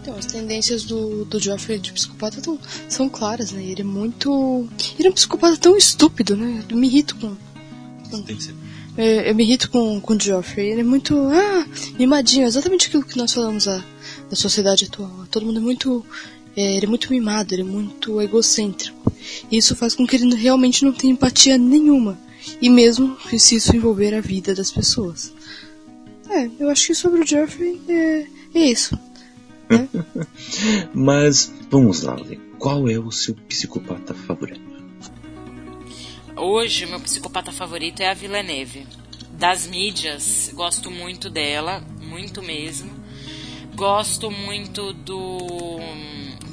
[0.01, 2.57] Então, as tendências do, do Joffrey de psicopata tão,
[2.87, 3.61] são claras, né?
[3.61, 4.65] Ele é muito.
[4.97, 6.63] Ele é um psicopata tão estúpido, né?
[6.69, 7.35] Eu me irrito com.
[8.09, 8.25] com
[8.95, 10.69] é, eu me irrito com, com o Joffrey.
[10.69, 11.13] Ele é muito.
[11.29, 11.67] Ah,
[11.99, 12.47] mimadinho.
[12.47, 13.83] Exatamente aquilo que nós falamos a,
[14.29, 15.27] da sociedade atual.
[15.29, 16.05] Todo mundo é muito
[16.57, 18.96] é, ele é muito mimado, ele é muito egocêntrico.
[19.51, 22.17] Isso faz com que ele realmente não tenha empatia nenhuma.
[22.61, 25.33] E mesmo se isso envolver a vida das pessoas.
[26.29, 28.97] É, eu acho que sobre o Jeffrey é, é isso.
[29.69, 29.87] Né?
[30.93, 32.17] Mas vamos lá,
[32.57, 34.77] qual é o seu psicopata favorito?
[36.35, 38.85] Hoje, meu psicopata favorito é a Villeneuve.
[39.31, 42.91] Das mídias, gosto muito dela, muito mesmo.
[43.75, 45.79] Gosto muito do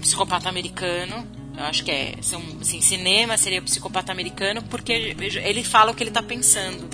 [0.00, 1.26] psicopata americano.
[1.56, 2.16] Eu acho que é.
[2.20, 6.88] São, assim, cinema seria o psicopata americano, porque ele fala o que ele está pensando.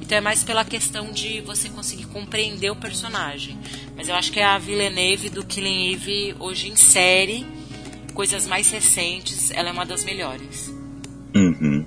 [0.00, 3.58] Então é mais pela questão de você conseguir compreender o personagem.
[3.94, 7.46] Mas eu acho que é a Villeneuve do Killing Eve hoje em série,
[8.14, 10.72] coisas mais recentes, ela é uma das melhores.
[11.36, 11.84] Uhum.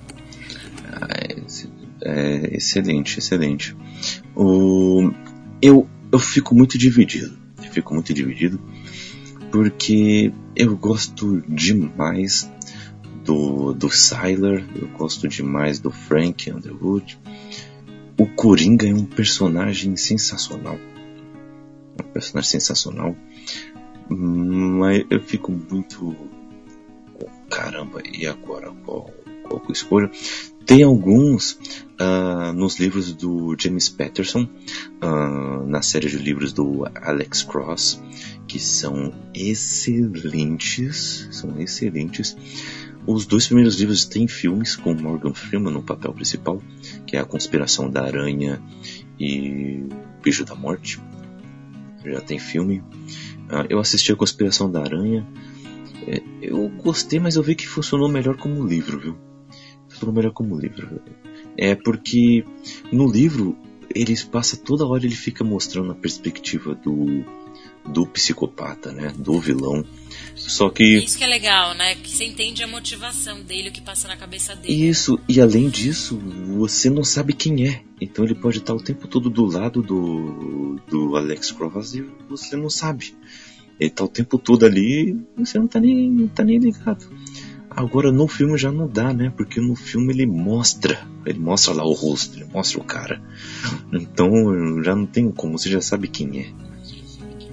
[0.85, 1.35] Ah, é,
[2.03, 3.75] é, excelente, excelente.
[4.35, 5.11] O,
[5.59, 7.35] eu, eu fico muito dividido.
[7.71, 8.61] Fico muito dividido
[9.51, 12.49] porque eu gosto demais
[13.23, 17.19] do, do Sylar, eu gosto demais do Frank Underwood.
[18.17, 20.77] O Coringa é um personagem sensacional.
[21.99, 23.15] Um personagem sensacional.
[24.09, 26.15] Mas eu fico muito.
[27.49, 28.71] Caramba, e agora?
[28.85, 29.11] Qual,
[29.43, 30.11] qual que eu escolho?
[30.65, 31.53] Tem alguns
[31.99, 38.01] uh, nos livros do James Patterson, uh, na série de livros do Alex Cross,
[38.47, 42.35] que são excelentes, são excelentes.
[43.05, 46.61] Os dois primeiros livros têm filmes com Morgan Freeman no papel principal,
[47.07, 48.61] que é A Conspiração da Aranha
[49.19, 49.83] e
[50.23, 50.99] Beijo da Morte.
[52.05, 52.79] Já tem filme.
[53.49, 55.27] Uh, eu assisti A Conspiração da Aranha.
[56.07, 59.30] É, eu gostei, mas eu vi que funcionou melhor como livro, viu?
[60.09, 61.01] Melhor como livro.
[61.57, 62.45] É porque
[62.91, 63.57] no livro
[63.93, 67.25] eles passa toda hora ele fica mostrando a perspectiva do
[67.85, 69.13] do psicopata, né?
[69.17, 69.83] Do vilão.
[70.35, 70.83] Só que.
[70.83, 71.95] Isso que é legal, né?
[71.95, 74.87] Que você entende a motivação dele, o que passa na cabeça dele.
[74.87, 76.17] Isso, e além disso,
[76.57, 77.81] você não sabe quem é.
[77.99, 82.55] Então ele pode estar o tempo todo do lado do, do Alex Cross e você
[82.55, 83.15] não sabe.
[83.79, 87.09] Ele está o tempo todo ali você não está nem, não tá nem ligado.
[87.71, 89.31] Agora no filme já não dá, né?
[89.35, 93.21] Porque no filme ele mostra, ele mostra lá o rosto, ele mostra o cara.
[93.91, 96.71] Então já não tem como, você já sabe quem é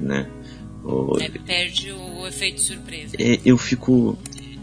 [0.01, 0.31] né?
[0.85, 3.17] O, é, perde o efeito surpresa.
[3.19, 4.19] É, eu fico.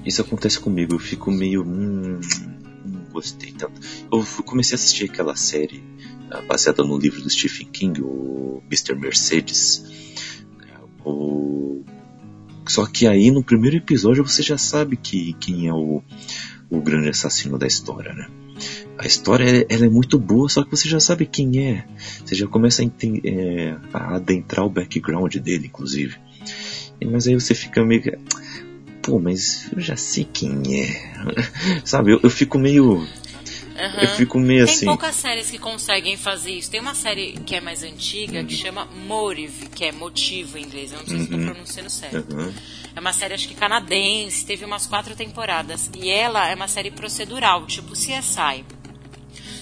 [0.05, 1.63] Isso acontece comigo, eu fico meio.
[1.63, 2.19] Hum,
[2.85, 3.79] não gostei tanto.
[4.11, 5.83] Eu comecei a assistir aquela série
[6.31, 8.95] ah, baseada no livro do Stephen King, o Mr.
[8.95, 9.85] Mercedes.
[11.03, 11.83] O...
[12.67, 16.01] Só que aí no primeiro episódio você já sabe que quem é o,
[16.69, 18.27] o grande assassino da história, né?
[18.97, 21.85] a história ela é muito boa, só que você já sabe quem é.
[22.23, 22.85] Você já começa a,
[23.23, 26.15] é, a adentrar o background dele, inclusive.
[27.05, 28.17] Mas aí você fica meio.
[29.01, 31.13] Pô, mas eu já sei quem é.
[31.83, 33.05] Sabe, eu, eu fico meio.
[33.75, 34.01] Uhum.
[34.01, 34.79] Eu fico meio Tem assim.
[34.85, 36.71] Tem poucas séries que conseguem fazer isso.
[36.71, 38.45] Tem uma série que é mais antiga uhum.
[38.45, 40.93] que chama Motive, que é motivo em inglês.
[40.93, 41.25] Eu não sei uhum.
[41.25, 42.33] se estou pronunciando certo.
[42.33, 42.53] Uhum.
[42.95, 45.89] É uma série, acho que canadense, teve umas quatro temporadas.
[45.93, 48.63] E ela é uma série procedural, tipo CSI.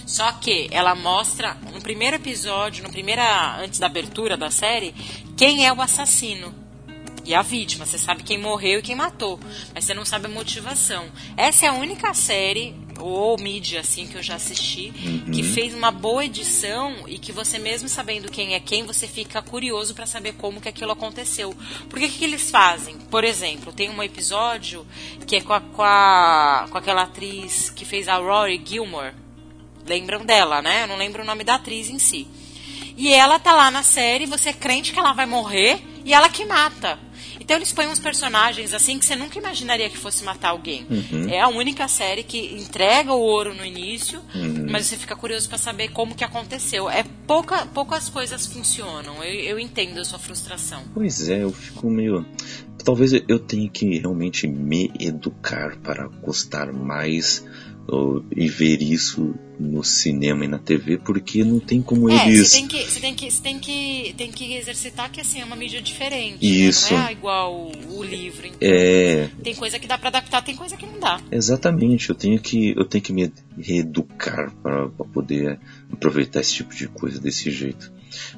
[0.06, 4.94] Só que ela mostra no primeiro episódio, no primeira antes da abertura da série,
[5.36, 6.54] quem é o assassino
[7.26, 7.86] e a vítima.
[7.86, 9.40] Você sabe quem morreu e quem matou,
[9.74, 11.08] mas você não sabe a motivação.
[11.36, 15.32] Essa é a única série ou mídia assim que eu já assisti uhum.
[15.32, 19.42] que fez uma boa edição e que você mesmo sabendo quem é quem você fica
[19.42, 21.56] curioso para saber como que aquilo aconteceu
[21.90, 24.86] porque que, que eles fazem por exemplo tem um episódio
[25.26, 29.24] que é com, a, com, a, com aquela atriz que fez a Rory Gilmore
[29.86, 30.84] lembram dela, né?
[30.84, 32.28] Eu não lembro o nome da atriz em si.
[32.96, 36.30] E ela tá lá na série, você é crente que ela vai morrer e ela
[36.30, 37.00] que mata.
[37.44, 40.86] Então eles põem uns personagens assim que você nunca imaginaria que fosse matar alguém.
[40.90, 41.28] Uhum.
[41.30, 44.68] É a única série que entrega o ouro no início, uhum.
[44.70, 46.90] mas você fica curioso para saber como que aconteceu.
[46.90, 49.22] É pouca, poucas coisas funcionam.
[49.24, 50.84] Eu, eu entendo a sua frustração.
[50.94, 52.26] Pois é, eu fico meio.
[52.84, 57.44] Talvez eu tenha que realmente me educar para gostar mais
[58.36, 62.50] e ver isso no cinema e na TV, porque não tem como é, eles.
[62.50, 65.46] Você tem que, você tem que, você tem que, tem que exercitar que assim é
[65.46, 66.38] uma mídia diferente.
[66.42, 66.94] Isso.
[66.94, 67.00] Né?
[67.00, 68.48] Não é igual o, o livro.
[68.48, 69.30] Então, é.
[69.44, 71.20] Tem coisa que dá para adaptar, tem coisa que não dá.
[71.32, 72.10] Exatamente.
[72.10, 75.60] Eu tenho que, eu tenho que me reeducar para poder
[75.92, 77.92] aproveitar esse tipo de coisa desse jeito.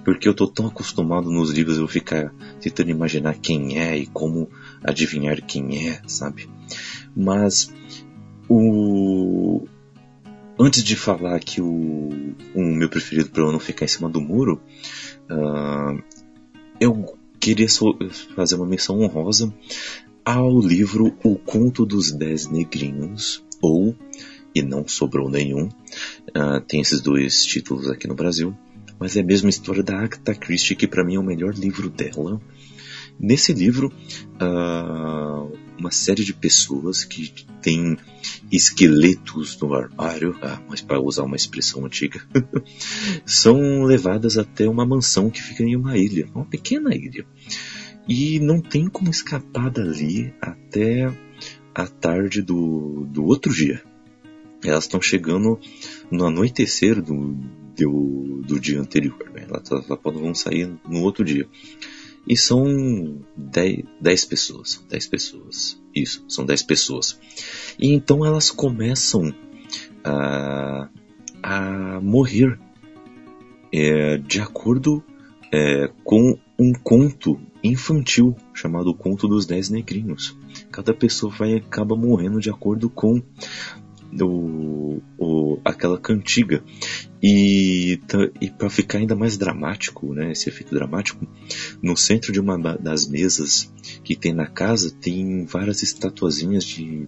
[0.04, 4.50] Porque eu tô tão acostumado nos livros eu ficar tentando imaginar quem é e como
[4.84, 6.50] adivinhar quem é, sabe?
[7.16, 7.74] Mas
[8.50, 9.68] o...
[10.58, 12.10] Antes de falar que o,
[12.54, 14.62] o meu preferido para eu não ficar em cima do muro,
[15.30, 16.02] uh,
[16.80, 17.68] eu queria
[18.36, 19.54] fazer uma menção honrosa
[20.24, 23.96] ao livro O Conto dos Dez Negrinhos, ou
[24.54, 25.68] E Não Sobrou Nenhum.
[26.30, 28.56] Uh, tem esses dois títulos aqui no Brasil,
[28.98, 31.90] mas é a mesma história da Agatha Christie, que para mim é o melhor livro
[31.90, 32.42] dela.
[33.20, 33.94] Nesse livro,
[34.42, 37.98] uh, uma série de pessoas que têm
[38.52, 42.22] esqueletos no armário, ah, mas para usar uma expressão antiga,
[43.26, 47.26] são levadas até uma mansão que fica em uma ilha, uma pequena ilha.
[48.08, 51.12] E não tem como escapar dali até
[51.74, 53.82] a tarde do, do outro dia.
[54.64, 55.60] Elas estão chegando
[56.10, 57.36] no anoitecer do,
[57.76, 59.30] do, do dia anterior.
[59.34, 59.46] Né?
[59.48, 61.48] Elas, elas vão sair no outro dia.
[62.28, 64.84] E são 10, pessoas.
[64.90, 65.82] 10 pessoas.
[65.94, 67.20] Isso, são 10 pessoas.
[67.78, 69.34] E então elas começam
[70.04, 70.90] a,
[71.42, 72.60] a morrer
[73.72, 75.04] é, de acordo
[75.52, 80.38] é, com um conto infantil chamado Conto dos Dez Negrinhos.
[80.72, 83.22] Cada pessoa vai acaba morrendo de acordo com
[84.22, 86.64] o, o, aquela cantiga.
[87.22, 88.00] E,
[88.40, 91.28] e para ficar ainda mais dramático, né, esse efeito dramático,
[91.82, 93.74] no centro de uma das mesas
[94.04, 97.08] que tem na casa tem várias estatuazinhas de,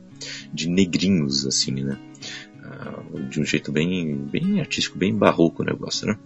[0.53, 1.98] de negrinhos, assim, né?
[2.64, 6.18] Ah, de um jeito bem, bem artístico, bem barroco o negócio, né?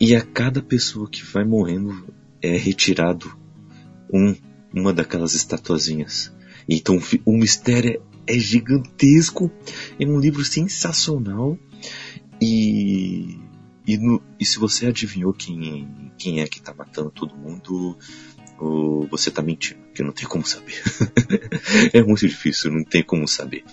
[0.00, 2.06] E a cada pessoa que vai morrendo
[2.40, 3.36] é retirado
[4.12, 4.34] um,
[4.72, 6.32] uma daquelas estatuazinhas.
[6.68, 9.50] Então o mistério é gigantesco,
[9.98, 11.58] é um livro sensacional
[12.40, 13.38] e
[13.88, 17.96] e, no, e se você adivinhou quem, quem é que está matando todo mundo,
[19.10, 20.74] você está mentindo, que não tem como saber.
[21.94, 23.64] é muito difícil, não tem como saber.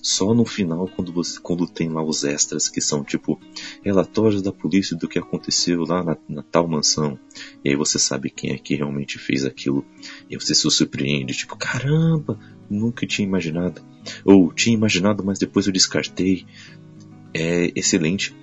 [0.00, 3.40] Só no final, quando, você, quando tem lá os extras, que são tipo
[3.82, 7.18] relatórios da polícia do que aconteceu lá na, na tal mansão,
[7.64, 9.84] e aí você sabe quem é que realmente fez aquilo,
[10.30, 12.38] e você se surpreende, tipo, caramba,
[12.68, 13.82] nunca tinha imaginado.
[14.24, 16.46] Ou tinha imaginado, mas depois eu descartei.
[17.32, 18.34] É excelente.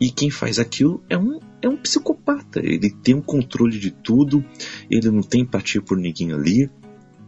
[0.00, 2.60] E quem faz aquilo é um, é um psicopata.
[2.60, 4.44] Ele tem um controle de tudo,
[4.90, 6.70] ele não tem empatia por ninguém ali.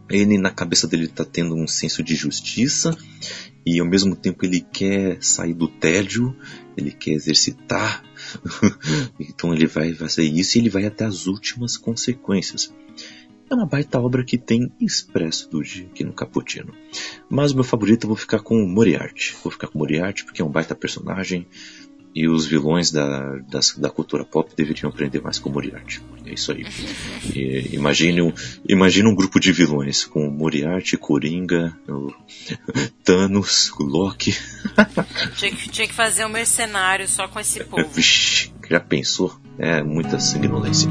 [0.09, 2.95] Ele na cabeça dele está tendo um senso de justiça
[3.65, 6.35] e ao mesmo tempo ele quer sair do tédio,
[6.75, 8.03] ele quer exercitar.
[9.19, 12.73] então ele vai fazer isso e ele vai até as últimas consequências.
[13.53, 16.73] É uma baita obra que tem expresso do dia aqui no Caputino.
[17.29, 19.35] Mas o meu favorito eu vou ficar com o Moriarty.
[19.43, 21.45] Vou ficar com o Moriarty porque é um baita personagem
[22.15, 26.01] e os vilões da, da, da, cultura pop deveriam aprender mais com Moriarty.
[26.25, 26.65] É isso aí.
[27.35, 28.33] E, imagine, um,
[28.67, 32.11] imagine um grupo de vilões com Moriarty, Coringa, o
[33.05, 34.35] Thanos, o Loki.
[35.37, 37.87] tinha, que, tinha que fazer um mercenário só com esse povo.
[37.89, 39.39] Vixe, já pensou?
[39.59, 40.89] É muita sanguinolência.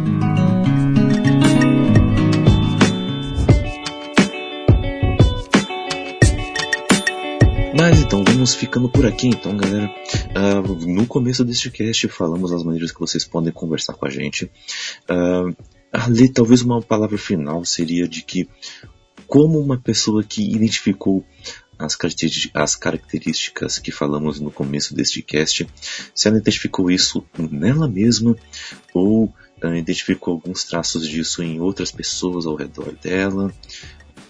[7.82, 9.92] Mas então, vamos ficando por aqui então, galera.
[10.36, 14.44] Uh, no começo deste cast falamos as maneiras que vocês podem conversar com a gente.
[15.10, 15.52] Uh,
[15.92, 18.48] ali, talvez uma palavra final seria de que
[19.26, 21.24] como uma pessoa que identificou
[21.76, 21.98] as,
[22.54, 25.66] as características que falamos no começo deste cast,
[26.14, 28.36] se ela identificou isso nela mesma
[28.94, 33.52] ou uh, identificou alguns traços disso em outras pessoas ao redor dela,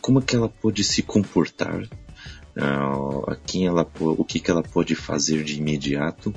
[0.00, 1.86] como é que ela pode se comportar
[2.56, 6.34] uh, quem ela, o que, que ela pode fazer de imediato.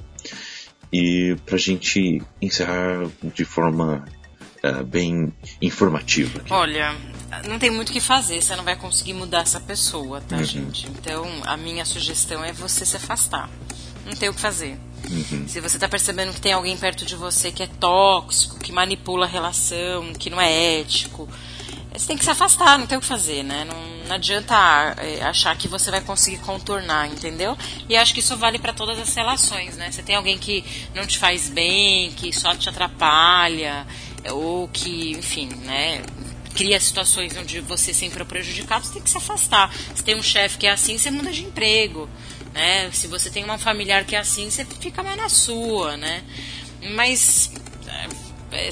[0.92, 4.06] E para a gente encerrar de forma
[4.64, 6.40] uh, bem informativa.
[6.40, 6.54] Aqui.
[6.54, 6.96] Olha,
[7.48, 10.44] não tem muito o que fazer, você não vai conseguir mudar essa pessoa, tá, uhum.
[10.44, 10.88] gente?
[10.88, 13.50] Então, a minha sugestão é você se afastar.
[14.06, 14.78] Não tem o que fazer.
[15.10, 15.48] Uhum.
[15.48, 19.26] Se você está percebendo que tem alguém perto de você que é tóxico, que manipula
[19.26, 21.28] a relação, que não é ético,
[21.98, 23.66] você tem que se afastar, não tem o que fazer, né?
[23.66, 24.56] Não, não adianta
[24.98, 27.58] é, achar que você vai conseguir contornar, entendeu?
[27.88, 29.92] E acho que isso vale para todas as relações, né?
[29.92, 30.64] Você tem alguém que
[30.94, 33.86] não te faz bem, que só te atrapalha,
[34.32, 36.02] ou que, enfim, né?
[36.54, 39.74] Cria situações onde você sempre é prejudicado, você tem que se afastar.
[39.94, 42.10] Se tem um chefe que é assim, você muda de emprego,
[42.54, 42.90] né?
[42.92, 46.24] Se você tem uma familiar que é assim, você fica mais na sua, né?
[46.92, 47.52] Mas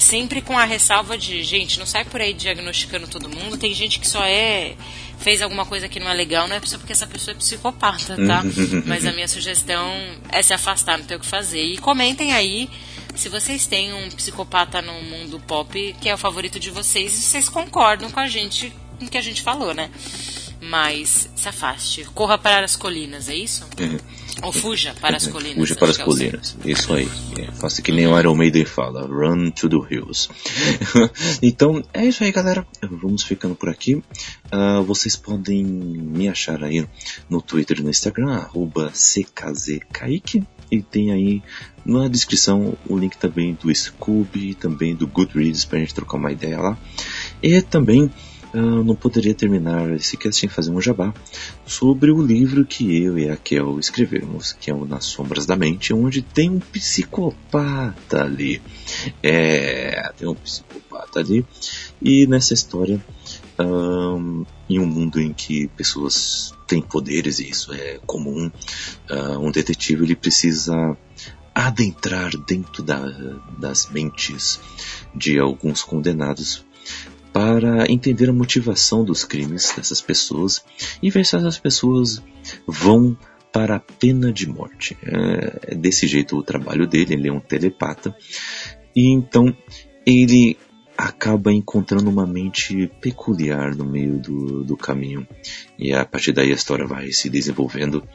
[0.00, 3.56] sempre com a ressalva de, gente, não sai por aí diagnosticando todo mundo.
[3.56, 4.74] Tem gente que só é
[5.18, 8.16] fez alguma coisa que não é legal, não é só porque essa pessoa é psicopata,
[8.26, 8.42] tá?
[8.84, 9.90] Mas a minha sugestão
[10.28, 11.62] é se afastar, não ter o que fazer.
[11.62, 12.68] E comentem aí
[13.14, 17.22] se vocês têm um psicopata no mundo pop que é o favorito de vocês e
[17.22, 19.90] vocês concordam com a gente com o que a gente falou, né?
[20.60, 23.66] Mas se afaste, corra para as colinas, é isso?
[24.42, 25.56] Ou fuja para as colinas.
[25.56, 27.08] Fuja para as é colinas, isso aí.
[27.38, 30.28] É, faça que nem o Iron Maiden fala, run to the hills.
[31.42, 32.66] então, é isso aí, galera.
[32.90, 33.94] Vamos ficando por aqui.
[33.94, 36.86] Uh, vocês podem me achar aí
[37.28, 40.42] no Twitter e no Instagram, arroba ckzkaique.
[40.70, 41.42] E tem aí
[41.84, 46.58] na descrição o link também do Scooby, também do Goodreads, pra gente trocar uma ideia
[46.58, 46.78] lá.
[47.42, 48.10] E também
[48.54, 51.12] uh, não poderia terminar esse cast sem fazer um jabá
[51.66, 55.56] sobre o livro que eu e a Kel escrevemos, que é o Nas Sombras da
[55.56, 58.62] Mente, onde tem um psicopata ali.
[59.22, 61.44] É, tem um psicopata ali.
[62.00, 63.04] E nessa história,
[63.58, 68.50] um, em um mundo em que pessoas têm poderes, e isso é comum,
[69.10, 70.96] uh, um detetive ele precisa
[71.54, 72.98] adentrar dentro da,
[73.56, 74.60] das mentes
[75.14, 76.64] de alguns condenados
[77.34, 80.64] para entender a motivação dos crimes dessas pessoas
[81.02, 82.22] e ver se essas pessoas
[82.64, 83.18] vão
[83.52, 84.96] para a pena de morte.
[85.02, 88.16] É, é desse jeito o trabalho dele, ele é um telepata.
[88.94, 89.52] E então
[90.06, 90.56] ele
[90.96, 95.26] acaba encontrando uma mente peculiar no meio do, do caminho.
[95.76, 98.06] E a partir daí a história vai se desenvolvendo.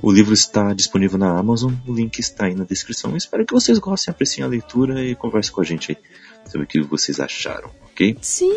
[0.00, 3.16] O livro está disponível na Amazon, o link está aí na descrição.
[3.16, 5.98] Espero que vocês gostem, apreciem a leitura e conversem com a gente aí
[6.46, 8.16] sobre o que vocês acharam, ok?
[8.20, 8.50] Sim,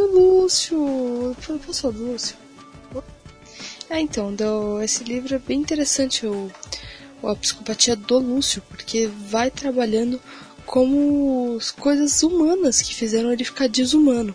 [0.00, 1.36] o Lúcio!
[1.64, 2.36] Posso falar do Lúcio?
[3.90, 6.50] É, então, do, esse livro é bem interessante, o,
[7.22, 10.20] a psicopatia do Lúcio, porque vai trabalhando
[10.66, 14.34] como coisas humanas que fizeram ele ficar desumano.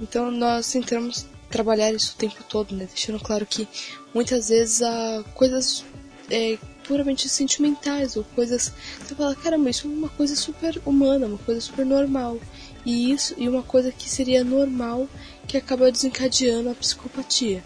[0.00, 2.86] Então nós tentamos trabalhar isso o tempo todo, né?
[2.86, 3.66] Deixando claro que
[4.12, 5.82] muitas vezes há coisas
[6.30, 11.38] é, puramente sentimentais ou coisas você fala caramba isso é uma coisa super humana, uma
[11.38, 12.38] coisa super normal
[12.84, 15.08] e isso e uma coisa que seria normal
[15.46, 17.64] que acaba desencadeando a psicopatia,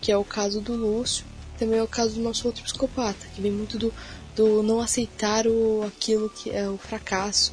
[0.00, 1.24] que é o caso do Lúcio,
[1.58, 3.92] também é o caso do nosso outro psicopata, que vem muito do
[4.34, 7.52] do não aceitar o, aquilo que é o fracasso.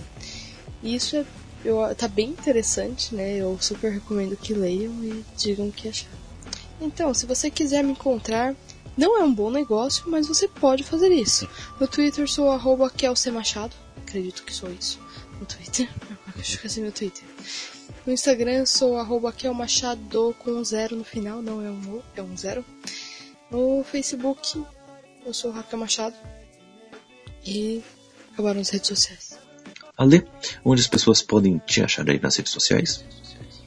[0.82, 1.26] E isso é,
[1.66, 3.38] eu, tá bem interessante, né?
[3.38, 6.16] Eu super recomendo que leiam e digam o que acharam.
[6.80, 8.56] Então, se você quiser me encontrar,
[8.98, 11.48] não é um bom negócio, mas você pode fazer isso.
[11.80, 12.92] No Twitter sou arroba
[13.32, 15.00] Machado, acredito que sou isso.
[15.40, 15.90] No Twitter,
[16.38, 17.24] acho que é assim meu Twitter.
[18.06, 22.36] No Instagram sou arroba Machado com um zero no final, não é um é um
[22.36, 22.66] zero.
[23.52, 24.66] No Facebook
[25.26, 26.16] eu sou Raquel Machado,
[27.48, 27.84] e
[28.34, 29.40] acabaram as redes sociais.
[29.98, 30.28] Ale,
[30.64, 33.04] onde as pessoas podem te achar aí nas redes sociais?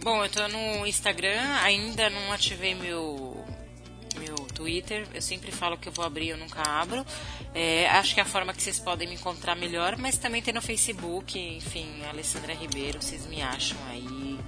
[0.02, 3.36] Bom, eu tô no Instagram, ainda não ativei meu
[4.18, 5.06] meu Twitter.
[5.14, 7.04] Eu sempre falo que eu vou abrir, eu nunca abro.
[7.54, 10.52] É, acho que é a forma que vocês podem me encontrar melhor, mas também tem
[10.52, 14.38] no Facebook, enfim, Alessandra Ribeiro, vocês me acham aí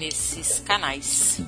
[0.00, 1.40] nesses canais.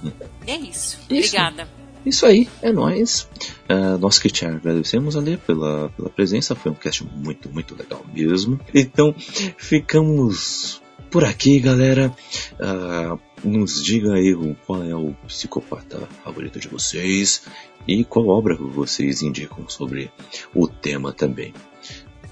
[0.47, 0.99] E é isso.
[1.11, 1.37] isso.
[1.37, 1.69] Obrigada.
[2.07, 3.29] Isso aí, é nóis.
[3.69, 6.55] Uh, nós que te agradecemos ali pela, pela presença.
[6.55, 8.59] Foi um cast muito, muito legal mesmo.
[8.75, 9.15] Então,
[9.59, 10.81] ficamos
[11.11, 12.15] por aqui, galera.
[12.55, 14.35] Uh, nos diga aí
[14.67, 17.43] qual é o psicopata favorito de vocês
[17.87, 20.11] e qual obra vocês indicam sobre
[20.55, 21.55] o tema também.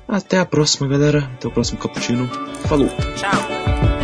[0.06, 1.30] Até a próxima, galera.
[1.34, 2.26] Até o próximo cappuccino.
[2.66, 2.88] Falou.
[3.16, 3.97] Tchau.